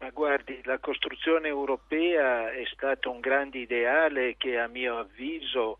Ma 0.00 0.08
guardi, 0.08 0.58
la 0.64 0.78
costruzione 0.78 1.48
europea 1.48 2.50
è 2.50 2.64
stato 2.72 3.10
un 3.10 3.20
grande 3.20 3.58
ideale 3.58 4.34
che 4.38 4.58
a 4.58 4.66
mio 4.66 4.96
avviso 4.96 5.78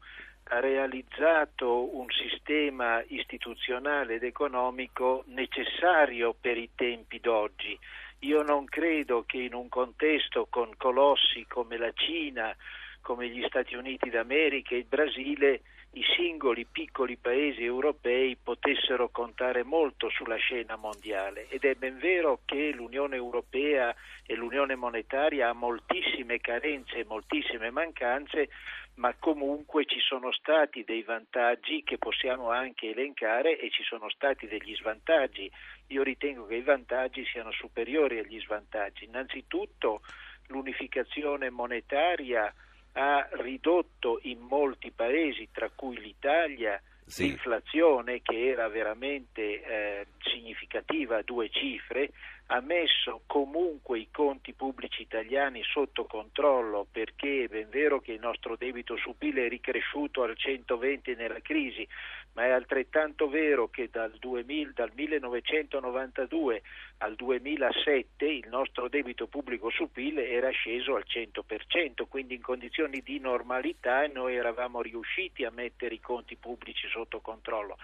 ha 0.53 0.61
realizzato 0.61 1.97
un 1.97 2.05
sistema 2.11 3.03
istituzionale 3.07 4.17
ed 4.17 4.25
economico 4.25 5.25
necessario 5.29 6.35
per 6.39 6.59
i 6.59 6.69
tempi 6.75 7.19
d'oggi. 7.19 7.79
Io 8.19 8.43
non 8.43 8.67
credo 8.67 9.25
che 9.27 9.39
in 9.39 9.55
un 9.55 9.71
contesto 9.71 10.49
con 10.51 10.77
colossi 10.77 11.47
come 11.49 11.79
la 11.79 11.93
Cina, 11.93 12.55
come 13.01 13.27
gli 13.31 13.43
Stati 13.47 13.75
Uniti 13.75 14.11
d'America 14.11 14.75
e 14.75 14.79
il 14.79 14.85
Brasile, 14.85 15.63
i 15.93 16.05
singoli 16.15 16.67
piccoli 16.67 17.17
paesi 17.17 17.65
europei 17.65 18.37
potessero 18.37 19.09
contare 19.09 19.65
molto 19.65 20.09
sulla 20.09 20.37
scena 20.37 20.77
mondiale 20.77 21.49
ed 21.49 21.65
è 21.65 21.75
ben 21.75 21.99
vero 21.99 22.41
che 22.45 22.71
l'Unione 22.71 23.17
Europea 23.17 23.93
e 24.25 24.35
l'Unione 24.37 24.77
Monetaria 24.77 25.49
ha 25.49 25.53
moltissime 25.53 26.39
carenze 26.39 26.99
e 26.99 27.05
moltissime 27.05 27.71
mancanze, 27.71 28.51
ma 28.95 29.13
comunque 29.19 29.85
ci 29.85 29.99
sono 29.99 30.31
stati 30.31 30.85
dei 30.85 31.03
vantaggi 31.03 31.83
che 31.83 31.99
possiamo 31.99 32.51
anche 32.51 32.91
elencare 32.91 33.59
e 33.59 33.71
ci 33.71 33.83
sono 33.83 34.09
stati 34.11 34.47
degli 34.47 34.77
svantaggi. 34.77 35.51
Io 35.89 36.05
ritengo 36.05 36.47
che 36.47 36.55
i 36.55 36.63
vantaggi 36.63 37.25
siano 37.25 37.51
superiori 37.51 38.21
agli 38.21 38.41
svantaggi. 38.41 39.07
Innanzitutto 39.07 40.03
l'unificazione 40.47 41.51
monetaria 41.51 42.53
ha 42.93 43.29
ridotto 43.33 44.19
in 44.23 44.41
molti 44.41 44.91
paesi, 44.91 45.49
tra 45.53 45.71
cui 45.75 45.99
l'Italia, 46.01 46.81
sì. 47.05 47.29
l'inflazione 47.29 48.21
che 48.23 48.49
era 48.49 48.69
veramente 48.69 49.63
eh, 49.63 50.07
significativa 50.19 51.19
a 51.19 51.23
due 51.23 51.49
cifre, 51.51 52.11
ha 52.53 52.61
messo 52.61 53.23
comunque 53.27 54.01
i 54.01 54.09
conti 54.11 54.55
pubblici 54.55 55.03
italiani 55.03 55.63
sotto 55.63 56.05
controllo 56.05 56.85
perché 56.91 57.45
è 57.45 57.47
ben 57.47 57.69
vero 57.71 58.01
che 58.01 58.13
il 58.13 58.19
nostro 58.19 58.57
debito 58.57 58.97
su 58.97 59.15
PIL 59.17 59.37
è 59.37 59.49
ricresciuto 59.49 60.25
al 60.25 60.37
120 60.37 61.15
nella 61.15 61.41
crisi, 61.41 61.87
ma 62.33 62.47
è 62.47 62.51
altrettanto 62.51 63.29
vero 63.29 63.69
che 63.69 63.89
dal, 63.89 64.13
2000, 64.19 64.73
dal 64.75 64.91
1992 64.93 66.63
al 66.99 67.15
2007 67.15 68.27
il 68.27 68.49
nostro 68.49 68.89
debito 68.89 69.29
pubblico 69.29 69.71
su 69.71 69.89
PIL 69.93 70.19
era 70.19 70.51
sceso 70.51 70.97
al 70.97 71.05
100%, 71.07 72.09
quindi 72.09 72.35
in 72.35 72.43
condizioni 72.43 73.01
di 73.01 73.21
normalità 73.21 74.09
noi 74.09 74.35
eravamo 74.35 74.83
riusciti 74.83 75.45
a 75.45 75.53
mettere 75.53 75.95
i 75.95 76.01
conti 76.01 76.35
pubblici 76.35 76.89
sotto 76.89 77.21
controllo 77.21 77.77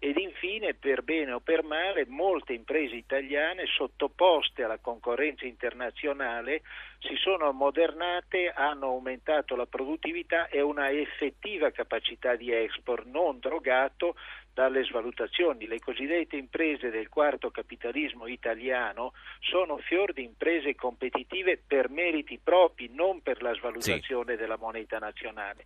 ed 0.00 0.16
infine, 0.16 0.74
per 0.74 1.02
bene 1.02 1.32
o 1.32 1.40
per 1.40 1.64
male, 1.64 2.06
molte 2.06 2.52
imprese 2.52 2.94
italiane 2.94 3.66
sottoposte 3.66 4.62
alla 4.62 4.78
concorrenza 4.78 5.44
internazionale 5.44 6.62
si 7.00 7.16
sono 7.16 7.48
ammodernate, 7.48 8.52
hanno 8.54 8.86
aumentato 8.86 9.56
la 9.56 9.66
produttività 9.66 10.46
e 10.48 10.60
una 10.60 10.90
effettiva 10.90 11.70
capacità 11.70 12.36
di 12.36 12.52
export 12.52 13.06
non 13.06 13.38
drogato 13.40 14.14
dalle 14.58 14.82
svalutazioni. 14.82 15.68
Le 15.68 15.78
cosiddette 15.78 16.34
imprese 16.34 16.90
del 16.90 17.08
quarto 17.08 17.52
capitalismo 17.52 18.26
italiano 18.26 19.12
sono 19.38 19.76
fior 19.76 20.12
di 20.12 20.24
imprese 20.24 20.74
competitive 20.74 21.62
per 21.64 21.88
meriti 21.90 22.40
propri, 22.42 22.90
non 22.92 23.22
per 23.22 23.40
la 23.40 23.54
svalutazione 23.54 24.32
sì. 24.32 24.36
della 24.36 24.56
moneta 24.56 24.98
nazionale. 24.98 25.64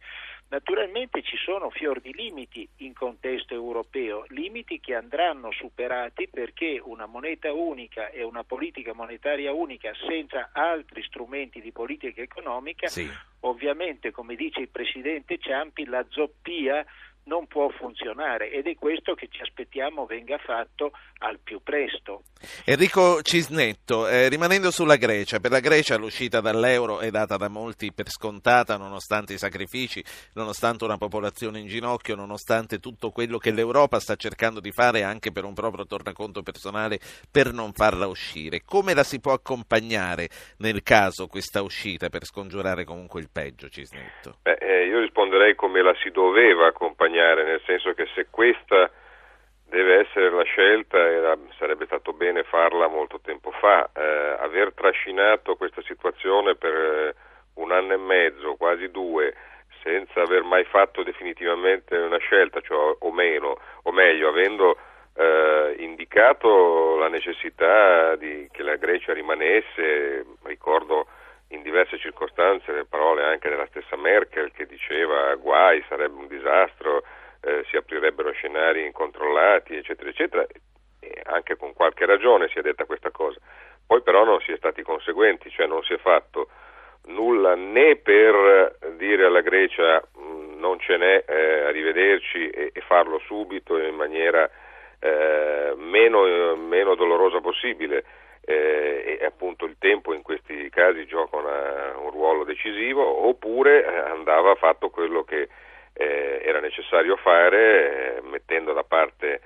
Naturalmente 0.48 1.22
ci 1.22 1.38
sono 1.38 1.70
fior 1.70 2.02
di 2.02 2.12
limiti 2.12 2.68
in 2.84 2.92
contesto 2.92 3.54
europeo, 3.54 4.26
limiti 4.28 4.78
che 4.78 4.94
andranno 4.94 5.50
superati 5.52 6.28
perché 6.28 6.78
una 6.84 7.06
moneta 7.06 7.50
unica 7.50 8.10
e 8.10 8.22
una 8.22 8.44
politica 8.44 8.92
monetaria 8.92 9.54
unica 9.54 9.92
senza 10.06 10.50
altri 10.52 11.02
strumenti 11.04 11.62
di 11.62 11.72
politica 11.72 12.20
economica, 12.20 12.88
Sì. 12.88 13.08
ovviamente, 13.40 14.10
come 14.10 14.34
dice 14.34 14.60
il 14.60 14.68
Presidente 14.68 15.38
Ciampi, 15.38 15.86
la 15.86 16.04
zoppia 16.10 16.84
non 17.24 17.46
può 17.46 17.68
funzionare 17.68 18.50
ed 18.50 18.66
è 18.66 18.74
questo 18.74 19.14
che 19.14 19.28
ci 19.30 19.42
aspettiamo 19.42 20.06
venga 20.06 20.38
fatto 20.38 20.92
al 21.18 21.38
più 21.38 21.60
presto. 21.62 22.22
Enrico 22.64 23.22
Cisnetto, 23.22 24.08
eh, 24.08 24.28
rimanendo 24.28 24.70
sulla 24.70 24.96
Grecia, 24.96 25.38
per 25.38 25.50
la 25.50 25.60
Grecia 25.60 25.96
l'uscita 25.96 26.40
dall'euro 26.40 26.98
è 26.98 27.10
data 27.10 27.36
da 27.36 27.48
molti 27.48 27.92
per 27.92 28.08
scontata 28.08 28.76
nonostante 28.76 29.34
i 29.34 29.38
sacrifici, 29.38 30.02
nonostante 30.34 30.84
una 30.84 30.98
popolazione 30.98 31.60
in 31.60 31.66
ginocchio, 31.66 32.16
nonostante 32.16 32.78
tutto 32.78 33.10
quello 33.10 33.38
che 33.38 33.52
l'Europa 33.52 34.00
sta 34.00 34.16
cercando 34.16 34.60
di 34.60 34.72
fare 34.72 35.02
anche 35.02 35.30
per 35.30 35.44
un 35.44 35.54
proprio 35.54 35.86
tornaconto 35.86 36.42
personale 36.42 36.98
per 37.30 37.52
non 37.52 37.72
farla 37.72 38.06
uscire. 38.06 38.62
Come 38.64 38.94
la 38.94 39.04
si 39.04 39.20
può 39.20 39.32
accompagnare 39.32 40.28
nel 40.58 40.82
caso 40.82 41.28
questa 41.28 41.62
uscita 41.62 42.08
per 42.08 42.24
scongiurare 42.24 42.84
comunque 42.84 43.20
il 43.20 43.30
peggio, 43.32 43.68
Cisnetto? 43.68 44.38
Beh, 44.42 44.58
eh, 44.60 44.86
io 44.86 45.00
risponderei 45.00 45.54
come 45.54 45.82
la 45.82 45.94
si 46.02 46.10
doveva 46.10 46.66
accompagnare, 46.66 47.11
nel 47.18 47.62
senso 47.64 47.92
che 47.92 48.06
se 48.14 48.26
questa 48.30 48.90
deve 49.72 50.00
essere 50.00 50.30
la 50.30 50.42
scelta 50.42 50.98
era, 50.98 51.36
sarebbe 51.58 51.86
stato 51.86 52.12
bene 52.12 52.42
farla 52.44 52.88
molto 52.88 53.20
tempo 53.20 53.50
fa. 53.52 53.88
Eh, 53.94 54.36
aver 54.40 54.72
trascinato 54.74 55.56
questa 55.56 55.82
situazione 55.82 56.54
per 56.54 56.74
eh, 56.74 57.14
un 57.54 57.72
anno 57.72 57.94
e 57.94 57.96
mezzo, 57.96 58.56
quasi 58.56 58.90
due, 58.90 59.34
senza 59.82 60.20
aver 60.20 60.42
mai 60.42 60.64
fatto 60.64 61.02
definitivamente 61.02 61.96
una 61.96 62.18
scelta, 62.18 62.60
cioè, 62.60 62.96
o 62.98 63.12
meno, 63.12 63.58
o 63.82 63.92
meglio, 63.92 64.28
avendo 64.28 64.76
eh, 65.14 65.74
indicato 65.78 66.96
la 66.98 67.08
necessità 67.08 68.14
di, 68.16 68.48
che 68.52 68.62
la 68.62 68.76
Grecia 68.76 69.12
rimanesse, 69.12 70.24
ricordo 70.44 71.06
in 71.52 71.62
diverse 71.62 71.98
circostanze 71.98 72.72
le 72.72 72.84
parole 72.84 73.24
anche 73.24 73.48
della 73.48 73.66
stessa 73.66 73.96
Merkel 73.96 74.52
che 74.52 74.66
diceva 74.66 75.34
guai, 75.36 75.84
sarebbe 75.88 76.18
un 76.18 76.26
disastro, 76.26 77.04
eh, 77.40 77.64
si 77.68 77.76
aprirebbero 77.76 78.30
scenari 78.32 78.84
incontrollati, 78.84 79.76
eccetera, 79.76 80.08
eccetera, 80.08 80.46
e 81.00 81.20
anche 81.24 81.56
con 81.56 81.72
qualche 81.74 82.06
ragione 82.06 82.48
si 82.48 82.58
è 82.58 82.62
detta 82.62 82.84
questa 82.84 83.10
cosa. 83.10 83.38
Poi 83.86 84.02
però 84.02 84.24
non 84.24 84.40
si 84.40 84.52
è 84.52 84.56
stati 84.56 84.82
conseguenti, 84.82 85.50
cioè 85.50 85.66
non 85.66 85.82
si 85.82 85.92
è 85.92 85.98
fatto 85.98 86.48
nulla 87.06 87.54
né 87.54 87.96
per 87.96 88.78
dire 88.96 89.24
alla 89.24 89.40
Grecia 89.40 90.00
mh, 90.14 90.58
non 90.58 90.78
ce 90.78 90.96
n'è, 90.96 91.24
eh, 91.26 91.60
arrivederci 91.66 92.48
e, 92.48 92.70
e, 92.72 92.80
farlo 92.82 93.18
subito 93.26 93.76
in 93.76 93.96
maniera 93.96 94.48
eh, 95.00 95.74
meno, 95.76 96.54
meno 96.54 96.94
dolorosa 96.94 97.40
possibile, 97.40 98.04
eh, 98.44 99.18
e 99.20 99.24
appunto 99.24 99.64
il 99.64 99.76
tempo 99.78 100.12
in 100.12 100.22
questi 100.22 100.68
casi 100.70 101.06
gioca 101.06 101.36
una, 101.36 101.96
un 101.98 102.10
ruolo 102.10 102.44
decisivo, 102.44 103.26
oppure 103.28 103.84
eh, 103.84 103.98
andava 104.10 104.54
fatto 104.56 104.90
quello 104.90 105.22
che 105.24 105.48
eh, 105.94 106.40
era 106.42 106.60
necessario 106.60 107.16
fare, 107.16 108.16
eh, 108.16 108.20
mettendo 108.22 108.72
da 108.72 108.82
parte 108.82 109.40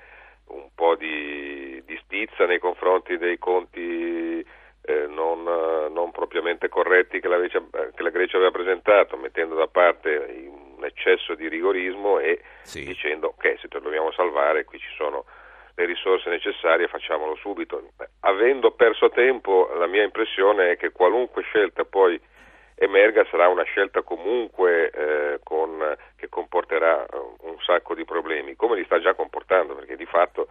un 0.47 0.69
po' 0.73 0.95
di, 0.95 1.81
di, 1.85 1.99
stizza 2.03 2.45
nei 2.45 2.59
confronti 2.59 3.17
dei 3.17 3.37
conti 3.37 4.39
eh, 4.81 5.07
non, 5.07 5.43
non, 5.43 6.11
propriamente 6.11 6.69
corretti 6.69 7.19
che 7.19 7.27
la, 7.27 7.37
Grecia, 7.37 7.61
che 7.93 8.01
la, 8.01 8.09
Grecia, 8.09 8.37
aveva 8.37 8.51
presentato, 8.51 9.17
mettendo 9.17 9.55
da 9.55 9.67
parte 9.67 10.47
un 10.77 10.85
eccesso 10.85 11.35
di 11.35 11.49
rigorismo 11.49 12.19
e 12.19 12.41
sì. 12.61 12.85
dicendo 12.85 13.33
ok, 13.35 13.57
se 13.59 13.67
dobbiamo 13.67 14.11
salvare, 14.13 14.63
qui 14.63 14.79
ci 14.79 14.89
sono 14.95 15.25
le 15.77 15.85
risorse 15.85 16.29
necessarie, 16.29 16.87
facciamolo 16.87 17.35
subito. 17.35 17.91
Avendo 18.21 18.71
perso 18.71 19.09
tempo, 19.09 19.69
la 19.77 19.85
mia 19.85 20.03
impressione 20.03 20.71
è 20.71 20.77
che 20.77 20.91
qualunque 20.91 21.43
scelta 21.43 21.85
poi 21.85 22.19
emerga 22.73 23.23
sarà 23.29 23.47
una 23.47 23.63
scelta 23.63 24.01
comunque 24.01 24.89
eh, 24.89 25.39
con, 25.43 25.95
che 26.15 26.29
comporterà 26.29 27.05
un 27.41 27.59
sacco 27.59 27.93
di 27.93 28.05
problemi, 28.05 28.55
come 28.55 28.75
li 28.75 28.85
sta 28.85 28.99
già 28.99 29.13
comportando, 29.13 29.75
perché 29.75 29.95
di 29.95 30.07
fatto 30.07 30.47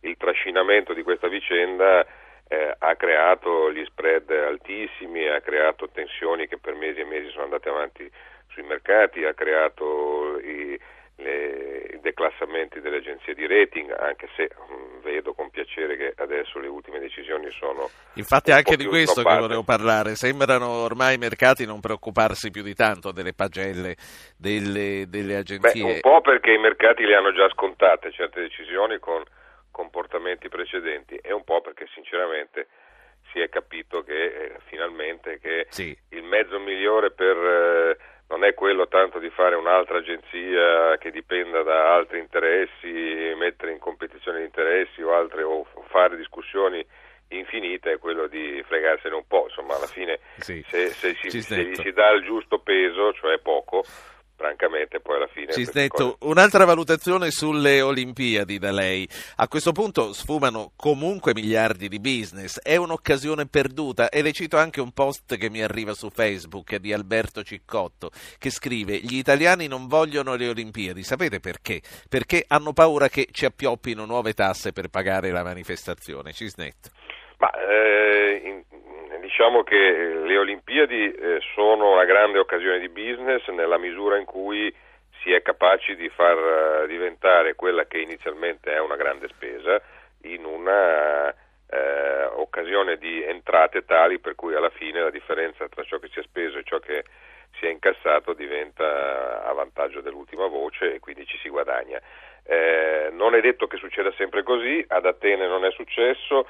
il 0.00 0.16
trascinamento 0.16 0.94
di 0.94 1.02
questa 1.02 1.28
vicenda 1.28 2.06
eh, 2.48 2.74
ha 2.78 2.96
creato 2.96 3.70
gli 3.70 3.84
spread 3.84 4.30
altissimi, 4.30 5.28
ha 5.28 5.42
creato 5.42 5.90
tensioni 5.90 6.48
che 6.48 6.56
per 6.56 6.74
mesi 6.74 7.00
e 7.00 7.04
mesi 7.04 7.28
sono 7.28 7.44
andate 7.44 7.68
avanti 7.68 8.10
sui 8.48 8.62
mercati, 8.62 9.24
ha 9.24 9.34
creato 9.34 10.38
i, 10.40 10.78
le, 11.16 11.69
declassamenti 12.00 12.80
delle 12.80 12.98
agenzie 12.98 13.34
di 13.34 13.46
rating, 13.46 13.90
anche 13.90 14.28
se 14.36 14.50
mh, 14.50 15.00
vedo 15.02 15.32
con 15.32 15.50
piacere 15.50 15.96
che 15.96 16.12
adesso 16.16 16.58
le 16.58 16.68
ultime 16.68 16.98
decisioni 16.98 17.50
sono... 17.50 17.88
Infatti 18.14 18.50
anche 18.50 18.76
di 18.76 18.86
questo 18.86 19.22
che 19.22 19.36
volevo 19.36 19.62
parlare, 19.62 20.14
sembrano 20.14 20.68
ormai 20.68 21.14
i 21.14 21.18
mercati 21.18 21.64
non 21.66 21.80
preoccuparsi 21.80 22.50
più 22.50 22.62
di 22.62 22.74
tanto 22.74 23.12
delle 23.12 23.32
pagelle 23.32 23.96
delle, 24.36 25.06
delle 25.08 25.36
agenzie. 25.36 25.82
Beh, 25.82 25.92
un 25.94 26.00
po' 26.00 26.20
perché 26.20 26.52
i 26.52 26.58
mercati 26.58 27.04
le 27.04 27.14
hanno 27.14 27.32
già 27.32 27.48
scontate 27.50 28.10
certe 28.12 28.40
decisioni 28.40 28.98
con 28.98 29.22
comportamenti 29.70 30.48
precedenti 30.48 31.16
e 31.16 31.32
un 31.32 31.44
po' 31.44 31.60
perché 31.60 31.86
sinceramente 31.94 32.66
si 33.32 33.40
è 33.40 33.48
capito 33.48 34.02
che 34.02 34.24
eh, 34.24 34.56
finalmente 34.66 35.38
che 35.38 35.66
sì. 35.68 35.96
il 36.10 36.22
mezzo 36.24 36.58
migliore 36.58 37.10
per... 37.10 37.36
Eh, 37.36 37.96
non 38.30 38.44
è 38.44 38.54
quello 38.54 38.86
tanto 38.86 39.18
di 39.18 39.28
fare 39.30 39.56
un'altra 39.56 39.98
agenzia 39.98 40.96
che 40.98 41.10
dipenda 41.10 41.62
da 41.62 41.94
altri 41.94 42.20
interessi, 42.20 43.34
mettere 43.36 43.72
in 43.72 43.78
competizione 43.78 44.40
gli 44.40 44.44
interessi 44.44 45.02
o, 45.02 45.12
altre, 45.12 45.42
o 45.42 45.66
fare 45.88 46.16
discussioni 46.16 46.84
infinite, 47.28 47.92
è 47.92 47.98
quello 47.98 48.28
di 48.28 48.62
fregarsene 48.66 49.16
un 49.16 49.26
po', 49.26 49.46
insomma 49.48 49.76
alla 49.76 49.86
fine 49.86 50.20
sì, 50.38 50.64
se, 50.68 50.88
se, 50.88 51.14
si, 51.14 51.42
se, 51.42 51.64
gli 51.64 51.74
si 51.74 51.92
dà 51.92 52.10
il 52.10 52.22
giusto 52.22 52.60
peso, 52.60 53.12
cioè 53.14 53.38
poco, 53.38 53.84
francamente 54.40 55.00
poi 55.00 55.16
alla 55.16 55.26
fine... 55.26 55.52
Cisnetto, 55.52 56.16
cose... 56.18 56.30
un'altra 56.30 56.64
valutazione 56.64 57.30
sulle 57.30 57.82
Olimpiadi 57.82 58.58
da 58.58 58.72
lei. 58.72 59.06
A 59.36 59.48
questo 59.48 59.72
punto 59.72 60.14
sfumano 60.14 60.72
comunque 60.76 61.34
miliardi 61.34 61.88
di 61.88 62.00
business, 62.00 62.58
è 62.58 62.76
un'occasione 62.76 63.46
perduta 63.46 64.08
e 64.08 64.22
le 64.22 64.32
cito 64.32 64.56
anche 64.56 64.80
un 64.80 64.92
post 64.92 65.36
che 65.36 65.50
mi 65.50 65.62
arriva 65.62 65.92
su 65.92 66.08
Facebook 66.08 66.76
di 66.76 66.94
Alberto 66.94 67.42
Ciccotto 67.42 68.10
che 68.38 68.48
scrive 68.48 68.96
gli 68.96 69.16
italiani 69.16 69.66
non 69.66 69.86
vogliono 69.86 70.34
le 70.34 70.48
Olimpiadi, 70.48 71.02
sapete 71.02 71.38
perché? 71.38 71.82
Perché 72.08 72.42
hanno 72.48 72.72
paura 72.72 73.08
che 73.08 73.28
ci 73.30 73.44
appioppino 73.44 74.06
nuove 74.06 74.32
tasse 74.32 74.72
per 74.72 74.88
pagare 74.88 75.30
la 75.30 75.42
manifestazione. 75.42 76.32
Cisnetto. 76.32 76.88
Ma, 77.36 77.50
eh, 77.52 78.40
in 78.44 78.69
diciamo 79.30 79.62
che 79.62 79.76
le 79.76 80.36
Olimpiadi 80.36 81.12
eh, 81.12 81.40
sono 81.54 81.92
una 81.92 82.04
grande 82.04 82.40
occasione 82.40 82.80
di 82.80 82.88
business 82.88 83.46
nella 83.46 83.78
misura 83.78 84.18
in 84.18 84.24
cui 84.24 84.74
si 85.22 85.32
è 85.32 85.40
capaci 85.40 85.94
di 85.94 86.08
far 86.08 86.82
uh, 86.82 86.86
diventare 86.88 87.54
quella 87.54 87.84
che 87.84 87.98
inizialmente 87.98 88.72
è 88.72 88.80
una 88.80 88.96
grande 88.96 89.28
spesa 89.28 89.80
in 90.22 90.44
una 90.44 91.28
uh, 91.28 92.40
occasione 92.40 92.96
di 92.96 93.22
entrate 93.22 93.84
tali 93.84 94.18
per 94.18 94.34
cui 94.34 94.56
alla 94.56 94.70
fine 94.70 95.00
la 95.00 95.10
differenza 95.10 95.68
tra 95.68 95.84
ciò 95.84 95.98
che 95.98 96.08
si 96.08 96.18
è 96.18 96.22
speso 96.22 96.58
e 96.58 96.64
ciò 96.64 96.80
che 96.80 97.04
si 97.58 97.66
è 97.66 97.70
incassato 97.70 98.32
diventa 98.32 99.44
a 99.44 99.52
vantaggio 99.52 100.00
dell'ultima 100.00 100.46
voce 100.48 100.94
e 100.94 100.98
quindi 100.98 101.24
ci 101.26 101.38
si 101.38 101.48
guadagna. 101.48 102.00
Eh, 102.42 103.10
non 103.12 103.36
è 103.36 103.40
detto 103.40 103.68
che 103.68 103.76
succeda 103.76 104.10
sempre 104.16 104.42
così, 104.42 104.84
ad 104.88 105.06
Atene 105.06 105.46
non 105.46 105.64
è 105.64 105.70
successo, 105.70 106.46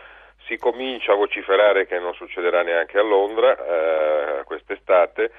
si 0.50 0.58
comincia 0.58 1.12
a 1.12 1.14
vociferare 1.14 1.86
che 1.86 2.00
non 2.00 2.12
succederà 2.14 2.62
neanche 2.62 2.98
a 2.98 3.02
Londra 3.02 3.54
eh, 3.54 4.42
quest'estate 4.44 5.30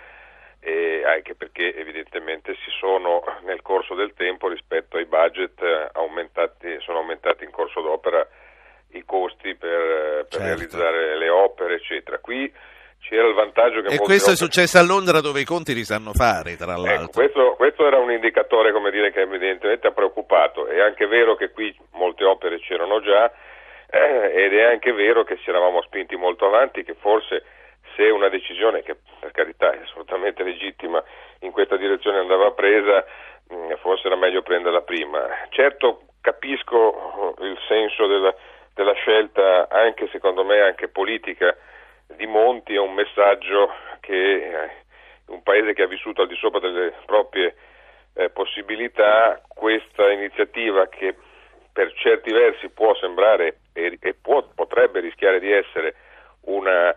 e 0.62 1.04
anche 1.06 1.36
perché 1.36 1.76
evidentemente 1.76 2.56
si 2.64 2.72
sono 2.80 3.22
nel 3.44 3.62
corso 3.62 3.94
del 3.94 4.14
tempo 4.16 4.48
rispetto 4.48 4.96
ai 4.96 5.06
budget 5.06 5.60
aumentati, 5.92 6.78
sono 6.80 7.00
aumentati 7.00 7.44
in 7.44 7.52
corso 7.52 7.82
d'opera 7.82 8.26
i 8.94 9.04
costi 9.04 9.54
per, 9.56 10.26
per 10.28 10.28
certo. 10.30 10.46
realizzare 10.46 11.18
le 11.18 11.30
opere 11.30 11.76
eccetera. 11.76 12.18
Qui 12.20 12.50
c'era 13.02 13.28
il 13.28 13.34
vantaggio 13.34 13.82
che... 13.82 13.96
E 13.96 13.98
questo 13.98 14.32
è 14.32 14.36
successo 14.36 14.78
a 14.78 14.84
Londra 14.84 15.20
dove 15.20 15.42
i 15.42 15.46
conti 15.46 15.74
li 15.74 15.84
sanno 15.84 16.14
fare, 16.14 16.56
tra 16.56 16.78
l'altro. 16.78 17.04
Ecco, 17.04 17.12
questo, 17.12 17.54
questo, 17.58 17.86
era 17.86 17.98
un 17.98 18.12
indicatore 18.12 18.72
come 18.72 18.92
dire, 18.92 19.12
che 19.12 19.22
evidentemente 19.22 19.88
ha 19.88 19.92
preoccupato. 19.92 20.68
È 20.68 20.80
anche 20.80 21.08
vero 21.08 21.36
che 21.36 21.50
qui 21.50 21.76
molte 21.94 22.24
opere 22.24 22.60
c'erano 22.60 23.02
già, 23.02 23.32
eh, 23.92 24.32
ed 24.34 24.54
è 24.54 24.64
anche 24.64 24.92
vero 24.94 25.24
che 25.24 25.38
ci 25.38 25.50
eravamo 25.50 25.82
spinti 25.82 26.16
molto 26.16 26.46
avanti, 26.46 26.84
che 26.84 26.96
forse 26.96 27.44
se 27.96 28.10
una 28.10 28.30
decisione, 28.30 28.84
che 28.84 28.96
per 29.20 29.32
carità 29.32 29.72
è 29.72 29.82
assolutamente 29.82 30.44
legittima, 30.44 31.04
in 31.40 31.52
questa 31.52 31.76
direzione 31.76 32.20
andava 32.20 32.52
presa, 32.52 33.06
mm, 33.54 33.74
forse 33.82 34.08
era 34.08 34.16
meglio 34.16 34.42
prenderla 34.42 34.82
prima. 34.82 35.28
Certo 35.50 36.04
capisco 36.22 37.36
il 37.40 37.58
senso 37.68 38.08
della, 38.08 38.34
della 38.74 38.94
scelta, 38.94 39.68
anche 39.70 40.08
secondo 40.12 40.46
me 40.46 40.62
anche 40.62 40.88
politica, 40.88 41.56
di 42.16 42.28
Monti, 42.28 42.76
è 42.76 42.80
un 42.80 42.94
messaggio 42.94 43.74
che 44.00 44.14
eh, 44.14 44.70
un 45.28 45.42
paese 45.44 45.74
che 45.74 45.84
ha 45.84 45.88
vissuto 45.88 46.22
al 46.22 46.28
di 46.28 46.36
sopra 46.36 46.60
delle 46.60 46.94
proprie 47.06 47.56
eh, 48.14 48.30
possibilità, 48.30 49.42
questa 49.48 50.12
iniziativa 50.12 50.88
che 50.88 51.16
per 51.72 51.94
certi 51.94 52.32
versi 52.32 52.70
può 52.70 52.96
sembrare 52.96 53.58
e, 53.74 53.98
e 54.00 54.16
può, 54.20 54.44
potrebbe 54.56 55.00
rischiare 55.00 55.40
di 55.40 55.52
essere 55.52 55.96
una 56.42 56.94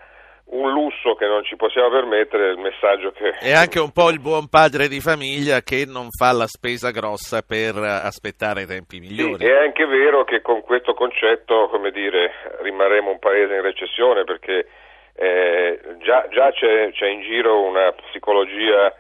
un 0.47 0.71
lusso 0.71 1.15
che 1.15 1.27
non 1.27 1.43
ci 1.43 1.57
possiamo 1.57 1.89
permettere, 1.89 2.51
il 2.51 2.59
messaggio 2.59 3.13
che... 3.13 3.31
È 3.31 3.53
anche 3.53 3.81
un 3.81 3.93
po' 3.93 4.11
il 4.11 4.21
buon 4.21 4.49
padre 4.49 4.89
di 4.89 5.01
famiglia 5.01 5.63
che 5.63 5.85
non 5.87 6.09
fa 6.11 6.33
la 6.33 6.47
spesa 6.47 6.91
grossa 6.91 7.43
per 7.43 7.77
aspettare 7.77 8.67
tempi 8.67 9.01
migliori. 9.01 9.39
Sì, 9.39 9.47
è 9.47 9.57
anche 9.57 9.87
vero 9.87 10.25
che 10.25 10.43
con 10.43 10.61
questo 10.61 10.93
concetto, 10.95 11.69
come 11.69 11.91
dire, 11.91 12.31
rimarremo 12.61 13.11
un 13.11 13.19
paese 13.19 13.55
in 13.55 13.63
recessione 13.63 14.25
perché 14.25 14.69
eh, 15.15 15.81
già, 16.03 16.27
già 16.29 16.51
c'è, 16.53 16.91
c'è, 16.93 17.07
in 17.09 17.23
giro 17.23 17.63
una 17.63 17.93
psicologia 17.93 18.95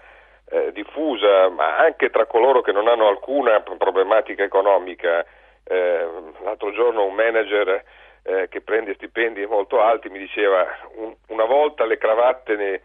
eh, 0.48 0.72
diffusa, 0.72 1.50
ma 1.50 1.76
anche 1.76 2.08
tra 2.08 2.26
coloro 2.26 2.62
che 2.62 2.72
non 2.72 2.88
hanno 2.88 3.08
alcuna 3.08 3.60
problematica 3.60 4.42
economica. 4.42 5.24
Eh, 5.66 6.06
l'altro 6.42 6.72
giorno 6.72 7.06
un 7.06 7.14
manager 7.14 7.84
eh, 8.22 8.48
che 8.48 8.60
prende 8.60 8.94
stipendi 8.94 9.44
molto 9.46 9.80
alti 9.80 10.08
mi 10.10 10.18
diceva 10.18 10.66
un, 10.96 11.14
una 11.28 11.44
volta 11.44 11.86
le 11.86 11.96
cravatte 11.96 12.56
ne, 12.56 12.80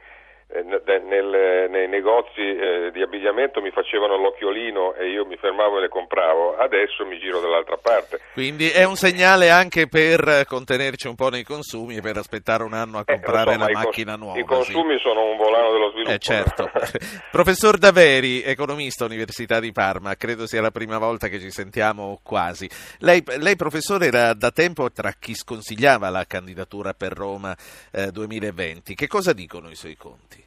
nel, 0.51 1.69
nei 1.69 1.87
negozi 1.87 2.41
eh, 2.41 2.89
di 2.91 3.01
abbigliamento 3.01 3.61
mi 3.61 3.69
facevano 3.69 4.17
l'occhiolino 4.17 4.95
e 4.95 5.09
io 5.09 5.25
mi 5.25 5.37
fermavo 5.37 5.77
e 5.77 5.81
le 5.81 5.89
compravo, 5.89 6.57
adesso 6.57 7.05
mi 7.05 7.19
giro 7.19 7.39
dall'altra 7.39 7.77
parte. 7.77 8.19
Quindi 8.33 8.69
è 8.69 8.83
un 8.83 8.95
segnale 8.95 9.51
anche 9.51 9.87
per 9.87 10.45
contenerci 10.47 11.07
un 11.07 11.15
po' 11.15 11.29
nei 11.29 11.43
consumi 11.43 11.97
e 11.97 12.01
per 12.01 12.17
aspettare 12.17 12.63
un 12.63 12.73
anno 12.73 12.97
a 12.97 13.03
eh, 13.05 13.13
comprare 13.13 13.53
so, 13.53 13.59
la 13.59 13.69
macchina 13.71 14.11
cons- 14.17 14.23
nuova. 14.23 14.39
I 14.39 14.43
consumi 14.43 14.93
sì. 14.95 15.01
sono 15.01 15.29
un 15.29 15.37
volano 15.37 15.71
dello 15.71 15.91
sviluppo. 15.91 16.11
Eh, 16.11 16.19
certo. 16.19 16.69
Professor 17.29 17.77
Daveri, 17.77 18.41
economista 18.41 19.05
Università 19.05 19.59
di 19.59 19.71
Parma, 19.71 20.15
credo 20.15 20.47
sia 20.47 20.61
la 20.61 20.71
prima 20.71 20.97
volta 20.97 21.27
che 21.27 21.39
ci 21.39 21.51
sentiamo 21.51 22.19
quasi. 22.23 22.67
Lei, 22.99 23.23
lei 23.37 23.55
professore, 23.55 24.07
era 24.07 24.33
da 24.33 24.49
tempo 24.49 24.91
tra 24.91 25.11
chi 25.11 25.35
sconsigliava 25.35 26.09
la 26.09 26.25
candidatura 26.25 26.93
per 26.93 27.13
Roma 27.13 27.55
eh, 27.91 28.11
2020. 28.11 28.95
Che 28.95 29.07
cosa 29.07 29.33
dicono 29.33 29.69
i 29.69 29.75
suoi 29.75 29.95
conti? 29.95 30.38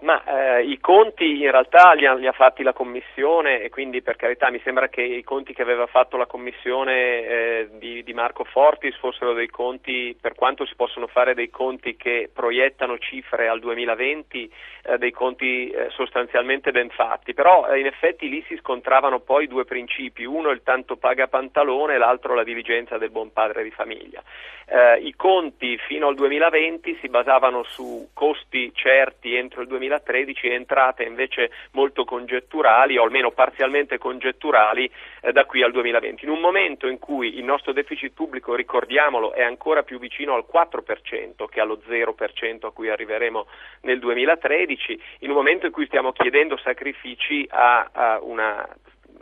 Ma 0.00 0.22
eh, 0.24 0.64
i 0.64 0.78
conti 0.78 1.40
in 1.40 1.50
realtà 1.50 1.92
li 1.94 2.04
ha, 2.04 2.12
li 2.12 2.26
ha, 2.26 2.32
fatti 2.32 2.62
la 2.62 2.74
Commissione 2.74 3.62
e 3.62 3.70
quindi 3.70 4.02
per 4.02 4.16
carità 4.16 4.50
mi 4.50 4.60
sembra 4.62 4.88
che 4.88 5.00
i 5.00 5.22
conti 5.22 5.54
che 5.54 5.62
aveva 5.62 5.86
fatto 5.86 6.18
la 6.18 6.26
Commissione 6.26 6.92
eh, 6.92 7.68
di, 7.78 8.02
di, 8.02 8.12
Marco 8.12 8.44
Fortis 8.44 8.94
fossero 8.98 9.32
dei 9.32 9.48
conti, 9.48 10.14
per 10.20 10.34
quanto 10.34 10.66
si 10.66 10.74
possono 10.74 11.06
fare 11.06 11.32
dei 11.32 11.48
conti 11.48 11.96
che 11.96 12.28
proiettano 12.32 12.98
cifre 12.98 13.48
al 13.48 13.58
2020, 13.58 14.52
eh, 14.82 14.98
dei 14.98 15.12
conti 15.12 15.70
eh, 15.70 15.88
sostanzialmente 15.90 16.72
ben 16.72 16.90
fatti, 16.90 17.32
però 17.32 17.66
eh, 17.66 17.80
in 17.80 17.86
effetti 17.86 18.28
lì 18.28 18.44
si 18.46 18.56
scontravano 18.58 19.20
poi 19.20 19.46
due 19.46 19.64
principi, 19.64 20.24
uno 20.24 20.50
il 20.50 20.62
tanto 20.62 20.96
paga 20.96 21.26
pantalone 21.26 21.94
e 21.94 21.98
l'altro 21.98 22.34
la 22.34 22.44
diligenza 22.44 22.98
del 22.98 23.10
buon 23.10 23.32
padre 23.32 23.62
di 23.62 23.70
famiglia. 23.70 24.22
Eh, 24.68 24.98
I 24.98 25.14
conti 25.14 25.78
fino 25.78 26.08
al 26.08 26.16
2020 26.16 26.98
si 27.00 27.08
basavano 27.08 27.62
su 27.62 28.08
costi 28.12 28.72
certi 28.74 29.36
entro 29.36 29.62
il 29.62 29.68
2020 29.68 29.85
2013 29.86 30.48
entrate 30.48 31.04
invece 31.04 31.50
molto 31.72 32.04
congetturali 32.04 32.96
o 32.96 33.04
almeno 33.04 33.30
parzialmente 33.30 33.98
congetturali 33.98 34.90
eh, 35.20 35.32
da 35.32 35.44
qui 35.44 35.62
al 35.62 35.72
2020. 35.72 36.24
In 36.24 36.30
un 36.30 36.40
momento 36.40 36.86
in 36.86 36.98
cui 36.98 37.38
il 37.38 37.44
nostro 37.44 37.72
deficit 37.72 38.12
pubblico, 38.12 38.54
ricordiamolo, 38.54 39.32
è 39.32 39.42
ancora 39.42 39.82
più 39.82 39.98
vicino 39.98 40.34
al 40.34 40.44
4% 40.52 41.46
che 41.48 41.60
allo 41.60 41.80
0% 41.88 42.66
a 42.66 42.70
cui 42.70 42.90
arriveremo 42.90 43.46
nel 43.82 43.98
2013, 43.98 45.00
in 45.20 45.30
un 45.30 45.36
momento 45.36 45.66
in 45.66 45.72
cui 45.72 45.86
stiamo 45.86 46.12
chiedendo 46.12 46.56
sacrifici 46.56 47.46
a, 47.50 47.88
a 47.92 48.18
una 48.22 48.68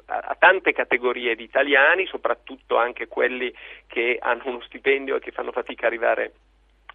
a 0.07 0.37
tante 0.39 0.73
categorie 0.73 1.35
di 1.35 1.45
italiani, 1.45 2.05
soprattutto 2.05 2.77
anche 2.77 3.09
quelli 3.09 3.51
che 3.87 4.19
hanno 4.21 4.43
uno 4.45 4.61
stipendio 4.61 5.17
e 5.17 5.21
che 5.21 5.31
fanno 5.31 5.51
fatica 5.51 5.85
a 5.85 5.87
arrivare 5.87 6.33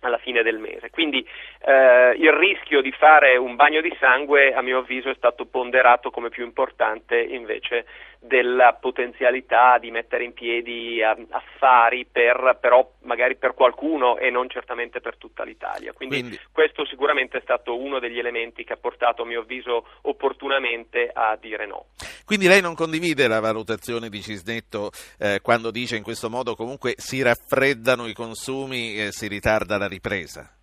alla 0.01 0.17
fine 0.17 0.43
del 0.43 0.59
mese. 0.59 0.89
Quindi 0.89 1.25
eh, 1.65 2.15
il 2.17 2.31
rischio 2.31 2.81
di 2.81 2.91
fare 2.91 3.37
un 3.37 3.55
bagno 3.55 3.81
di 3.81 3.95
sangue, 3.99 4.53
a 4.53 4.61
mio 4.61 4.79
avviso, 4.79 5.09
è 5.09 5.15
stato 5.15 5.45
ponderato 5.45 6.09
come 6.09 6.29
più 6.29 6.43
importante 6.43 7.19
invece 7.19 7.85
della 8.19 8.77
potenzialità 8.79 9.77
di 9.79 9.91
mettere 9.91 10.25
in 10.25 10.33
piedi 10.33 11.01
affari 11.01 12.05
per, 12.05 12.57
però 12.59 12.95
magari 13.03 13.37
per 13.37 13.53
qualcuno 13.53 14.17
e 14.17 14.29
non 14.29 14.49
certamente 14.49 14.99
per 14.99 15.15
tutta 15.17 15.43
l'Italia. 15.43 15.93
Quindi, 15.93 16.19
Quindi, 16.19 16.39
questo 16.51 16.85
sicuramente 16.85 17.37
è 17.37 17.41
stato 17.41 17.77
uno 17.77 17.99
degli 17.99 18.19
elementi 18.19 18.65
che 18.65 18.73
ha 18.73 18.77
portato 18.77 19.23
a 19.23 19.25
mio 19.25 19.41
avviso 19.41 19.87
opportunamente 20.01 21.09
a 21.11 21.37
dire 21.39 21.65
no. 21.65 21.87
Quindi 22.25 22.47
lei 22.47 22.61
non 22.61 22.75
condivide 22.75 23.27
la 23.27 23.39
valutazione 23.39 24.09
di 24.09 24.21
Cisnetto 24.21 24.91
eh, 25.17 25.39
quando 25.41 25.71
dice 25.71 25.95
in 25.95 26.03
questo 26.03 26.29
modo 26.29 26.55
comunque 26.55 26.95
si 26.97 27.21
raffreddano 27.21 28.05
i 28.05 28.13
consumi 28.13 28.99
e 28.99 29.11
si 29.11 29.27
ritarda 29.27 29.77
la 29.77 29.87
ripresa? 29.87 30.58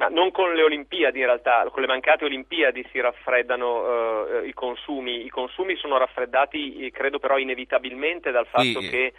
Ma 0.00 0.08
non 0.08 0.30
con 0.30 0.54
le 0.54 0.62
Olimpiadi 0.62 1.18
in 1.18 1.26
realtà, 1.26 1.68
con 1.70 1.82
le 1.82 1.86
mancate 1.86 2.24
Olimpiadi 2.24 2.88
si 2.90 2.98
raffreddano 3.00 4.38
uh, 4.40 4.44
i 4.46 4.54
consumi, 4.54 5.26
i 5.26 5.28
consumi 5.28 5.76
sono 5.76 5.98
raffreddati 5.98 6.90
credo 6.90 7.18
però 7.18 7.36
inevitabilmente 7.36 8.30
dal 8.30 8.46
fatto 8.46 8.80
sì. 8.80 8.88
che 8.88 9.12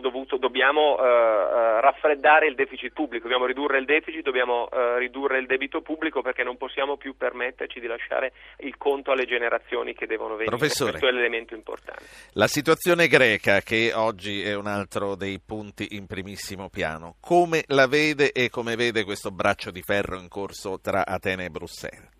dovuto, 0.00 0.36
dobbiamo 0.36 0.94
uh, 0.94 1.02
uh, 1.02 1.80
raffreddare 1.80 2.46
il 2.46 2.54
deficit 2.54 2.92
pubblico, 2.92 3.24
dobbiamo 3.24 3.46
ridurre 3.46 3.78
il 3.78 3.84
deficit, 3.84 4.22
dobbiamo 4.22 4.68
ridurre 4.98 5.38
il 5.38 5.46
debito 5.46 5.80
pubblico 5.80 6.22
perché 6.22 6.42
non 6.42 6.56
possiamo 6.56 6.96
più 6.96 7.16
permetterci 7.16 7.80
di 7.80 7.86
lasciare 7.86 8.32
il 8.58 8.76
conto 8.76 9.12
alle 9.12 9.24
generazioni 9.24 9.94
che 9.94 10.06
devono 10.06 10.36
venire, 10.36 10.56
Professore, 10.56 10.90
questo 10.90 11.08
è 11.08 11.12
l'elemento 11.12 11.54
importante. 11.54 12.04
La 12.32 12.46
situazione 12.46 13.08
greca 13.08 13.60
che 13.60 13.92
oggi 13.94 14.42
è 14.42 14.54
un 14.54 14.66
altro 14.66 15.14
dei 15.14 15.40
punti 15.44 15.88
in 15.96 16.06
primissimo 16.06 16.68
piano, 16.68 17.16
come 17.20 17.64
la 17.68 17.86
vede 17.86 18.32
e 18.32 18.50
come 18.50 18.76
vede 18.76 19.04
questo 19.04 19.30
braccio 19.30 19.70
di 19.70 19.82
ferro 19.82 20.18
in 20.18 20.28
corso 20.28 20.78
tra 20.80 21.06
Atene 21.06 21.46
e 21.46 21.50
Bruxelles? 21.50 22.13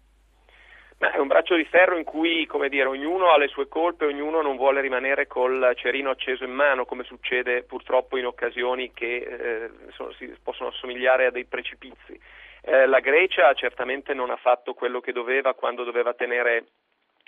Ma 0.98 1.12
è 1.12 1.18
un 1.18 1.26
braccio 1.26 1.56
di 1.56 1.64
ferro 1.64 1.96
in 1.96 2.04
cui, 2.04 2.46
come 2.46 2.68
dire, 2.68 2.86
ognuno 2.86 3.32
ha 3.32 3.38
le 3.38 3.48
sue 3.48 3.68
colpe, 3.68 4.06
ognuno 4.06 4.42
non 4.42 4.56
vuole 4.56 4.80
rimanere 4.80 5.26
col 5.26 5.72
cerino 5.76 6.10
acceso 6.10 6.44
in 6.44 6.52
mano, 6.52 6.84
come 6.84 7.02
succede 7.04 7.64
purtroppo 7.64 8.16
in 8.16 8.26
occasioni 8.26 8.92
che 8.92 9.16
eh, 9.16 9.70
sono, 9.92 10.12
si 10.12 10.32
possono 10.42 10.68
assomigliare 10.68 11.26
a 11.26 11.30
dei 11.30 11.44
precipizi. 11.44 12.18
Eh, 12.62 12.86
la 12.86 13.00
Grecia 13.00 13.52
certamente 13.54 14.14
non 14.14 14.30
ha 14.30 14.36
fatto 14.36 14.72
quello 14.72 15.00
che 15.00 15.12
doveva 15.12 15.52
quando 15.54 15.84
doveva 15.84 16.14
tenere 16.14 16.64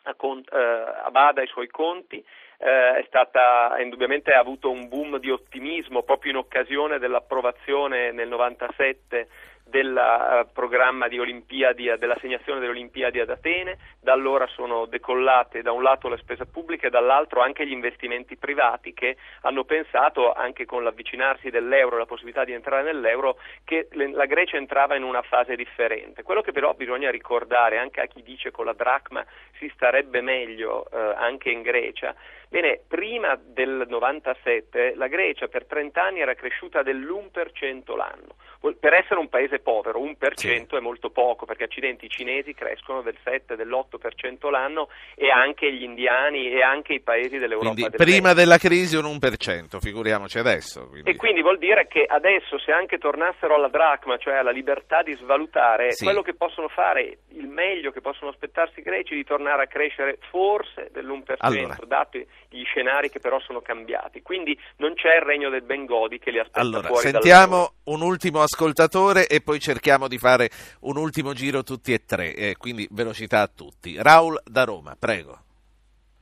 a, 0.05 0.15
cont- 0.15 0.51
eh, 0.53 0.57
a 0.57 1.11
bada 1.11 1.43
i 1.43 1.47
suoi 1.49 1.67
conti, 1.67 2.25
eh, 2.59 2.99
è 2.99 3.05
stata 3.07 3.77
indubbiamente 3.81 4.33
ha 4.33 4.39
avuto 4.39 4.71
un 4.71 4.89
boom 4.89 5.19
di 5.19 5.31
ottimismo 5.31 6.03
proprio 6.03 6.31
in 6.31 6.39
occasione 6.39 6.99
dell'approvazione 6.99 8.13
nel 8.13 8.29
97 8.29 9.29
del 9.69 9.93
uh, 9.95 10.47
programma 10.53 11.09
di 11.09 11.19
Olimpiadi, 11.19 11.93
dell'assegnazione 11.99 12.61
delle 12.61 12.71
Olimpiadi 12.71 13.19
ad 13.19 13.31
Atene, 13.31 13.79
da 14.01 14.13
allora 14.13 14.47
sono 14.47 14.87
decollate 14.87 15.63
da 15.63 15.73
un 15.73 15.83
lato 15.83 16.09
la 16.09 16.17
spesa 16.19 16.45
pubblica 16.45 16.87
e 16.87 16.91
dall'altro 16.91 17.41
anche 17.41 17.67
gli 17.67 17.73
investimenti 17.73 18.37
privati 18.37 18.95
che 18.95 19.17
hanno 19.43 19.65
pensato, 19.65 20.33
anche 20.33 20.65
con 20.65 20.85
l'avvicinarsi 20.85 21.51
dell'euro 21.51 21.97
e 21.97 21.99
la 21.99 22.07
possibilità 22.07 22.45
di 22.45 22.53
entrare 22.53 22.85
nell'euro, 22.85 23.39
che 23.65 23.89
le, 23.93 24.13
la 24.13 24.27
Grecia 24.27 24.57
entrava 24.57 24.95
in 24.95 25.03
una 25.03 25.23
fase 25.23 25.57
differente. 25.57 26.23
Quello 26.23 26.43
che 26.43 26.53
però 26.53 26.73
bisogna 26.75 27.11
ricordare 27.11 27.79
anche 27.79 28.01
a 28.01 28.07
chi 28.07 28.23
dice 28.23 28.53
con 28.53 28.67
la 28.67 28.73
dracma 28.73 29.25
si 29.59 29.69
starebbe 29.75 30.21
meglio 30.21 30.87
eh, 30.91 31.15
anche 31.17 31.51
in 31.51 31.63
Grecia, 31.63 32.15
Bene, 32.49 32.81
prima 32.87 33.39
del 33.43 33.87
97 33.89 34.95
la 34.95 35.09
Grecia 35.09 35.49
per 35.49 35.67
30 35.67 36.03
anni 36.03 36.21
era 36.21 36.35
cresciuta 36.35 36.83
dell'1% 36.83 37.97
l'anno. 37.97 38.35
Per 38.79 38.95
essere 38.95 39.21
un 39.21 39.29
paese 39.29 39.61
povero, 39.61 40.01
1% 40.01 40.33
sì. 40.35 40.49
è 40.49 40.81
molto 40.81 41.11
poco, 41.11 41.45
perché 41.45 41.65
accidenti 41.65 42.07
i 42.07 42.09
cinesi 42.09 42.53
crescono 42.55 43.03
del 43.03 43.17
7, 43.23 43.55
dell'8% 43.55 44.51
l'anno 44.51 44.89
e 45.15 45.31
anche 45.31 45.73
gli 45.73 45.83
indiani 45.83 46.51
e 46.51 46.63
anche 46.63 46.95
i 46.95 47.01
paesi 47.01 47.39
dell'Europa 47.39 47.73
quindi, 47.73 47.91
del 47.91 48.07
prima 48.07 48.33
della 48.33 48.59
crisi 48.59 48.97
un 48.97 49.05
1%, 49.05 49.79
figuriamoci 49.79 50.39
adesso. 50.39 50.89
Quindi. 50.89 51.11
E 51.11 51.17
quindi 51.17 51.43
vuol 51.43 51.59
dire 51.59 51.87
che 51.87 52.05
adesso 52.05 52.59
se 52.59 52.73
anche 52.73 52.99
tornassero 52.99 53.55
alla 53.55 53.69
dracma, 53.69 54.17
cioè 54.17 54.35
alla 54.35 54.51
libertà 54.51 55.03
di 55.03 55.13
svalutare, 55.15 55.93
sì. 55.93 56.05
quello 56.05 56.23
che 56.23 56.35
possono 56.35 56.69
fare, 56.69 57.19
il 57.29 57.47
meglio 57.47 57.93
che 57.93 58.01
possono 58.01 58.31
aspettarsi 58.31 58.81
i 58.81 58.83
greci 58.83 59.13
è 59.13 59.17
di 59.17 59.25
tornare 59.25 59.65
a 59.65 59.67
crescere 59.67 60.19
forse 60.31 60.89
dell'1%, 60.93 61.35
allora. 61.39 61.77
dati 61.87 62.27
gli 62.51 62.65
scenari 62.65 63.11
che 63.11 63.21
però 63.21 63.39
sono 63.41 63.61
cambiati. 63.61 64.23
Quindi 64.23 64.59
non 64.77 64.95
c'è 64.95 65.17
il 65.17 65.23
regno 65.23 65.51
del 65.51 65.63
Bengodi 65.63 66.19
che 66.19 66.31
li 66.31 66.39
aspetta 66.39 66.61
allora, 66.61 66.89
fuori 66.89 67.11
sentiamo 67.11 67.73
un 67.85 68.03
ultimo 68.03 68.43
ascoltatore 68.43 69.27
e 69.27 69.41
poi 69.41 69.59
cerchiamo 69.59 70.09
di 70.09 70.19
fare 70.19 70.51
un 70.81 70.97
ultimo 70.97 71.33
giro 71.33 71.63
tutti 71.63 71.93
e 71.93 72.05
tre, 72.05 72.35
eh, 72.35 72.57
quindi 72.57 72.87
velocità 72.91 73.41
a 73.41 73.51
tutti. 73.55 73.97
Raul 74.01 74.41
da 74.45 74.65
Roma, 74.65 74.97
prego. 74.99 75.39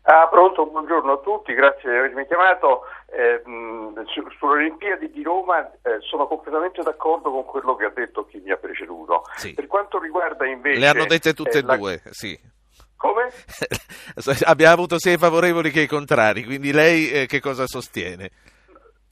Ah, 0.06 0.28
pronto, 0.28 0.66
buongiorno 0.66 1.12
a 1.12 1.18
tutti, 1.18 1.54
grazie 1.54 1.90
di 1.90 1.96
avermi 1.96 2.26
chiamato. 2.26 2.82
Eh, 3.06 3.40
su, 4.12 4.22
sulle 4.38 4.52
Olimpiadi 4.52 5.10
di 5.10 5.22
Roma 5.22 5.64
eh, 5.82 5.98
sono 6.00 6.26
completamente 6.26 6.82
d'accordo 6.82 7.30
con 7.30 7.44
quello 7.44 7.74
che 7.74 7.86
ha 7.86 7.92
detto 7.94 8.26
chi 8.26 8.38
mi 8.44 8.50
ha 8.50 8.56
preceduto. 8.56 9.22
Sì. 9.36 9.54
Per 9.54 9.66
quanto 9.66 9.98
riguarda 9.98 10.46
invece... 10.46 10.78
Le 10.78 10.88
hanno 10.88 11.06
dette 11.06 11.32
tutte 11.32 11.58
e 11.58 11.60
eh, 11.60 11.76
due, 11.76 12.02
sì. 12.10 12.38
Come? 13.05 13.28
Abbiamo 14.48 14.72
avuto 14.72 14.98
sia 14.98 15.12
i 15.12 15.18
favorevoli 15.18 15.70
che 15.70 15.82
i 15.82 15.86
contrari, 15.86 16.42
quindi 16.42 16.72
lei 16.72 17.11
eh, 17.11 17.26
che 17.26 17.38
cosa 17.38 17.66
sostiene? 17.66 18.30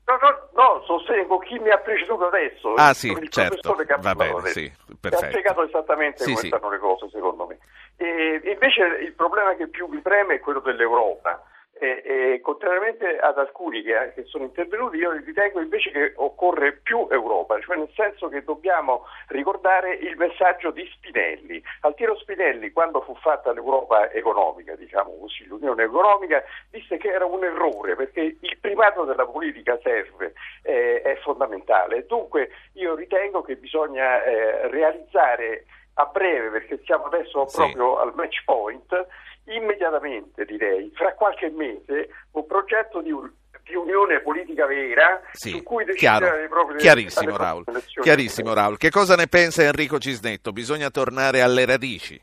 No, 0.06 0.16
no, 0.16 0.48
no 0.54 0.82
sostengo 0.86 1.36
chi 1.38 1.58
mi 1.58 1.68
ha 1.68 1.76
preceduto 1.76 2.26
adesso. 2.26 2.72
Ah 2.74 2.94
sì, 2.94 3.08
il 3.08 3.28
certo, 3.28 3.76
va 4.00 4.14
bene, 4.14 4.46
sì, 4.46 4.64
Ha 4.64 4.96
perfetto. 4.98 5.26
spiegato 5.26 5.62
esattamente 5.64 6.24
Sì, 6.24 6.30
come 6.30 6.40
sì. 6.40 6.46
stanno 6.46 6.70
le 6.70 6.78
cose, 6.78 7.08
secondo 7.12 7.46
me. 7.46 7.58
E 7.96 8.40
invece 8.44 8.82
il 9.04 9.12
problema 9.12 9.54
che 9.56 9.68
più 9.68 9.86
mi 9.88 10.00
preme 10.00 10.36
è 10.36 10.40
quello 10.40 10.60
dell'Europa. 10.60 11.44
E, 11.82 12.00
e 12.04 12.40
contrariamente 12.42 13.18
ad 13.18 13.38
alcuni 13.38 13.82
che, 13.82 14.12
che 14.14 14.22
sono 14.26 14.44
intervenuti, 14.44 14.98
io 14.98 15.10
ritengo 15.10 15.58
invece 15.60 15.90
che 15.90 16.12
occorre 16.14 16.74
più 16.74 17.08
Europa, 17.10 17.58
cioè 17.58 17.76
nel 17.76 17.90
senso 17.96 18.28
che 18.28 18.44
dobbiamo 18.44 19.04
ricordare 19.26 19.94
il 19.94 20.16
messaggio 20.16 20.70
di 20.70 20.88
Spinelli. 20.94 21.60
Altiero 21.80 22.16
Spinelli, 22.18 22.70
quando 22.70 23.00
fu 23.00 23.16
fatta 23.16 23.50
l'Europa 23.50 24.12
economica, 24.12 24.76
diciamo 24.76 25.18
così, 25.18 25.44
l'Unione 25.46 25.82
economica, 25.82 26.44
disse 26.70 26.98
che 26.98 27.10
era 27.10 27.24
un 27.24 27.42
errore 27.42 27.96
perché 27.96 28.36
il 28.38 28.58
primato 28.60 29.02
della 29.02 29.26
politica 29.26 29.76
serve, 29.82 30.34
eh, 30.62 31.02
è 31.02 31.16
fondamentale. 31.16 32.06
Dunque 32.06 32.50
io 32.74 32.94
ritengo 32.94 33.42
che 33.42 33.56
bisogna 33.56 34.22
eh, 34.22 34.68
realizzare 34.68 35.64
a 35.94 36.06
breve, 36.06 36.48
perché 36.50 36.80
siamo 36.84 37.06
adesso 37.06 37.46
Sì. 37.48 37.56
proprio 37.56 37.98
al 37.98 38.14
match 38.14 38.44
point, 38.44 39.06
immediatamente 39.46 40.44
direi, 40.44 40.90
fra 40.94 41.14
qualche 41.14 41.50
mese, 41.50 42.08
un 42.32 42.46
progetto 42.46 43.00
di, 43.00 43.10
un- 43.10 43.30
di 43.64 43.74
unione 43.74 44.20
politica 44.20 44.66
vera 44.66 45.20
Sì, 45.32 45.50
su 45.50 45.62
cui 45.62 45.84
decidere 45.84 46.26
chiaro, 46.26 46.48
proprio 46.48 46.76
chiarissimo 46.78 47.36
Raul, 47.36 47.64
chiarissimo 48.02 48.54
Raul. 48.54 48.76
Che 48.76 48.90
cosa 48.90 49.14
ne 49.16 49.26
pensa 49.26 49.62
Enrico 49.62 49.98
Cisnetto? 49.98 50.52
Bisogna 50.52 50.90
tornare 50.90 51.40
alle 51.40 51.64
radici? 51.66 52.20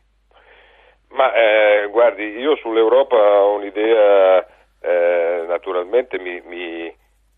Ma 1.10 1.34
eh, 1.34 1.88
guardi, 1.90 2.24
io 2.38 2.56
sull'Europa 2.58 3.16
ho 3.16 3.56
un'idea, 3.56 4.46
eh, 4.80 5.46
naturalmente 5.48 6.20
mi, 6.20 6.40
mi- 6.46 6.96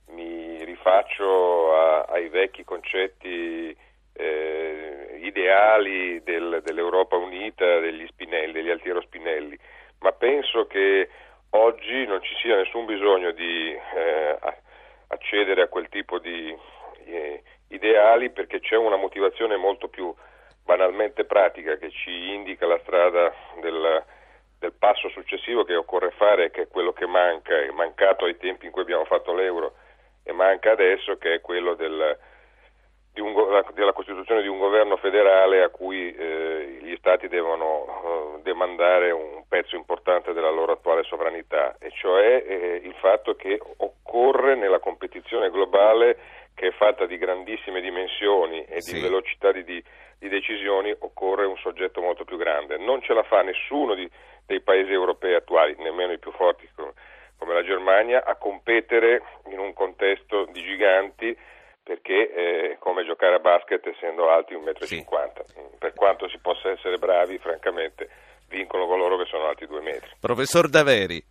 mi 0.10 0.64
rifaccio 0.66 1.74
a- 1.74 2.02
ai 2.10 2.28
vecchi 2.28 2.64
concetti 2.66 3.76
eh, 4.14 5.01
ideali 5.26 6.22
del- 6.24 6.62
dell'Europa 6.64 7.16
unita, 7.16 7.80
degli 7.80 8.06
Spinelli, 8.08 8.54
degli 8.54 8.70
Altiero 8.70 9.02
Spinelli, 9.02 9.58
ma 10.00 10.12
penso 10.12 10.68
che 10.68 11.10
oggi 11.52 12.06
non 12.06 12.22
ci 12.22 12.34
sia 12.42 12.56
nessun 12.56 12.86
bisogno 12.86 13.32
di 13.32 13.74
eh, 13.74 14.38
accedere 15.08 15.64
a 15.64 15.68
quel 15.68 15.90
tipo 15.90 16.20
di 16.20 16.56
eh, 17.06 17.44
ideali 17.70 18.30
perché 18.30 18.60
c'è 18.60 18.76
una 18.76 18.96
motivazione 18.96 19.56
molto 19.58 19.88
più 19.88 20.14
banalmente 20.64 21.26
pratica 21.26 21.78
che 21.78 21.90
ci 21.92 22.34
indica 22.34 22.66
la 22.66 22.80
strada 22.80 23.34
del, 23.62 24.04
del 24.60 24.74
passo 24.74 25.10
successivo 25.10 25.64
che 25.64 25.76
occorre 25.76 26.12
fare, 26.12 26.52
che 26.52 26.64
è 26.64 26.68
quello 26.68 26.94
che 26.94 27.06
manca, 27.06 27.58
è 27.58 27.70
mancato 27.72 28.26
ai 28.26 28.38
tempi 28.38 28.66
in 28.66 28.72
cui 28.72 28.82
abbiamo 28.82 29.06
fatto 29.06 29.34
l'euro 29.34 29.76
e 30.24 30.32
manca 30.32 30.72
adesso, 30.72 31.18
che 31.18 31.36
è 31.36 31.42
quello 31.42 31.74
del, 31.74 32.18
un 33.20 33.34
della 33.74 33.92
costituzione 33.92 34.42
di 34.42 34.48
un 34.48 34.58
governo 34.58 34.96
federale 34.98 35.64
a 35.64 35.70
cui 35.70 36.16
eh, 36.16 36.78
gli 36.82 36.96
stati 36.98 37.28
devono 37.28 38.38
eh, 38.38 38.42
demandare 38.44 39.12
un 39.12 39.44
pezzo 39.48 39.76
importante 39.76 40.32
della 40.32 40.50
loro 40.50 40.72
attuale 40.74 41.04
sovranità, 41.04 41.76
e 41.80 41.92
cioè 41.92 42.44
eh, 42.48 42.82
il 42.84 42.94
fatto 43.02 43.36
che 43.36 43.60
occorre 43.78 44.56
nella 44.56 44.80
competizione 44.80 45.50
globale 45.50 46.18
che 46.56 46.68
è 46.68 46.72
fatta 46.72 47.06
di 47.06 47.18
grandissime 47.18 47.82
dimensioni 47.82 48.64
e 48.66 48.82
Sì. 48.82 48.96
di 48.96 49.02
velocità 49.02 49.52
di, 49.52 49.64
di- 49.64 49.84
di 50.20 50.30
decisioni, 50.30 50.94
occorre 51.00 51.46
un 51.46 51.58
soggetto 51.58 52.00
molto 52.00 52.24
più 52.26 52.38
grande. 52.38 52.78
Non 52.78 53.02
ce 53.02 53.14
la 53.14 53.24
fa 53.24 53.42
nessuno 53.42 53.96
di- 53.96 54.10
dei 54.46 54.62
paesi 54.62 54.92
europei 54.92 55.34
attuali, 55.34 55.76
nemmeno 55.80 56.12
i 56.14 56.20
più 56.20 56.32
forti 56.34 56.70
come, 56.76 56.94
come 57.38 57.54
la 57.56 57.64
Germania, 57.64 58.24
a 58.24 58.36
competere 58.36 59.22
in 59.50 59.58
un 59.60 59.74
contesto 59.74 60.46
di 60.52 60.62
giganti 60.62 61.36
perché 61.84 62.30
è 62.30 62.78
come 62.80 63.06
giocare 63.06 63.36
a 63.36 63.40
basket 63.40 63.86
essendo 63.88 64.30
alti 64.30 64.54
1,50 64.56 65.04
m. 65.04 65.78
Per 65.80 65.94
quanto 65.94 66.28
si 66.30 66.38
possa 66.40 66.70
essere 66.70 66.98
bravi, 66.98 67.38
francamente, 67.40 68.10
vincono 68.50 68.86
coloro 68.86 69.18
che 69.18 69.26
sono 69.26 69.48
alti 69.48 69.66
2 69.66 69.82
metri. 69.82 70.10
Professor 70.20 70.70
Daveri, 70.70 71.24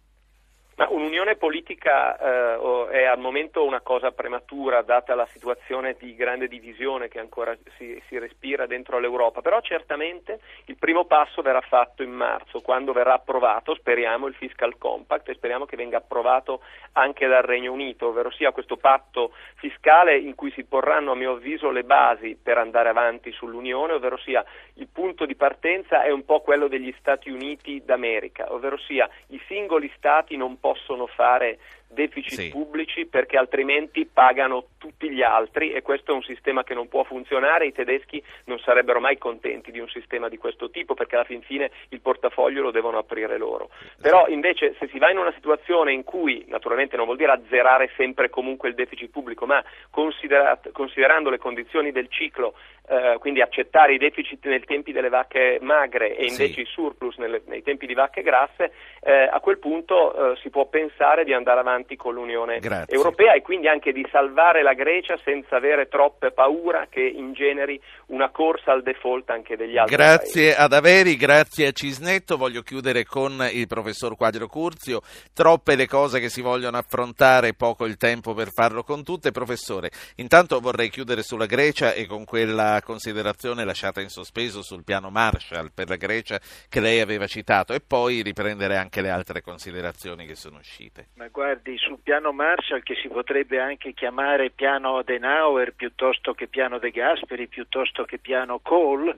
Ma 0.81 0.89
un'unione 0.89 1.37
politica 1.37 2.17
eh, 2.17 2.89
è 2.89 3.05
al 3.05 3.19
momento 3.19 3.67
una 3.67 3.83
cosa 3.83 4.13
prematura, 4.13 4.81
data 4.81 5.15
la 5.15 5.29
situazione 5.31 5.95
di 5.99 6.15
grande 6.15 6.49
divisione 6.49 7.09
che 7.09 7.19
ancora 7.19 7.55
si, 7.77 8.03
si 8.09 8.19
respira 8.19 8.65
dentro 8.65 8.99
l'Europa, 8.99 9.43
però 9.43 9.61
certamente 9.61 10.41
il 10.65 10.79
primo 10.79 11.05
passo 11.05 11.43
verrà 11.43 11.61
fatto 11.61 12.03
in 12.03 12.13
marzo, 12.13 12.63
quando 12.63 12.95
verrà 12.95 13.13
approvato, 13.13 13.75
speriamo, 13.75 14.27
il 14.27 14.33
Fiscal 14.33 14.79
Compact 14.79 15.29
e 15.29 15.35
speriamo 15.35 15.67
che 15.67 15.77
venga 15.77 15.99
approvato 15.99 16.63
anche 16.93 17.27
dal 17.27 17.43
Regno 17.43 17.73
Unito, 17.73 18.07
ovvero 18.07 18.31
sia 18.31 18.51
questo 18.51 18.79
patto 18.79 19.33
fiscale 19.57 20.17
in 20.17 20.35
cui 20.35 20.51
si 20.53 20.65
porranno 20.65 21.13
a 21.13 21.15
mio 21.15 21.33
avviso 21.33 21.71
le 21.71 21.85
basi 21.85 22.39
per 22.43 22.57
andare 22.57 22.89
avanti 22.89 23.33
sull'Unione, 23.33 23.93
ovvero 23.93 24.17
sia 24.17 24.43
il 24.77 24.89
punto 24.91 25.27
di 25.27 25.35
partenza 25.35 26.05
è 26.05 26.11
un 26.11 26.25
po' 26.25 26.41
quello 26.41 26.69
degli 26.69 26.95
Stati 27.01 27.29
Uniti 27.29 27.83
d'America, 27.85 28.51
ovvero 28.51 28.79
sia 28.79 29.07
i 29.27 29.41
singoli 29.47 29.93
Stati 29.95 30.39
non 30.39 30.53
possono 30.53 30.69
fare 31.07 31.59
deficit 31.93 32.39
Sì. 32.39 32.51
pubblici 32.51 33.07
perché 33.07 33.37
altrimenti 33.37 34.07
pagano 34.07 34.67
tutti 34.79 35.11
gli 35.11 35.23
altri 35.23 35.73
e 35.73 35.83
questo 35.83 36.13
è 36.13 36.15
un 36.15 36.23
sistema 36.23 36.63
che 36.63 36.73
non 36.73 36.87
può 36.89 37.03
funzionare, 37.03 37.67
i 37.67 37.73
tedeschi 37.73 38.23
non 38.45 38.59
sarebbero 38.61 39.01
mai 39.01 39.19
contenti 39.19 39.73
di 39.73 39.81
un 39.81 39.89
sistema 39.89 40.29
di 40.29 40.39
questo 40.39 40.71
tipo 40.71 40.95
perché 40.95 41.17
alla 41.17 41.25
fin 41.25 41.43
fine 41.43 41.71
il 41.89 42.01
portafoglio 42.01 42.63
lo 42.63 42.71
devono 42.71 42.99
aprire 42.99 43.37
loro. 43.39 43.71
Però 44.01 44.29
invece 44.29 44.77
se 44.79 44.89
si 44.89 44.99
va 44.99 45.11
in 45.11 45.19
una 45.19 45.33
situazione 45.33 45.93
in 45.93 46.05
cui 46.05 46.45
naturalmente 46.49 46.97
non 46.97 47.07
vuol 47.07 47.17
dire 47.19 47.33
azzerare 47.33 47.91
sempre 47.97 48.27
e 48.27 48.31
comunque 48.31 48.69
il 48.69 48.77
deficit 48.77 49.11
pubblico, 49.11 49.45
ma 49.47 49.63
considerando 49.91 51.29
le 51.29 51.39
condizioni 51.39 51.91
del 51.91 52.09
ciclo, 52.09 52.55
eh, 52.91 53.17
quindi 53.21 53.41
accettare 53.41 53.95
i 53.95 53.99
deficit 53.99 54.45
nei 54.47 54.61
tempi 54.65 54.91
delle 54.91 55.09
vacche 55.09 55.59
magre 55.63 56.17
e 56.17 56.25
invece 56.27 56.53
Sì. 56.55 56.61
i 56.63 56.67
surplus 56.67 57.17
nelle- 57.19 57.43
nei 57.47 57.63
tempi 57.63 57.87
di 57.87 57.95
vacche 57.95 58.23
grasse, 58.23 58.73
eh, 59.01 59.29
a 59.31 59.39
quel 59.41 59.59
punto 59.59 60.33
eh, 60.33 60.37
si 60.43 60.51
può 60.51 60.67
pensare 60.67 61.23
di 61.25 61.33
andare 61.33 61.61
avanti 61.61 61.95
con 61.97 62.15
l'Unione 62.15 62.59
Grazie. 62.59 62.95
Europea 62.97 63.35
e 63.35 63.43
quindi 63.43 63.69
anche 63.69 63.93
di 63.93 64.05
salvare 64.11 64.63
la 64.63 64.75
Grecia 64.75 65.17
senza 65.25 65.57
avere 65.57 65.87
troppe 65.89 66.33
paura 66.33 66.87
che 66.91 67.01
ingeneri 67.01 67.81
una 68.07 68.31
corsa 68.31 68.73
al 68.73 68.83
default 68.83 69.31
anche 69.31 69.57
degli 69.57 69.77
altri 69.79 69.97
paesi. 69.97 70.13
grazie 70.19 70.57
ad 70.57 70.73
Averi, 70.73 71.17
grazie 71.17 71.69
a 71.69 71.73
Cisnetto. 71.73 72.37
Voglio 72.37 72.63
chiudere 72.63 73.05
con 73.05 73.47
il 73.53 73.67
professor 73.69 74.17
Quadro 74.17 74.47
Curzio. 74.49 75.01
Troppe 75.33 75.77
le 75.77 75.87
cose 75.87 76.19
che 76.19 76.29
si 76.29 76.41
vogliono 76.41 76.77
affrontare, 76.77 77.55
poco 77.55 77.87
il 77.87 77.97
tempo 77.97 78.35
per 78.35 78.49
farlo 78.53 78.83
con 78.83 79.05
tutte. 79.05 79.31
Professore, 79.31 79.91
intanto 80.17 80.59
vorrei 80.61 80.89
chiudere 80.91 81.23
sulla 81.23 81.47
Grecia 81.47 81.93
e 81.93 82.07
con 82.07 82.25
quella 82.25 82.80
considerazione 82.83 83.65
lasciata 83.65 84.01
in 84.01 84.09
sospeso 84.09 84.63
sul 84.63 84.85
piano 84.85 85.11
Marshall 85.11 85.71
per 85.75 85.89
la 85.89 85.97
Grecia 85.97 86.41
che 86.69 86.81
lei 86.81 87.01
aveva 87.01 87.27
citato 87.27 87.73
e 87.73 87.81
poi 87.81 88.23
riprendere 88.23 88.77
anche 88.77 89.01
le 89.01 89.11
altre 89.11 89.41
considerazioni 89.41 90.27
che 90.27 90.35
sono 90.35 90.59
uscite. 90.59 91.09
Ma 91.17 91.29
guardi, 91.29 91.77
sul 91.79 91.99
piano 92.03 92.33
Marshall, 92.33 92.83
che 92.83 92.95
si 92.95 93.09
potrebbe 93.09 93.61
anche 93.61 93.93
chiamare 93.93 94.51
piano 94.51 94.99
Adenauer 94.99 95.73
piuttosto 95.75 96.35
che 96.35 96.47
piano 96.47 96.79
De 96.79 96.91
Gasperi, 96.91 97.49
piuttosto 97.49 98.05
che 98.05 98.19
piano 98.19 98.59
Kohl, 98.61 99.17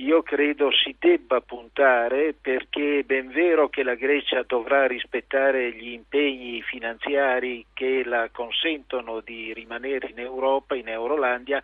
io 0.00 0.22
credo 0.22 0.70
si 0.70 0.94
debba 0.96 1.40
puntare 1.40 2.32
perché 2.40 3.00
è 3.00 3.02
ben 3.02 3.30
vero 3.30 3.68
che 3.68 3.82
la 3.82 3.96
Grecia 3.96 4.44
dovrà 4.46 4.86
rispettare 4.86 5.72
gli 5.72 5.88
impegni 5.88 6.62
finanziari 6.62 7.66
che 7.72 8.04
la 8.04 8.28
consentono 8.30 9.20
di 9.20 9.52
rimanere 9.52 10.10
in 10.10 10.20
Europa, 10.20 10.76
in 10.76 10.88
Eurolandia, 10.88 11.60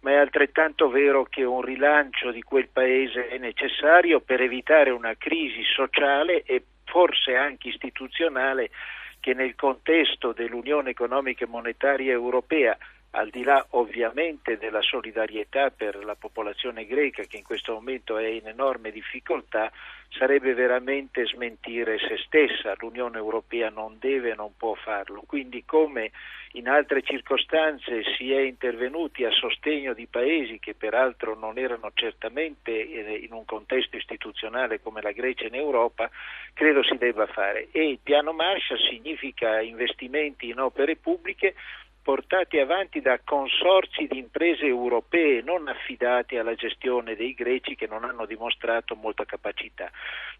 ma 0.00 0.10
è 0.10 0.14
altrettanto 0.16 0.88
vero 0.88 1.24
che 1.24 1.42
un 1.42 1.62
rilancio 1.62 2.30
di 2.30 2.42
quel 2.42 2.68
paese 2.68 3.28
è 3.28 3.38
necessario 3.38 4.20
per 4.20 4.40
evitare 4.40 4.90
una 4.90 5.14
crisi 5.16 5.62
sociale 5.64 6.42
e 6.42 6.62
forse 6.84 7.36
anche 7.36 7.68
istituzionale 7.68 8.70
che 9.20 9.34
nel 9.34 9.54
contesto 9.56 10.32
dell'Unione 10.32 10.90
economica 10.90 11.44
e 11.44 11.48
monetaria 11.48 12.12
europea, 12.12 12.76
al 13.16 13.30
di 13.30 13.42
là 13.42 13.64
ovviamente 13.70 14.58
della 14.58 14.82
solidarietà 14.82 15.70
per 15.70 16.04
la 16.04 16.14
popolazione 16.14 16.84
greca 16.84 17.22
che 17.22 17.38
in 17.38 17.44
questo 17.44 17.72
momento 17.72 18.18
è 18.18 18.26
in 18.26 18.46
enorme 18.46 18.90
difficoltà, 18.90 19.72
sarebbe 20.10 20.52
veramente 20.52 21.24
smentire 21.24 21.98
se 21.98 22.18
stessa. 22.18 22.74
L'Unione 22.76 23.16
europea 23.16 23.70
non 23.70 23.96
deve 23.98 24.32
e 24.32 24.34
non 24.34 24.54
può 24.56 24.74
farlo. 24.74 25.22
Quindi 25.26 25.64
come 25.64 26.12
in 26.52 26.68
altre 26.68 27.02
circostanze 27.02 28.02
si 28.16 28.32
è 28.32 28.40
intervenuti 28.40 29.24
a 29.24 29.30
sostegno 29.30 29.94
di 29.94 30.06
paesi 30.06 30.58
che 30.58 30.74
peraltro 30.74 31.34
non 31.34 31.58
erano 31.58 31.90
certamente 31.94 32.70
eh, 32.70 33.14
in 33.24 33.32
un 33.32 33.44
contesto 33.46 33.96
istituzionale 33.96 34.80
come 34.80 35.00
la 35.00 35.12
Grecia 35.12 35.46
in 35.46 35.54
Europa, 35.54 36.10
credo 36.52 36.82
si 36.82 36.96
debba 36.98 37.26
fare. 37.26 37.68
E 37.72 37.88
il 37.88 37.98
piano 38.02 38.32
Marshall 38.32 38.78
significa 38.78 39.60
investimenti 39.60 40.48
in 40.48 40.58
opere 40.60 40.96
pubbliche 40.96 41.54
portati 42.06 42.60
avanti 42.60 43.00
da 43.00 43.18
consorzi 43.24 44.06
di 44.06 44.18
imprese 44.18 44.64
europee 44.64 45.42
non 45.42 45.66
affidati 45.66 46.36
alla 46.36 46.54
gestione 46.54 47.16
dei 47.16 47.34
greci 47.34 47.74
che 47.74 47.88
non 47.88 48.04
hanno 48.04 48.26
dimostrato 48.26 48.94
molta 48.94 49.24
capacità. 49.24 49.90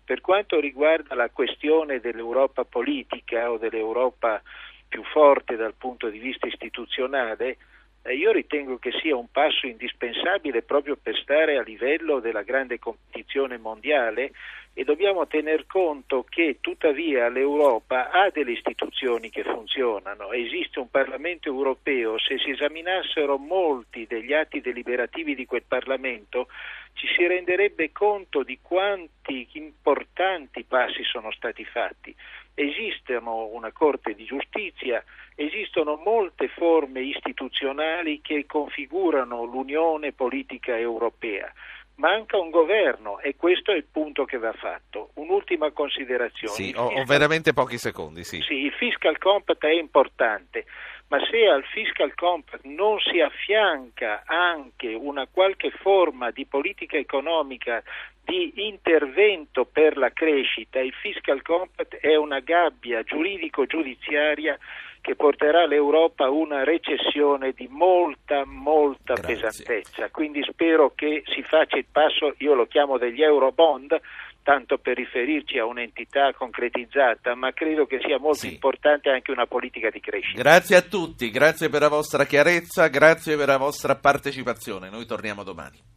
Per 0.05 0.21
quanto 0.21 0.61
riguarda 0.61 1.17
la 1.17 1.29
questione 1.29 1.99
dell'Europa 1.99 2.65
politica 2.65 3.51
o 3.51 3.59
dell'Europa 3.59 4.41
più 4.87 5.03
forte 5.03 5.57
dal 5.57 5.75
punto 5.75 6.09
di 6.09 6.21
vista 6.21 6.47
istituzionale, 6.47 7.57
eh, 8.03 8.15
io 8.15 8.31
ritengo 8.31 8.79
che 8.79 8.93
sia 9.03 9.17
un 9.17 9.29
passo 9.33 9.67
indispensabile 9.67 10.63
proprio 10.63 10.97
per 10.97 11.17
stare 11.17 11.57
a 11.57 11.63
livello 11.63 12.21
della 12.21 12.43
grande 12.43 12.79
competizione 12.79 13.59
mondiale 13.59 14.31
e 14.79 14.85
dobbiamo 14.85 15.27
tener 15.27 15.65
conto 15.67 16.23
che 16.29 16.59
tuttavia 16.61 17.31
l'Europa 17.31 18.11
ha 18.11 18.29
delle 18.29 18.53
istituzioni 18.53 19.31
che 19.31 19.43
funzionano, 19.43 20.33
esiste 20.33 20.81
un 20.81 20.91
Parlamento 20.91 21.49
europeo, 21.49 22.19
se 22.19 22.37
si 22.37 22.51
esaminassero 22.51 23.39
molti 23.39 24.07
degli 24.07 24.35
atti 24.35 24.61
deliberativi 24.61 25.35
di 25.35 25.47
quel 25.47 25.63
Parlamento 25.67 26.49
ci 26.93 27.07
si 27.07 27.27
renderebbe 27.27 27.91
conto 27.91 28.43
di 28.43 28.59
quanti 28.61 29.49
importanti 29.53 30.65
passi 30.65 31.03
sono 31.05 31.31
stati 31.31 31.65
fatti. 31.65 32.15
Esistono 32.53 33.47
una 33.47 33.73
Corte 33.73 34.15
di 34.15 34.25
giustizia, 34.25 35.03
esistono 35.37 35.97
molte 36.05 36.49
forme 36.49 37.01
istituzionali 37.01 38.21
che 38.21 38.45
configurano 38.45 39.45
l'unione 39.45 40.13
politica 40.13 40.77
europea. 40.77 41.51
Manca 41.97 42.37
un 42.37 42.51
governo 42.51 43.21
e 43.21 43.37
questo 43.37 43.73
è 43.73 43.77
il 43.77 43.87
punto 43.91 44.25
che 44.25 44.37
va 44.39 44.53
fatto. 44.53 45.11
Un'ultima 45.15 45.71
considerazione. 45.71 46.55
Sì, 46.55 46.75
ho, 46.77 46.89
ho 46.89 47.05
veramente 47.05 47.53
pochi 47.53 47.79
secondi. 47.79 48.23
Sì. 48.23 48.41
sì, 48.43 48.55
il 48.65 48.73
fiscal 48.73 49.17
compact 49.19 49.65
è 49.65 49.73
importante, 49.73 50.67
ma 51.09 51.19
se 51.31 51.47
al 51.47 51.65
fiscal 51.65 52.15
compact 52.15 52.65
non 52.65 52.99
si 53.01 53.21
affianca 53.21 54.25
anche 54.27 54.93
una 54.93 55.27
qualche 55.31 55.71
forma 55.71 56.31
di 56.31 56.45
politica 56.45 56.97
economica 56.97 57.83
di 58.23 58.53
intervento 58.67 59.65
per 59.65 59.97
la 59.97 60.11
crescita, 60.11 60.81
il 60.81 60.93
fiscal 60.93 61.43
compact 61.43 61.97
è 61.97 62.17
una 62.17 62.41
gabbia 62.41 63.03
giuridico-giudiziaria 63.05 64.59
che 65.07 65.15
porterà 65.15 65.67
l'Europa 65.67 66.25
a 66.25 66.31
una 66.31 66.65
recessione 66.65 67.53
di 67.53 67.69
molta, 67.71 68.45
molta 68.45 69.15
Grazie. 69.15 69.37
pesantezza. 69.37 70.11
Quindi 70.11 70.43
spero 70.43 70.95
che 70.97 71.23
si 71.27 71.45
faccia 71.45 71.77
il 71.77 71.87
passo, 71.89 72.35
io 72.39 72.55
lo 72.55 72.67
chiamo 72.67 72.99
degli 72.99 73.23
Eurobond, 73.23 74.01
tanto 74.43 74.79
per 74.79 74.97
riferirci 74.97 75.61
a 75.61 75.65
un'entità 75.65 76.33
concretizzata, 76.33 77.37
ma 77.37 77.53
credo 77.53 77.87
che 77.87 78.01
sia 78.05 78.19
molto 78.19 78.47
sì. 78.47 78.55
importante 78.55 79.09
anche 79.11 79.31
una 79.31 79.47
politica 79.47 79.91
di 79.91 80.01
crescita. 80.01 80.43
Grazie 80.43 80.75
a 80.75 80.83
tutti, 80.83 81.31
grazie 81.31 81.69
per 81.69 81.83
la 81.83 81.89
vostra 81.89 82.25
chiarezza, 82.25 82.89
grazie 82.89 83.37
per 83.37 83.47
la 83.47 83.59
vostra 83.59 83.95
partecipazione. 83.95 84.91
Noi 84.91 85.07
torniamo 85.07 85.45
domani. 85.45 85.96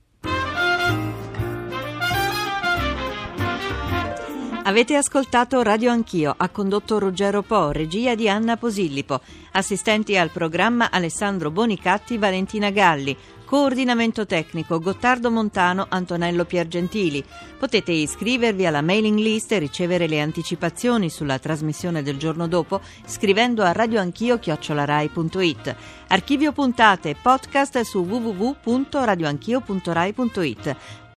Avete 4.61 4.95
ascoltato 4.95 5.61
Radio 5.63 5.89
Anch'io, 5.89 6.35
ha 6.37 6.49
condotto 6.49 6.99
Ruggero 6.99 7.41
Po, 7.41 7.71
regia 7.71 8.13
di 8.13 8.27
Anna 8.29 8.57
Posillipo, 8.57 9.21
assistenti 9.53 10.17
al 10.17 10.29
programma 10.29 10.91
Alessandro 10.91 11.49
Bonicatti, 11.49 12.17
Valentina 12.17 12.69
Galli, 12.69 13.15
coordinamento 13.45 14.25
tecnico 14.27 14.79
Gottardo 14.79 15.31
Montano, 15.31 15.87
Antonello 15.89 16.45
Piergentili. 16.45 17.23
Potete 17.57 17.91
iscrivervi 17.91 18.67
alla 18.67 18.83
mailing 18.83 19.17
list 19.17 19.53
e 19.53 19.57
ricevere 19.57 20.07
le 20.07 20.21
anticipazioni 20.21 21.09
sulla 21.09 21.39
trasmissione 21.39 22.03
del 22.03 22.17
giorno 22.17 22.47
dopo 22.47 22.79
scrivendo 23.07 23.63
a 23.63 23.71
radioanchio.it. 23.71 25.75
Archivio 26.09 26.51
puntate 26.51 27.09
e 27.09 27.15
podcast 27.19 27.81
su 27.81 28.03
www.radioanchio.rai.it. 28.03 30.75